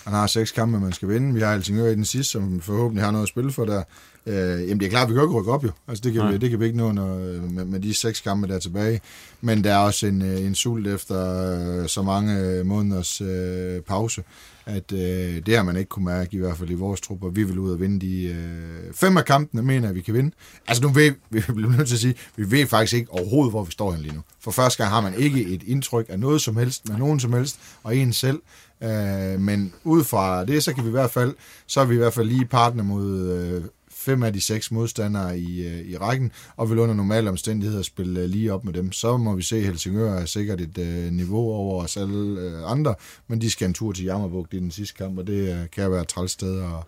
[0.03, 1.33] han har seks kampe, man skal vinde.
[1.33, 3.83] Vi har Helsingør i den sidste, som forhåbentlig har noget at spille for der.
[4.29, 5.71] Øh, jamen det er klart, vi kan ikke rykke op jo.
[5.87, 7.15] Altså det kan, vi, det kan vi ikke nå når,
[7.49, 9.01] med, med de seks kampe der er tilbage.
[9.41, 14.23] Men der er også en, øh, en sult efter øh, så mange måneders øh, pause,
[14.65, 17.29] at øh, det har man ikke kunne mærke, i hvert fald i vores trupper.
[17.29, 20.31] Vi vil ud og vinde de øh, fem af kampene, mener at vi kan vinde.
[20.67, 23.63] Altså nu ved vi bliver nødt til at sige, vi ved faktisk ikke overhovedet, hvor
[23.63, 24.21] vi står hen lige nu.
[24.41, 27.33] For første gang har man ikke et indtryk af noget som helst, med nogen som
[27.33, 28.39] helst, og en selv.
[28.83, 31.35] Øh, men ud fra det, så kan vi i hvert fald,
[31.67, 33.63] så er vi i hvert fald lige partner mod øh,
[33.99, 38.19] fem af de seks modstandere i, øh, i rækken, og vil under normale omstændigheder spille
[38.19, 38.91] øh, lige op med dem.
[38.91, 42.71] Så må vi se, at Helsingør er sikkert et øh, niveau over os alle øh,
[42.71, 42.95] andre,
[43.27, 45.91] men de skal en tur til Jammerbugt i den sidste kamp, og det øh, kan
[45.91, 46.83] være et træls sted at,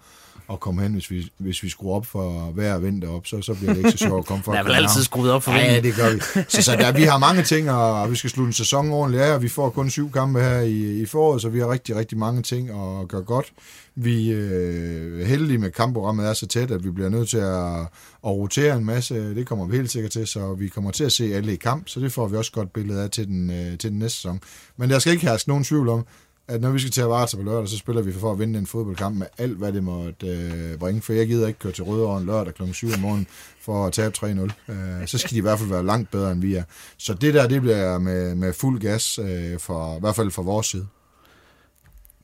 [0.53, 3.53] at komme hen, hvis vi, hvis vi skruer op for hver vind op, så, så
[3.53, 4.51] bliver det ikke så sjovt at komme for.
[4.51, 6.19] Der er vel altid skruet op for Ja, ja, det gør vi.
[6.49, 9.33] Så, så der, vi har mange ting, og vi skal slutte en sæson ordentligt af,
[9.33, 12.17] og vi får kun syv kampe her i, i foråret, så vi har rigtig, rigtig
[12.17, 13.53] mange ting at gøre godt.
[13.95, 17.81] Vi øh, er heldige med kampprogrammet er så tæt, at vi bliver nødt til at,
[18.23, 19.35] at rotere en masse.
[19.35, 21.89] Det kommer vi helt sikkert til, så vi kommer til at se alle i kamp,
[21.89, 24.39] så det får vi også godt billede af til den, øh, til den næste sæson.
[24.77, 26.05] Men der skal ikke herske nogen tvivl om,
[26.51, 28.59] at når vi skal til at vare på lørdag, så spiller vi for at vinde
[28.59, 31.01] en fodboldkamp med alt, hvad det måtte øh, bringe.
[31.01, 32.71] For jeg gider ikke køre til Rødovre lørdag kl.
[32.73, 33.27] 7 om morgenen
[33.61, 34.27] for at tabe 3-0.
[34.71, 36.63] Øh, så skal de i hvert fald være langt bedre, end vi er.
[36.97, 40.41] Så det der, det bliver med, med fuld gas, øh, for, i hvert fald fra
[40.41, 40.87] vores side.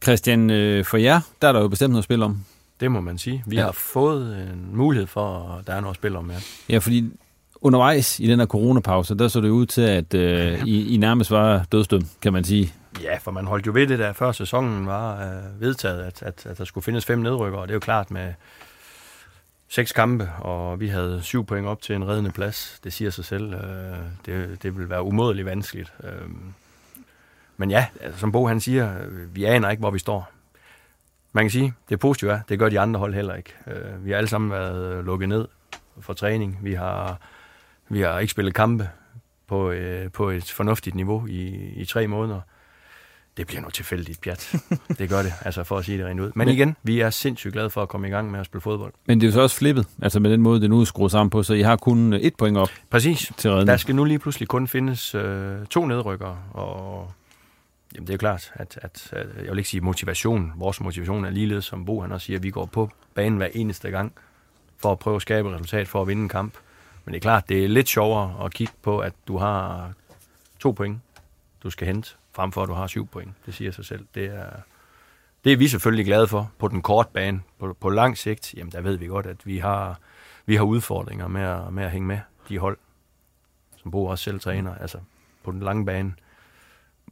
[0.03, 2.43] Christian, øh, for jer, der er der jo bestemt noget at spille om.
[2.79, 3.43] Det må man sige.
[3.47, 3.63] Vi ja.
[3.63, 6.37] har fået en mulighed for, at der er noget at spille om, ja.
[6.69, 7.11] Ja, fordi
[7.61, 11.31] undervejs i den her coronapause, der så det ud til, at øh, I, I nærmest
[11.31, 12.73] var dødstøm, kan man sige.
[13.03, 16.45] Ja, for man holdt jo ved det der, før sæsonen var øh, vedtaget, at, at,
[16.45, 18.33] at der skulle findes fem nedrykker, og det er jo klart med
[19.69, 22.79] seks kampe, og vi havde syv point op til en reddende plads.
[22.83, 23.53] Det siger sig selv.
[23.53, 25.93] Øh, det, det vil være umådeligt vanskeligt.
[26.03, 26.29] Øh,
[27.57, 28.95] men ja, altså, som Bo han siger,
[29.33, 30.31] vi aner ikke, hvor vi står.
[31.33, 33.53] Man kan sige, det positive er, det gør de andre hold heller ikke.
[33.67, 35.47] Øh, vi har alle sammen været lukket ned
[35.99, 36.59] for træning.
[36.61, 37.19] Vi har,
[37.89, 38.89] vi har ikke spillet kampe
[39.47, 42.41] på, øh, på et fornuftigt niveau i, i tre måneder.
[43.37, 44.55] Det bliver noget tilfældigt pjat.
[44.99, 46.31] Det gør det, altså for at sige det rent ud.
[46.35, 48.93] Men igen, vi er sindssygt glade for at komme i gang med at spille fodbold.
[49.05, 51.11] Men det er jo så også flippet, altså med den måde, det nu er skruet
[51.11, 53.31] sammen på, så I har kun et point op Præcis.
[53.37, 53.67] til redning.
[53.67, 57.11] Der skal nu lige pludselig kun findes øh, to nedrykkere, og
[57.95, 60.53] Jamen det er jo klart, at, at, at jeg vil ikke sige motivation.
[60.55, 63.47] Vores motivation er ligeledes, som Bo han også siger, at vi går på banen hver
[63.53, 64.13] eneste gang
[64.77, 66.53] for at prøve at skabe et resultat for at vinde en kamp.
[67.07, 69.91] Men det er klart, det er lidt sjovere at kigge på, at du har
[70.59, 70.99] to point,
[71.63, 73.31] du skal hente, frem for at du har syv point.
[73.45, 74.05] Det siger sig selv.
[74.15, 74.49] Det er,
[75.43, 77.41] det er vi selvfølgelig glade for på den korte bane.
[77.59, 79.99] På, på lang sigt, jamen der ved vi godt, at vi har,
[80.45, 82.77] vi har udfordringer med at, med at hænge med de hold,
[83.81, 84.75] som Bo også selv træner.
[84.75, 84.97] Altså
[85.43, 86.13] på den lange bane,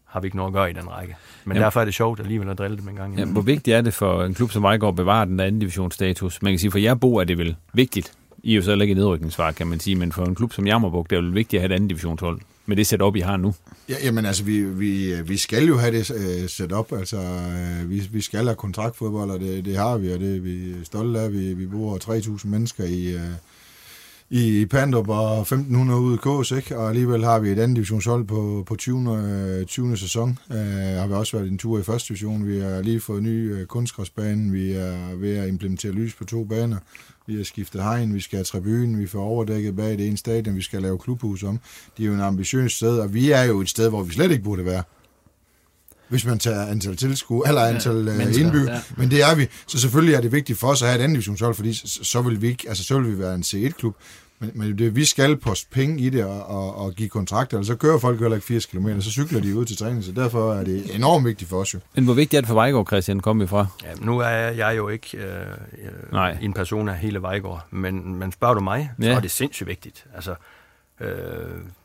[0.05, 1.15] har vi ikke noget at gøre i den række.
[1.43, 1.63] Men Jamen.
[1.63, 3.93] derfor er det sjovt alligevel at drille dem en gang Jamen, hvor vigtigt er det
[3.93, 6.41] for en klub som Vejgaard at bevare den anden divisionsstatus?
[6.41, 8.13] Man kan sige, for jer bo er det vel vigtigt.
[8.45, 10.53] I er jo så heller ikke i nedrykningsfar, kan man sige, men for en klub
[10.53, 13.19] som Jammerburg, det er jo vigtigt at have et andet divisionshold med det setup, I
[13.19, 13.53] har nu.
[13.89, 17.89] Ja, jamen altså, vi, vi, øh, vi skal jo have det uh, setup, altså uh,
[17.89, 21.19] vi, vi skal have kontraktfodbold, og det, det har vi, og det er vi stolte
[21.19, 21.33] af.
[21.33, 23.21] Vi, vi bor 3.000 mennesker i, uh,
[24.29, 26.77] i Pandrup og 1500 ude i Kås, ikke?
[26.77, 29.65] og alligevel har vi et andet divisionshold på, på 20.
[29.67, 29.97] 20.
[29.97, 30.39] sæson.
[30.49, 32.47] Uh, har vi også været en tur i første division.
[32.47, 34.51] Vi har lige fået ny uh, kunstgræsbane.
[34.51, 36.77] Vi er ved at implementere lys på to baner.
[37.27, 40.55] Vi har skiftet hegn, vi skal have tribunen, vi får overdækket bag det ene stadion,
[40.55, 41.59] vi skal lave klubhus om.
[41.97, 44.31] Det er jo en ambitiøs sted, og vi er jo et sted, hvor vi slet
[44.31, 44.83] ikke burde være
[46.09, 48.81] hvis man tager antal tilskuere, eller antal ja, mennesker, indbyg, ja.
[48.97, 49.47] men det er vi.
[49.67, 52.21] Så selvfølgelig er det vigtigt for os at have et andet divisionshold, fordi så, så
[52.21, 53.95] vil vi ikke, altså så vil vi være en C1-klub,
[54.39, 57.65] men, men det, vi skal poste penge i det og, og, og give kontrakter, eller
[57.65, 60.53] så kører folk heller ikke 80 km, så cykler de ud til træning, så derfor
[60.53, 61.79] er det enormt vigtigt for os jo.
[61.95, 63.67] Men hvor vigtigt er det for Vejgaard, Christian, kom vi fra?
[63.83, 65.41] Ja, nu er jeg jo ikke øh,
[65.83, 66.37] øh, Nej.
[66.41, 69.15] en person af hele Vejgaard, men, men spørger du mig, så Ja.
[69.15, 70.05] er det sindssygt vigtigt.
[70.15, 70.35] Altså,
[70.99, 71.07] øh,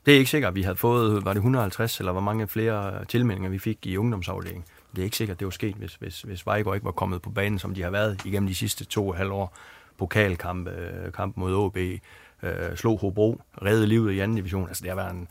[0.06, 3.04] det er ikke sikkert, at vi havde fået, var det 150, eller hvor mange flere
[3.04, 4.64] tilmeldinger vi fik i ungdomsafdelingen.
[4.96, 7.22] Det er ikke sikkert, at det var sket, hvis, hvis, hvis Vejgaard ikke var kommet
[7.22, 9.56] på banen, som de har været igennem de sidste to og et halvt år.
[9.98, 12.00] Pokalkamp, øh, kamp mod AB,
[12.42, 14.68] øh, slog Hobro, redde livet i anden division.
[14.68, 15.28] Altså, det har været en,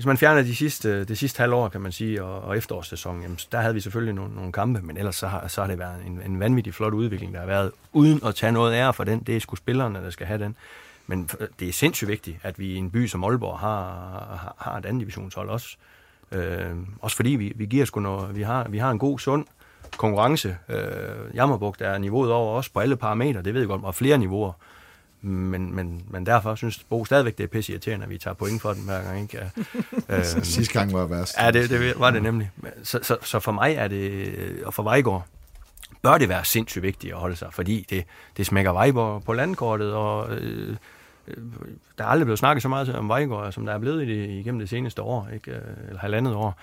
[0.00, 3.38] hvis man fjerner de sidste, det sidste halvår, kan man sige, og, og efterårssæsonen, jamen,
[3.52, 6.06] der havde vi selvfølgelig nogle, nogle kampe, men ellers så har, så har det været
[6.06, 9.20] en, en vanvittig flot udvikling, der har været, uden at tage noget ære for den.
[9.20, 10.56] Det er sgu spillerne, der skal have den.
[11.10, 11.28] Men
[11.60, 15.00] det er sindssygt vigtigt, at vi i en by som Aalborg har, har, et andet
[15.00, 15.76] divisionshold også.
[16.32, 19.46] Øh, også fordi vi, vi giver sgu noget, vi har, vi har en god, sund
[19.96, 20.56] konkurrence.
[20.68, 24.18] Øh, Jammerbugt er niveauet over os på alle parametre, det ved jeg godt, og flere
[24.18, 24.52] niveauer.
[25.22, 28.62] Men, men, men derfor synes Bo stadigvæk, det er pisse irriterende, at vi tager point
[28.62, 29.22] for den hver gang.
[29.22, 29.50] Ikke?
[30.08, 31.34] Øh, Sidste gang var værst.
[31.38, 32.50] Ja, det, det var det nemlig.
[32.82, 35.26] Så, så, så for mig er det, og for Vejgaard,
[36.02, 38.04] bør det være sindssygt vigtigt at holde sig, fordi det,
[38.36, 40.76] det smækker Vejgaard på landkortet, og øh,
[41.36, 41.44] Øh,
[41.98, 44.28] der er aldrig blevet snakket så meget om Vejgaard, som der er blevet i det,
[44.28, 45.50] igennem det seneste år, ikke?
[45.50, 46.60] Øh, eller halvandet år.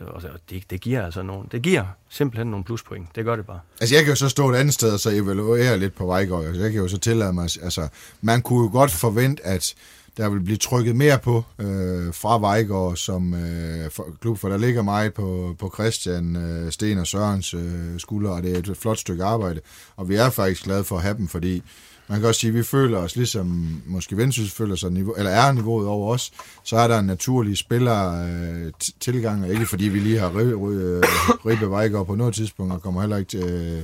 [0.00, 3.08] Øh, og det, det giver altså nogle, det giver simpelthen nogle pluspoint.
[3.16, 3.60] Det gør det bare.
[3.80, 6.44] Altså, jeg kan jo så stå et andet sted og så evaluere lidt på Vejgaard.
[6.44, 7.88] Altså, jeg kan jo så tillade mig, altså,
[8.20, 9.74] man kunne jo godt forvente, at
[10.16, 14.56] der vil blive trykket mere på øh, fra Vejgaard som øh, for, klub, for der
[14.56, 18.76] ligger meget på, på Christian, øh, Sten og Sørens øh, skuldre, og det er et
[18.76, 19.60] flot stykke arbejde.
[19.96, 21.62] Og vi er faktisk glade for at have dem, fordi
[22.08, 25.30] man kan også sige, at vi føler os ligesom, måske Vendsyssel føler sig, niveau, eller
[25.30, 26.32] er niveauet over os,
[26.64, 30.54] så er der en naturlig spiller-tilgang, øh, ikke fordi vi lige har ri-
[31.46, 33.82] ri- øh, Vejgaard på noget tidspunkt, og kommer heller ikke til, øh,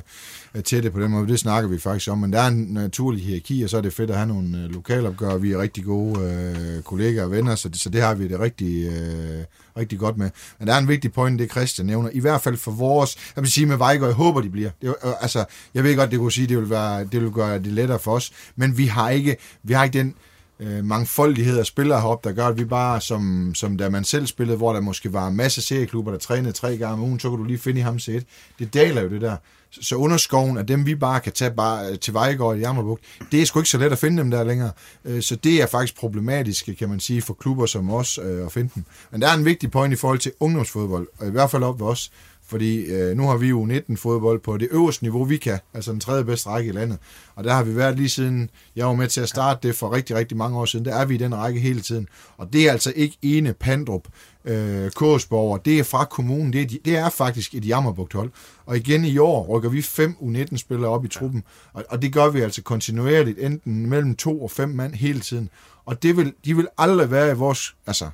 [0.55, 2.66] Øh, til det på den måde, det snakker vi faktisk om, men der er en
[2.70, 5.84] naturlig hierarki, og så er det fedt at have nogle øh, lokalopgør, vi er rigtig
[5.84, 9.44] gode øh, kollegaer og venner, så det, så det har vi det rigtig, øh,
[9.76, 10.30] rigtig godt med.
[10.59, 13.42] Men der er en vigtig point, det Christian nævner, i hvert fald for vores, jeg
[13.42, 14.70] vil sige med Vejgaard, jeg håber, de bliver.
[14.82, 15.44] Det, øh, altså,
[15.74, 18.12] jeg ved godt, det kunne sige, det vil, være, det vil gøre det lettere for
[18.12, 20.14] os, men vi har ikke, vi har ikke den
[20.61, 24.26] øh, mangfoldighed af spillere heroppe, der gør, at vi bare, som, som da man selv
[24.26, 27.28] spillede, hvor der måske var en masse serieklubber, der trænede tre gange om ugen, så
[27.28, 28.26] kunne du lige finde i ham set.
[28.58, 29.36] Det daler jo det der.
[29.72, 33.42] Så, underskoven af dem, vi bare kan tage bare, øh, til Vejgaard i Jammerbugt, det
[33.42, 34.70] er sgu ikke så let at finde dem der længere.
[35.04, 38.52] Øh, så det er faktisk problematisk, kan man sige, for klubber som os øh, at
[38.52, 38.84] finde dem.
[39.11, 41.80] Men der er en vigtig point i forhold til ungdomsfodbold, og i hvert fald op
[41.80, 42.11] ved os,
[42.51, 45.92] fordi øh, nu har vi jo 19 fodbold på det øverste niveau, vi kan, altså
[45.92, 46.98] den tredje bedste række i landet.
[47.34, 49.92] Og der har vi været lige siden, jeg var med til at starte det for
[49.92, 52.09] rigtig, rigtig mange år siden, der er vi i den række hele tiden.
[52.36, 54.09] Og det er altså ikke ene Pandrup,
[54.44, 58.30] øh, Kåsborg, det er fra kommunen, det er, det er faktisk et jammerbugt-hold.
[58.66, 62.28] Og igen i år rykker vi fem U19-spillere op i truppen, og, og det gør
[62.28, 65.48] vi altså kontinuerligt, enten mellem to og fem mand hele tiden.
[65.84, 68.11] Og det vil, de vil aldrig være i vores, altså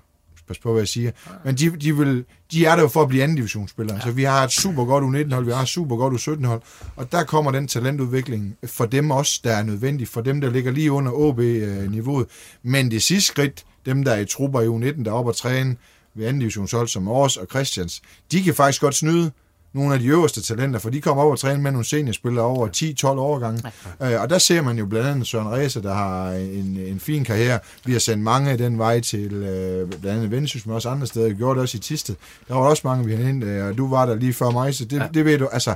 [0.49, 1.11] pas på, hvad jeg siger.
[1.45, 3.97] Men de, de, vil, de er der jo for at blive anden divisionsspillere.
[3.97, 4.03] Ja.
[4.03, 6.63] Så vi har et super godt U19-hold, vi har et super godt U17-hold,
[6.97, 10.73] og der kommer den talentudvikling for dem også, der er nødvendig, for dem, der ligger
[10.73, 12.27] lige under OB-niveauet.
[12.63, 15.37] Men det sidste skridt, dem, der er i trupper i U19, der er oppe at
[15.37, 15.77] træne
[16.15, 19.31] ved anden divisionshold som Aarhus og Christians, de kan faktisk godt snyde
[19.73, 22.69] nogle af de øverste talenter, for de kommer op og træne med nogle seniorspillere over
[22.69, 23.63] 10-12 årgange.
[24.03, 27.25] Øh, og der ser man jo blandt andet Søren Ræse, der har en, en fin
[27.25, 27.59] karriere.
[27.85, 31.29] Vi har sendt mange den vej til øh, blandt andet Vendsyssel, men også andre steder.
[31.29, 32.15] Vi gjorde det også i Tisted.
[32.49, 34.75] Der var også mange, vi havde ind, øh, og du var der lige før mig,
[34.75, 35.09] så det, ja.
[35.15, 35.47] det ved du.
[35.47, 35.75] Altså,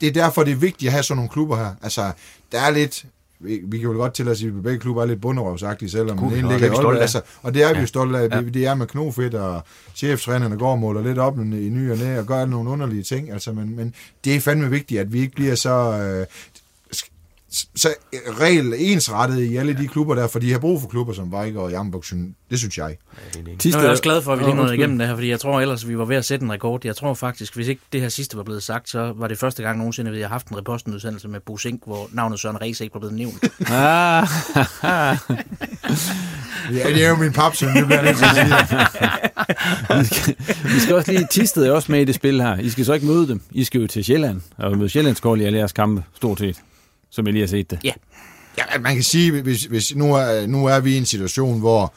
[0.00, 1.74] det er derfor, det er vigtigt at have sådan nogle klubber her.
[1.82, 2.12] Altså,
[2.52, 3.04] der er lidt
[3.40, 6.30] vi, vi kan jo godt til at sige, at begge klubber er lidt bunderøvsagtige, selvom
[6.30, 6.52] vi den godt.
[6.52, 7.00] ligger i Aalborg.
[7.00, 7.80] Altså, og det er vi Ja.
[7.80, 8.30] jo stolte af.
[8.30, 9.62] Det, det er med knofedt, og
[9.94, 13.30] cheftrænerne går og måler lidt op i ny og næ, og gør nogle underlige ting.
[13.32, 15.70] Altså, men, men det er fandme vigtigt, at vi ikke bliver så...
[16.20, 16.26] Øh,
[17.74, 17.88] så
[18.40, 21.64] regel ensrettet i alle de klubber der, for de har brug for klubber som Vejgaard
[21.64, 22.12] og Jammerbugt,
[22.50, 22.96] det synes jeg.
[23.36, 25.60] Er jeg også glad for, at vi lige nåede igennem det her, fordi jeg tror
[25.60, 26.80] ellers, vi var ved at sætte en rekord.
[26.84, 29.62] Jeg tror faktisk, hvis ikke det her sidste var blevet sagt, så var det første
[29.62, 32.80] gang nogensinde, at vi har haft en repostenudsendelse med Bo Sink, hvor navnet Søren Ræs
[32.80, 33.44] ikke var blevet nævnt.
[33.70, 34.28] Ah.
[36.72, 39.98] Ja, det er jo min papsøn, det bliver jeg nødt til at sige.
[40.00, 40.36] vi, skal,
[40.74, 42.58] vi skal også lige, Tisted er også med i det spil her.
[42.58, 43.40] I skal så ikke møde dem.
[43.50, 46.56] I skal jo til Sjælland, og møde Sjællandskål i alle jeres kampe, stort set,
[47.14, 47.78] som jeg lige har set det.
[47.84, 47.92] Ja.
[48.58, 51.94] Ja, man kan sige, hvis, hvis nu, er, nu er vi i en situation, hvor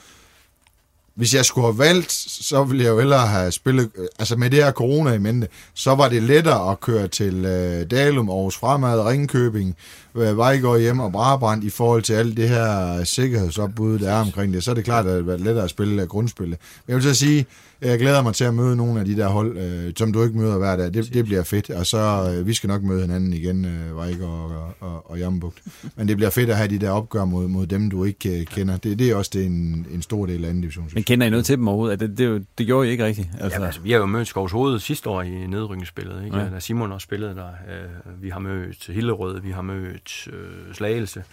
[1.15, 4.49] hvis jeg skulle have valgt, så ville jeg jo hellere have spillet, øh, altså med
[4.49, 8.57] det her corona i mente, så var det lettere at køre til øh, Dalum, Aarhus
[8.57, 9.76] Fremad, Ringkøbing,
[10.15, 14.53] øh, Vejgaard hjem og Brabrand i forhold til alt det her sikkerhedsopbud, der er omkring
[14.53, 14.64] det.
[14.64, 16.60] Så er det klart, at det er lettere at spille grundspillet.
[16.85, 17.45] Men jeg vil så sige,
[17.82, 20.38] jeg glæder mig til at møde nogle af de der hold, øh, som du ikke
[20.38, 20.94] møder hver dag.
[20.94, 24.52] Det, det bliver fedt, og så øh, vi skal nok møde hinanden igen, øh, Vejgaard
[24.52, 25.64] og, og, og Jammerbugt.
[25.95, 28.45] Men det bliver fedt at have de der opgør mod, mod dem, du ikke øh,
[28.45, 28.78] kender.
[28.78, 30.90] Det, det er også det en, en stor del af anden division.
[30.94, 31.99] Men kender I noget til dem overhovedet?
[31.99, 33.30] Det, det, det gjorde I ikke rigtigt?
[33.40, 33.56] Altså...
[33.56, 36.38] Jamen, altså, vi har jo mødt Skovs Hoved sidste år i nedrykningsspillet, ikke?
[36.38, 36.49] Ja.
[36.49, 37.48] da Simon også spillede der.
[37.48, 41.24] Øh, vi har mødt Hillerød, vi har mødt øh, Slagelse.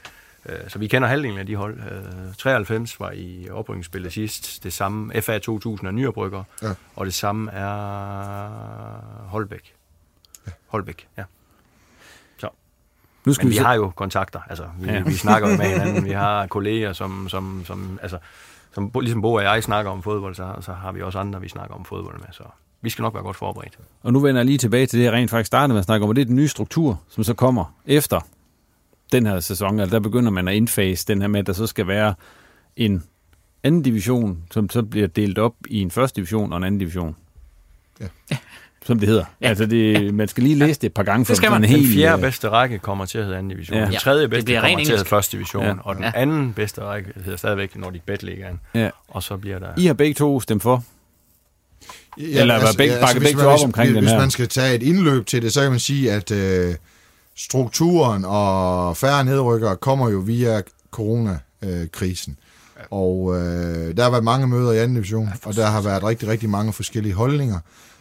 [0.48, 1.78] Øh, så vi kender halvdelen af de hold.
[2.38, 4.64] 93 var i oprykningsspillet sidst.
[4.64, 6.42] Det samme FA 2000 er nyoprykker.
[6.62, 6.74] Ja.
[6.96, 7.66] Og det samme er
[9.28, 9.74] Holbæk.
[10.46, 10.52] Ja.
[10.66, 11.24] Holbæk, ja.
[12.36, 12.48] Så.
[13.24, 14.40] Nu skal Men vi, vi har jo kontakter.
[14.48, 15.02] Altså, vi, ja.
[15.02, 16.04] vi snakker jo med hinanden.
[16.04, 18.18] Vi har kolleger, som, som, som altså,
[18.74, 21.48] som ligesom Bo og jeg snakker om fodbold, så, så har vi også andre, vi
[21.48, 22.26] snakker om fodbold med.
[22.32, 22.42] Så
[22.80, 23.78] vi skal nok være godt forberedt.
[24.02, 26.04] Og nu vender jeg lige tilbage til det, jeg rent faktisk startede med at snakke
[26.04, 28.20] om, og det er den nye struktur, som så kommer efter
[29.14, 29.80] den her sæson.
[29.80, 32.14] Altså der begynder man at indfase den her med, at der så skal være
[32.76, 33.02] en
[33.64, 37.16] anden division, som så bliver delt op i en første division og en anden division.
[38.00, 38.06] Ja.
[38.86, 39.24] Som det hedder.
[39.40, 39.48] Ja.
[39.48, 41.24] Altså det, man skal lige læse det et par gange.
[41.24, 41.62] For det skal man.
[41.62, 43.78] Den helt, den fjerde bedste række kommer til at hedde anden division.
[43.78, 43.84] Ja.
[43.84, 45.64] Den tredje bedste kommer til at hedde første division.
[45.64, 45.74] Ja.
[45.80, 48.60] Og den anden bedste række hedder stadigvæk Nordic Bet Ligaen.
[48.74, 48.90] Ja.
[49.08, 49.68] Og så bliver der...
[49.76, 50.84] I har begge to stemt for.
[52.18, 54.14] Ja, Eller altså, begge, altså, begge to op omkring hvis, den her.
[54.14, 56.74] Hvis man skal tage et indløb til det, så kan man sige, at øh,
[57.36, 62.36] strukturen og færre nedrykkere kommer jo via coronakrisen.
[62.90, 66.28] Og øh, der har været mange møder i anden division, og der har været rigtig,
[66.28, 67.58] rigtig mange forskellige holdninger.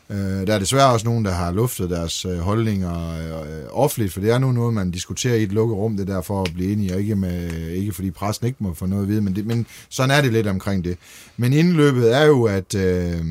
[0.09, 4.21] Øh, der er desværre også nogen, der har luftet deres øh, holdninger øh, offentligt, for
[4.21, 6.71] det er nu noget, man diskuterer i et lukket rum, det der for at blive
[6.71, 9.45] enige, og ikke, med, ikke fordi pressen ikke må få noget at vide, men, det,
[9.45, 10.97] men sådan er det lidt omkring det.
[11.37, 12.75] Men indløbet er jo, at...
[12.75, 13.25] Øh,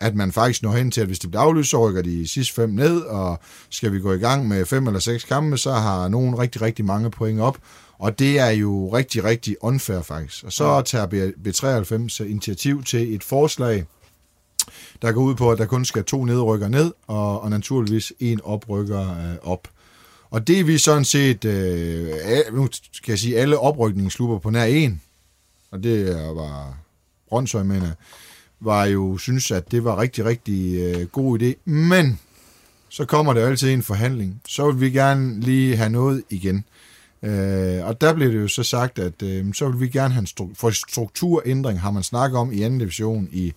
[0.00, 2.54] at man faktisk når hen til, at hvis det bliver aflyst, så rykker de sidste
[2.54, 3.40] fem ned, og
[3.70, 6.84] skal vi gå i gang med fem eller seks kampe, så har nogen rigtig, rigtig
[6.84, 7.58] mange point op,
[7.98, 10.44] og det er jo rigtig, rigtig unfair faktisk.
[10.44, 13.84] Og så tager B93 initiativ til et forslag,
[15.02, 18.40] der går ud på, at der kun skal to nedrykker ned, og, og naturligvis en
[18.44, 19.68] oprykker øh, op.
[20.30, 22.08] Og det er vi sådan set, øh,
[22.52, 25.02] nu skal jeg sige, alle oprykningsklubber på nær en,
[25.70, 26.78] og det var
[27.28, 27.90] Brøndshøj, mener
[28.60, 31.70] var jo synes, at det var rigtig, rigtig øh, god idé.
[31.70, 32.18] Men
[32.88, 34.40] så kommer der altid en forhandling.
[34.48, 36.64] Så vil vi gerne lige have noget igen.
[37.22, 40.20] Øh, og der blev det jo så sagt, at øh, så vil vi gerne have
[40.20, 43.52] en stru- for strukturændring, har man snakket om i anden division i,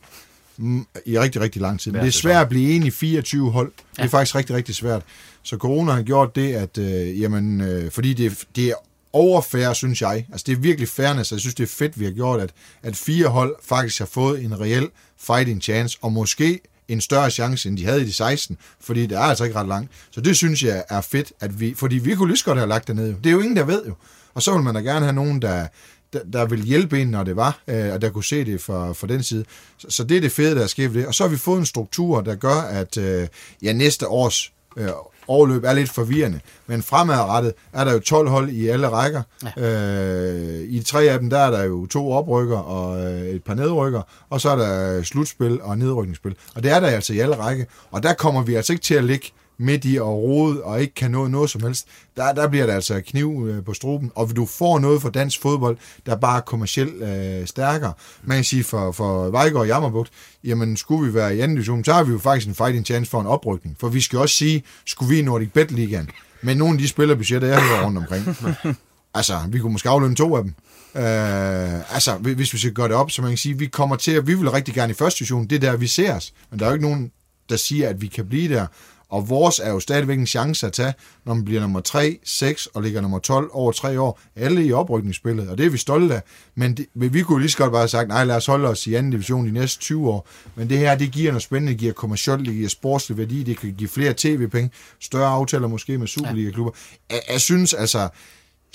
[0.58, 1.92] mm, i rigtig, rigtig lang tid.
[1.92, 3.72] Men det er svært at blive enig i 24 hold.
[3.92, 4.08] Det er ja.
[4.08, 5.02] faktisk rigtig, rigtig svært.
[5.44, 8.74] Så corona har gjort det, at øh, jamen, øh, fordi det, det er
[9.14, 10.26] overfærre, synes jeg.
[10.31, 12.49] Altså, det er virkelig fairness, jeg synes, det er fedt, vi har gjort, at,
[12.84, 17.69] at fire hold faktisk har fået en reel fighting chance, og måske en større chance,
[17.69, 19.91] end de havde i de 16, fordi det er altså ikke ret langt.
[20.11, 22.69] Så det synes jeg er fedt, at vi, fordi vi kunne lige så godt have
[22.69, 23.07] lagt det ned.
[23.07, 23.94] Det er jo ingen, der ved jo.
[24.34, 25.68] Og så vil man da gerne have nogen, der,
[26.14, 28.94] der, der vil hjælpe en, når det var, øh, og der kunne se det fra,
[28.94, 29.45] fra den side.
[29.77, 31.07] Så, så det er det fede, der er sket det.
[31.07, 33.27] Og så har vi fået en struktur, der gør, at øh,
[33.61, 34.90] ja, næste års øh,
[35.28, 36.40] overløb er lidt forvirrende.
[36.68, 39.22] Men fremadrettet er der jo 12 hold i alle rækker.
[39.58, 39.62] Ja.
[39.62, 43.54] Øh, I tre af dem, der er der jo to oprykker og øh, et par
[43.54, 46.36] nedrykker, og så er der slutspil og nedrykningsspil.
[46.56, 47.68] Og det er der altså i alle række.
[47.91, 49.32] Og der kommer vi altså ikke til at ligge
[49.64, 51.88] midt i og rode og ikke kan nå noget som helst,
[52.18, 55.41] der, der bliver der altså kniv øh, på struben, og du får noget for dansk
[55.41, 57.94] fodbold, der er bare kommercielt øh, stærkere.
[58.23, 60.11] Man kan sige for, for Vejgaard og Jammerbugt,
[60.44, 63.11] jamen skulle vi være i anden division, så har vi jo faktisk en fighting chance
[63.11, 66.10] for en oprykning, for vi skal også sige, skulle vi i Nordic Bet Ligaen,
[66.41, 68.38] men nogle af de spillerbudgetter, jeg har rundt omkring,
[69.15, 70.53] altså, vi kunne måske aflønne to af dem.
[70.95, 74.11] Øh, altså, hvis vi skal gøre det op, så man kan sige, vi kommer til
[74.11, 76.60] at, vi vil rigtig gerne i første division, det er der, vi ser os, men
[76.60, 77.11] der er jo ikke nogen,
[77.49, 78.68] der siger, at vi kan blive der.
[79.14, 80.94] Og vores er jo stadigvæk en chance at tage,
[81.26, 84.19] når man bliver nummer 3, 6 og ligger nummer 12 over tre år.
[84.35, 86.22] Alle i oprykningsspillet, og det er vi stolte af.
[86.56, 88.88] Men det, vi kunne lige så godt bare have sagt, nej, lad os holde os
[88.88, 90.27] i anden division de næste 20 år.
[90.56, 93.57] Men det her, det giver noget spændende, det giver kommercielt, det giver sportslig værdi, det
[93.57, 96.72] kan give flere tv-penge, større aftaler måske med Superliga-klubber.
[97.10, 98.10] Jeg, jeg synes altså,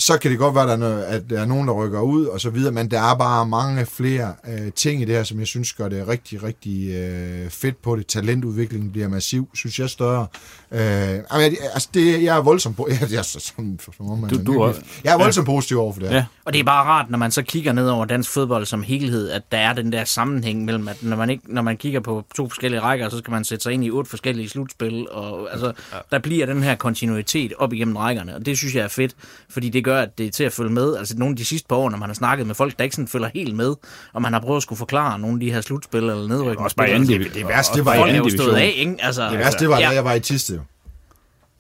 [0.00, 2.00] så kan det godt være, at der, er noget, at der er nogen, der rykker
[2.00, 5.22] ud og så videre, men der er bare mange flere øh, ting i det her,
[5.22, 8.06] som jeg synes gør det rigtig, rigtig øh, fedt på det.
[8.06, 10.26] Talentudviklingen bliver massiv, synes jeg større.
[10.72, 10.80] Øh,
[11.30, 12.88] altså, det, jeg er voldsomt på.
[13.00, 14.72] Jeg, jeg, som, som, som du, du er,
[15.04, 15.52] jeg er voldsomt ja.
[15.52, 16.24] positiv over for det Ja.
[16.44, 19.30] Og det er bare rart, når man så kigger ned over dansk fodbold som helhed,
[19.30, 22.24] at der er den der sammenhæng mellem, at når man, ikke, når man kigger på
[22.34, 25.66] to forskellige rækker, så skal man sætte sig ind i otte forskellige slutspil, og altså,
[25.66, 25.98] ja.
[26.10, 29.14] der bliver den her kontinuitet op igennem rækkerne, og det synes jeg er fedt,
[29.50, 30.96] fordi det gør, at det er til at følge med.
[30.96, 32.96] Altså nogle af de sidste par år, når man har snakket med folk, der ikke
[32.96, 33.74] sådan følger helt med,
[34.12, 36.64] og man har prøvet at skulle forklare nogle af de her slutspil eller nedrykningsspil.
[36.64, 37.34] Også bare anden division.
[37.34, 38.54] Det værste, det var i anden division.
[38.56, 38.96] af, ikke?
[39.00, 39.86] Altså, Det værste, det var, ja.
[39.88, 40.60] da jeg var i Tiste, jo.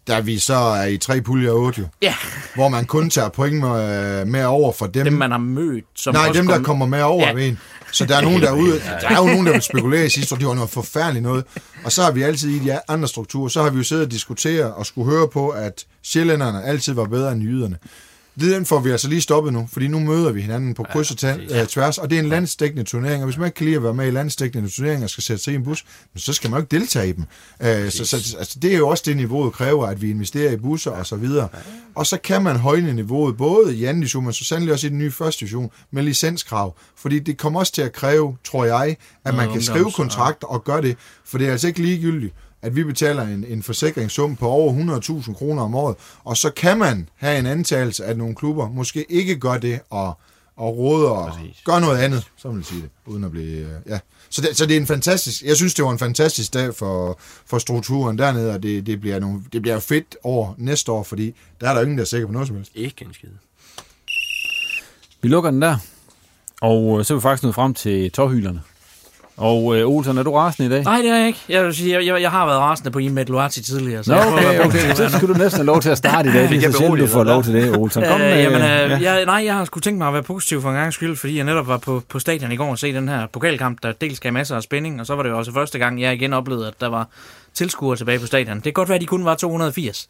[0.08, 1.86] Da vi så er i tre puljer og otte, jo.
[2.02, 2.14] Ja,
[2.54, 5.04] Hvor man kun tager point med, med over for dem.
[5.04, 5.84] dem man har mødt.
[5.94, 7.28] Som Nej, dem, der kom- kommer med over Ja.
[7.28, 7.34] ja.
[7.34, 7.58] ved en.
[7.92, 10.38] Så der er nogen derude, der er jo nogen, der vil spekulere i sidste år,
[10.38, 11.44] det var noget forfærdeligt noget.
[11.84, 14.10] Og så har vi altid i de andre strukturer, så har vi jo siddet og
[14.12, 17.76] diskuteret og skulle høre på, at sjællænderne altid var bedre end jyderne.
[18.40, 21.38] Den får vi altså lige stoppet nu, fordi nu møder vi hinanden på kryds og
[21.38, 23.82] øh, tværs, og det er en landsdækkende turnering, og hvis man ikke kan lide at
[23.82, 25.84] være med i landsdækkende turneringer og skal sætte sig i en bus,
[26.16, 27.24] så skal man jo ikke deltage i dem.
[27.60, 30.56] Øh, så, så altså, det er jo også det, niveauet kræver, at vi investerer i
[30.56, 31.48] busser og så videre.
[31.94, 34.90] Og så kan man højne niveauet, både i anden division, men så sandelig også i
[34.90, 36.76] den nye første division, med licenskrav.
[36.96, 40.46] Fordi det kommer også til at kræve, tror jeg, at man kan skrive ungdoms- kontrakter
[40.46, 44.36] og gøre det, for det er altså ikke ligegyldigt at vi betaler en, en forsikringssum
[44.36, 48.34] på over 100.000 kroner om året, og så kan man have en antagelse, at nogle
[48.34, 50.18] klubber måske ikke gør det, og,
[50.56, 51.32] og råder og
[51.64, 53.58] gør noget andet, så vil jeg sige det, uden at blive...
[53.60, 53.98] øh, Ja.
[54.30, 55.42] Så, det, så det er en fantastisk...
[55.42, 59.18] Jeg synes, det var en fantastisk dag for, for strukturen dernede, og det, det, bliver
[59.18, 62.26] nogle, det bliver fedt over næste år, fordi der er der ingen, der er sikker
[62.26, 62.72] på noget som helst.
[62.74, 63.28] Ikke en skid.
[65.22, 65.76] Vi lukker den der,
[66.60, 68.62] og øh, så er vi faktisk nået frem til tårhylerne.
[69.38, 70.84] Og øh, Olsen, er du rasende i dag?
[70.84, 71.38] Nej, det er jeg ikke.
[71.48, 74.04] Jeg, vil sige, jeg, jeg, jeg har været rasende på Imet Luati tidligere.
[74.04, 74.94] Så Nå, jeg prøver okay, okay.
[74.94, 76.48] Så skal du næsten have lov til at starte i dag.
[76.48, 78.02] Det er så sjældent, du får lov til det, Olsen.
[78.02, 78.96] Kom Øh, med, jamen, ja.
[78.96, 81.16] øh, jeg, nej, jeg har sgu tænkt mig at være positiv for en gang skyld,
[81.16, 83.92] fordi jeg netop var på, på stadion i går og se den her pokalkamp, der
[83.92, 86.32] dels gav masser af spænding, og så var det jo også første gang, jeg igen
[86.32, 87.08] oplevede, at der var
[87.54, 88.54] tilskuere tilbage på stadion.
[88.56, 90.08] Det kan godt være, at de kun var 280.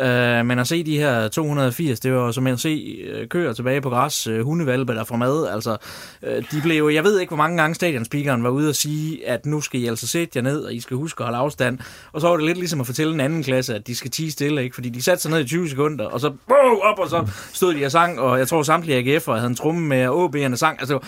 [0.00, 3.80] Øh, men at se de her 280, det var som at se øh, køer tilbage
[3.80, 5.48] på græs, øh, hundevalpe, der får mad.
[5.48, 5.76] Altså,
[6.22, 9.46] øh, de blev, jeg ved ikke, hvor mange gange stadionspeakeren var ude og sige, at
[9.46, 11.78] nu skal I altså sætte jer ned, og I skal huske at holde afstand.
[12.12, 14.30] Og så var det lidt ligesom at fortælle en anden klasse, at de skal tige
[14.30, 14.74] stille, ikke?
[14.74, 17.74] Fordi de satte sig ned i 20 sekunder, og så wow, op, og så stod
[17.74, 20.80] de og sang, og jeg tror samtlige AGF'ere havde en trumme med, og OB'erne sang.
[20.80, 20.98] Altså,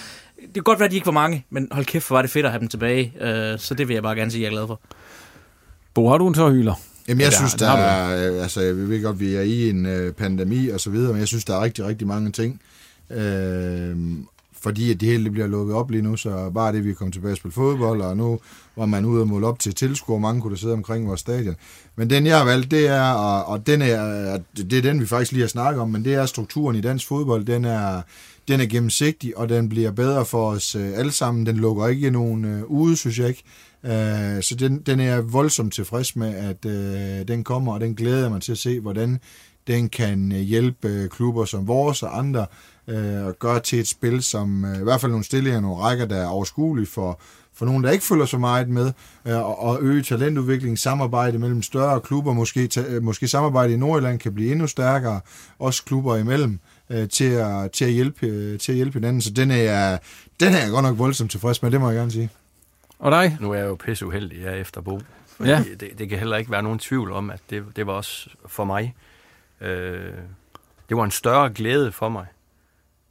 [0.40, 2.31] det kan godt være, at de ikke var mange, men hold kæft, hvor var det
[2.31, 3.12] fedt at have dem tilbage.
[3.20, 4.81] Øh, så det vil jeg bare gerne sige, at jeg er glad for.
[5.94, 6.74] Bo, har du en tårhyler?
[7.09, 7.82] Jamen, jeg Ja, synes, der du.
[7.82, 11.12] er, øh, altså, jeg ved godt, vi er i en øh, pandemi og så videre,
[11.12, 12.60] men jeg synes, der er rigtig, rigtig mange ting.
[13.10, 13.97] Øh,
[14.62, 17.32] fordi at det hele bliver lukket op lige nu, så bare det, vi kommet tilbage
[17.32, 18.40] og spille fodbold, og nu
[18.76, 21.56] var man ude og måle op til tilskuere, mange kunne der sidde omkring vores stadion.
[21.97, 25.06] Men den, jeg har valgt, det er, og, og den er, det er den, vi
[25.06, 28.02] faktisk lige har snakket om, men det er strukturen i dansk fodbold, den er,
[28.48, 31.47] den er gennemsigtig, og den bliver bedre for os øh, alle sammen.
[31.47, 33.43] Den lukker ikke nogen øh, ude, synes jeg ikke.
[33.85, 37.95] Øh, så den, den er jeg voldsomt tilfreds med, at øh, den kommer, og den
[37.95, 39.21] glæder man mig til at se, hvordan
[39.67, 42.47] den kan øh, hjælpe øh, klubber som vores og andre
[42.89, 46.07] øh, og gøre til et spil, som øh, i hvert fald nogle stillinger, nogle rækker,
[46.07, 47.21] der er overskuelige for,
[47.55, 48.93] for nogen, der ikke følger så meget med,
[49.27, 53.77] øh, og, og øge talentudvikling, samarbejde mellem større klubber, måske, ta, øh, måske samarbejde i
[53.77, 55.21] Nordjylland kan blive endnu stærkere,
[55.59, 56.59] også klubber imellem,
[56.91, 59.23] øh, til, at, til, at hjælpe, øh, til at hjælpe hinanden.
[59.23, 59.99] Så den er,
[60.41, 62.31] den er jeg godt nok voldsomt tilfreds med, det må jeg gerne sige.
[62.99, 63.37] Og dig?
[63.41, 65.01] Nu er jeg jo pisse uheldig, jeg er efter Bo.
[65.45, 65.65] Ja.
[65.81, 68.65] det, det kan heller ikke være nogen tvivl om, at det, det var også for
[68.65, 68.95] mig.
[69.61, 70.12] Øh,
[70.89, 72.27] det var en større glæde for mig,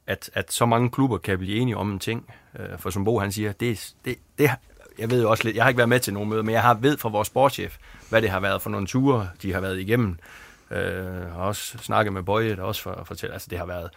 [0.06, 2.34] at, at så mange klubber kan blive enige om en ting.
[2.58, 4.50] Øh, for som Bo han siger, det, det, det,
[4.98, 6.62] jeg ved jo også lidt, jeg har ikke været med til nogen møder, men jeg
[6.62, 7.76] har ved fra vores sportschef,
[8.08, 10.18] hvad det har været for nogle ture, de har været igennem.
[10.70, 13.90] Øh, har også snakket med Bøje, der også for, fortæller, altså det har været,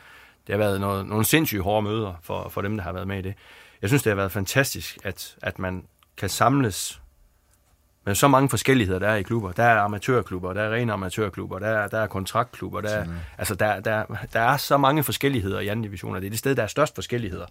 [0.47, 3.19] det har været noget, nogle sindssygt hårde møder for, for dem, der har været med
[3.19, 3.33] i det.
[3.81, 5.85] Jeg synes, det har været fantastisk, at, at man
[6.17, 7.01] kan samles
[8.05, 9.51] med så mange forskelligheder, der er i klubber.
[9.51, 13.05] Der er amatørklubber, der er rene amatørklubber, der er, der er kontraktklubber, der er,
[13.37, 16.39] altså der, der, der er så mange forskelligheder i anden division, og det er det
[16.39, 17.45] sted, der er størst forskelligheder.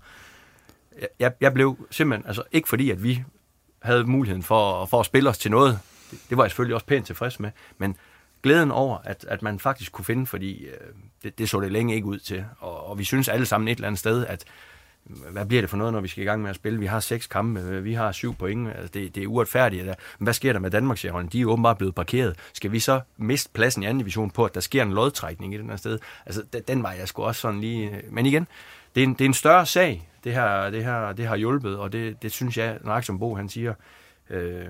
[1.18, 3.24] Jeg- Jeg, blev simpelthen, altså ikke fordi, at vi
[3.82, 5.78] havde muligheden for, for at spille os til noget,
[6.10, 7.96] det, det var jeg selvfølgelig også pænt tilfreds med, men
[8.42, 10.74] glæden over, at, at man faktisk kunne finde, fordi øh,
[11.22, 13.74] det, det så det længe ikke ud til, og, og vi synes alle sammen et
[13.76, 14.44] eller andet sted, at
[15.04, 16.78] hvad bliver det for noget, når vi skal i gang med at spille?
[16.78, 19.86] Vi har seks kampe, vi har syv point, altså det, det er uretfærdigt.
[19.86, 19.94] Der.
[20.18, 22.36] Men hvad sker der med Danmarks De er åbenbart blevet parkeret.
[22.52, 25.58] Skal vi så miste pladsen i anden division på, at der sker en lodtrækning i
[25.58, 25.98] den her sted?
[26.26, 27.90] Altså, den, den var jeg sgu også sådan lige...
[27.90, 28.46] Øh, men igen,
[28.94, 31.78] det er en, det er en større sag, det her, det her, det har hjulpet,
[31.78, 33.74] og det, det synes jeg, når som Bo han siger,
[34.30, 34.64] øh,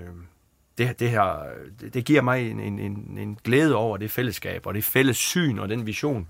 [0.77, 1.45] det, det, her,
[1.81, 5.17] det, det giver mig en, en, en, en glæde over det fællesskab, og det fælles
[5.17, 6.27] syn og den vision,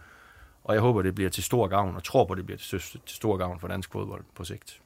[0.64, 3.16] og jeg håber, det bliver til stor gavn, og tror på, det bliver til, til
[3.16, 4.82] stor gavn for dansk fodbold på sigt.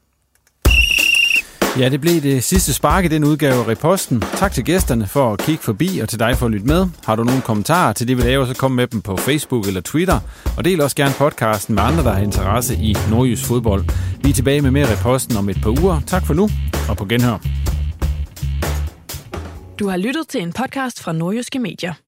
[1.79, 4.21] Ja, det blev det sidste spark i den udgave af Reposten.
[4.21, 6.87] Tak til gæsterne for at kigge forbi, og til dig for at lytte med.
[7.05, 9.81] Har du nogle kommentarer til det, vi laver, så kom med dem på Facebook eller
[9.81, 10.19] Twitter.
[10.57, 13.83] Og del også gerne podcasten med andre, der har interesse i nordjysk fodbold.
[14.23, 16.01] Vi er tilbage med mere Reposten om et par uger.
[16.07, 16.49] Tak for nu,
[16.89, 17.37] og på genhør.
[19.79, 22.04] Du har lyttet til en podcast fra Nordjyske Medier.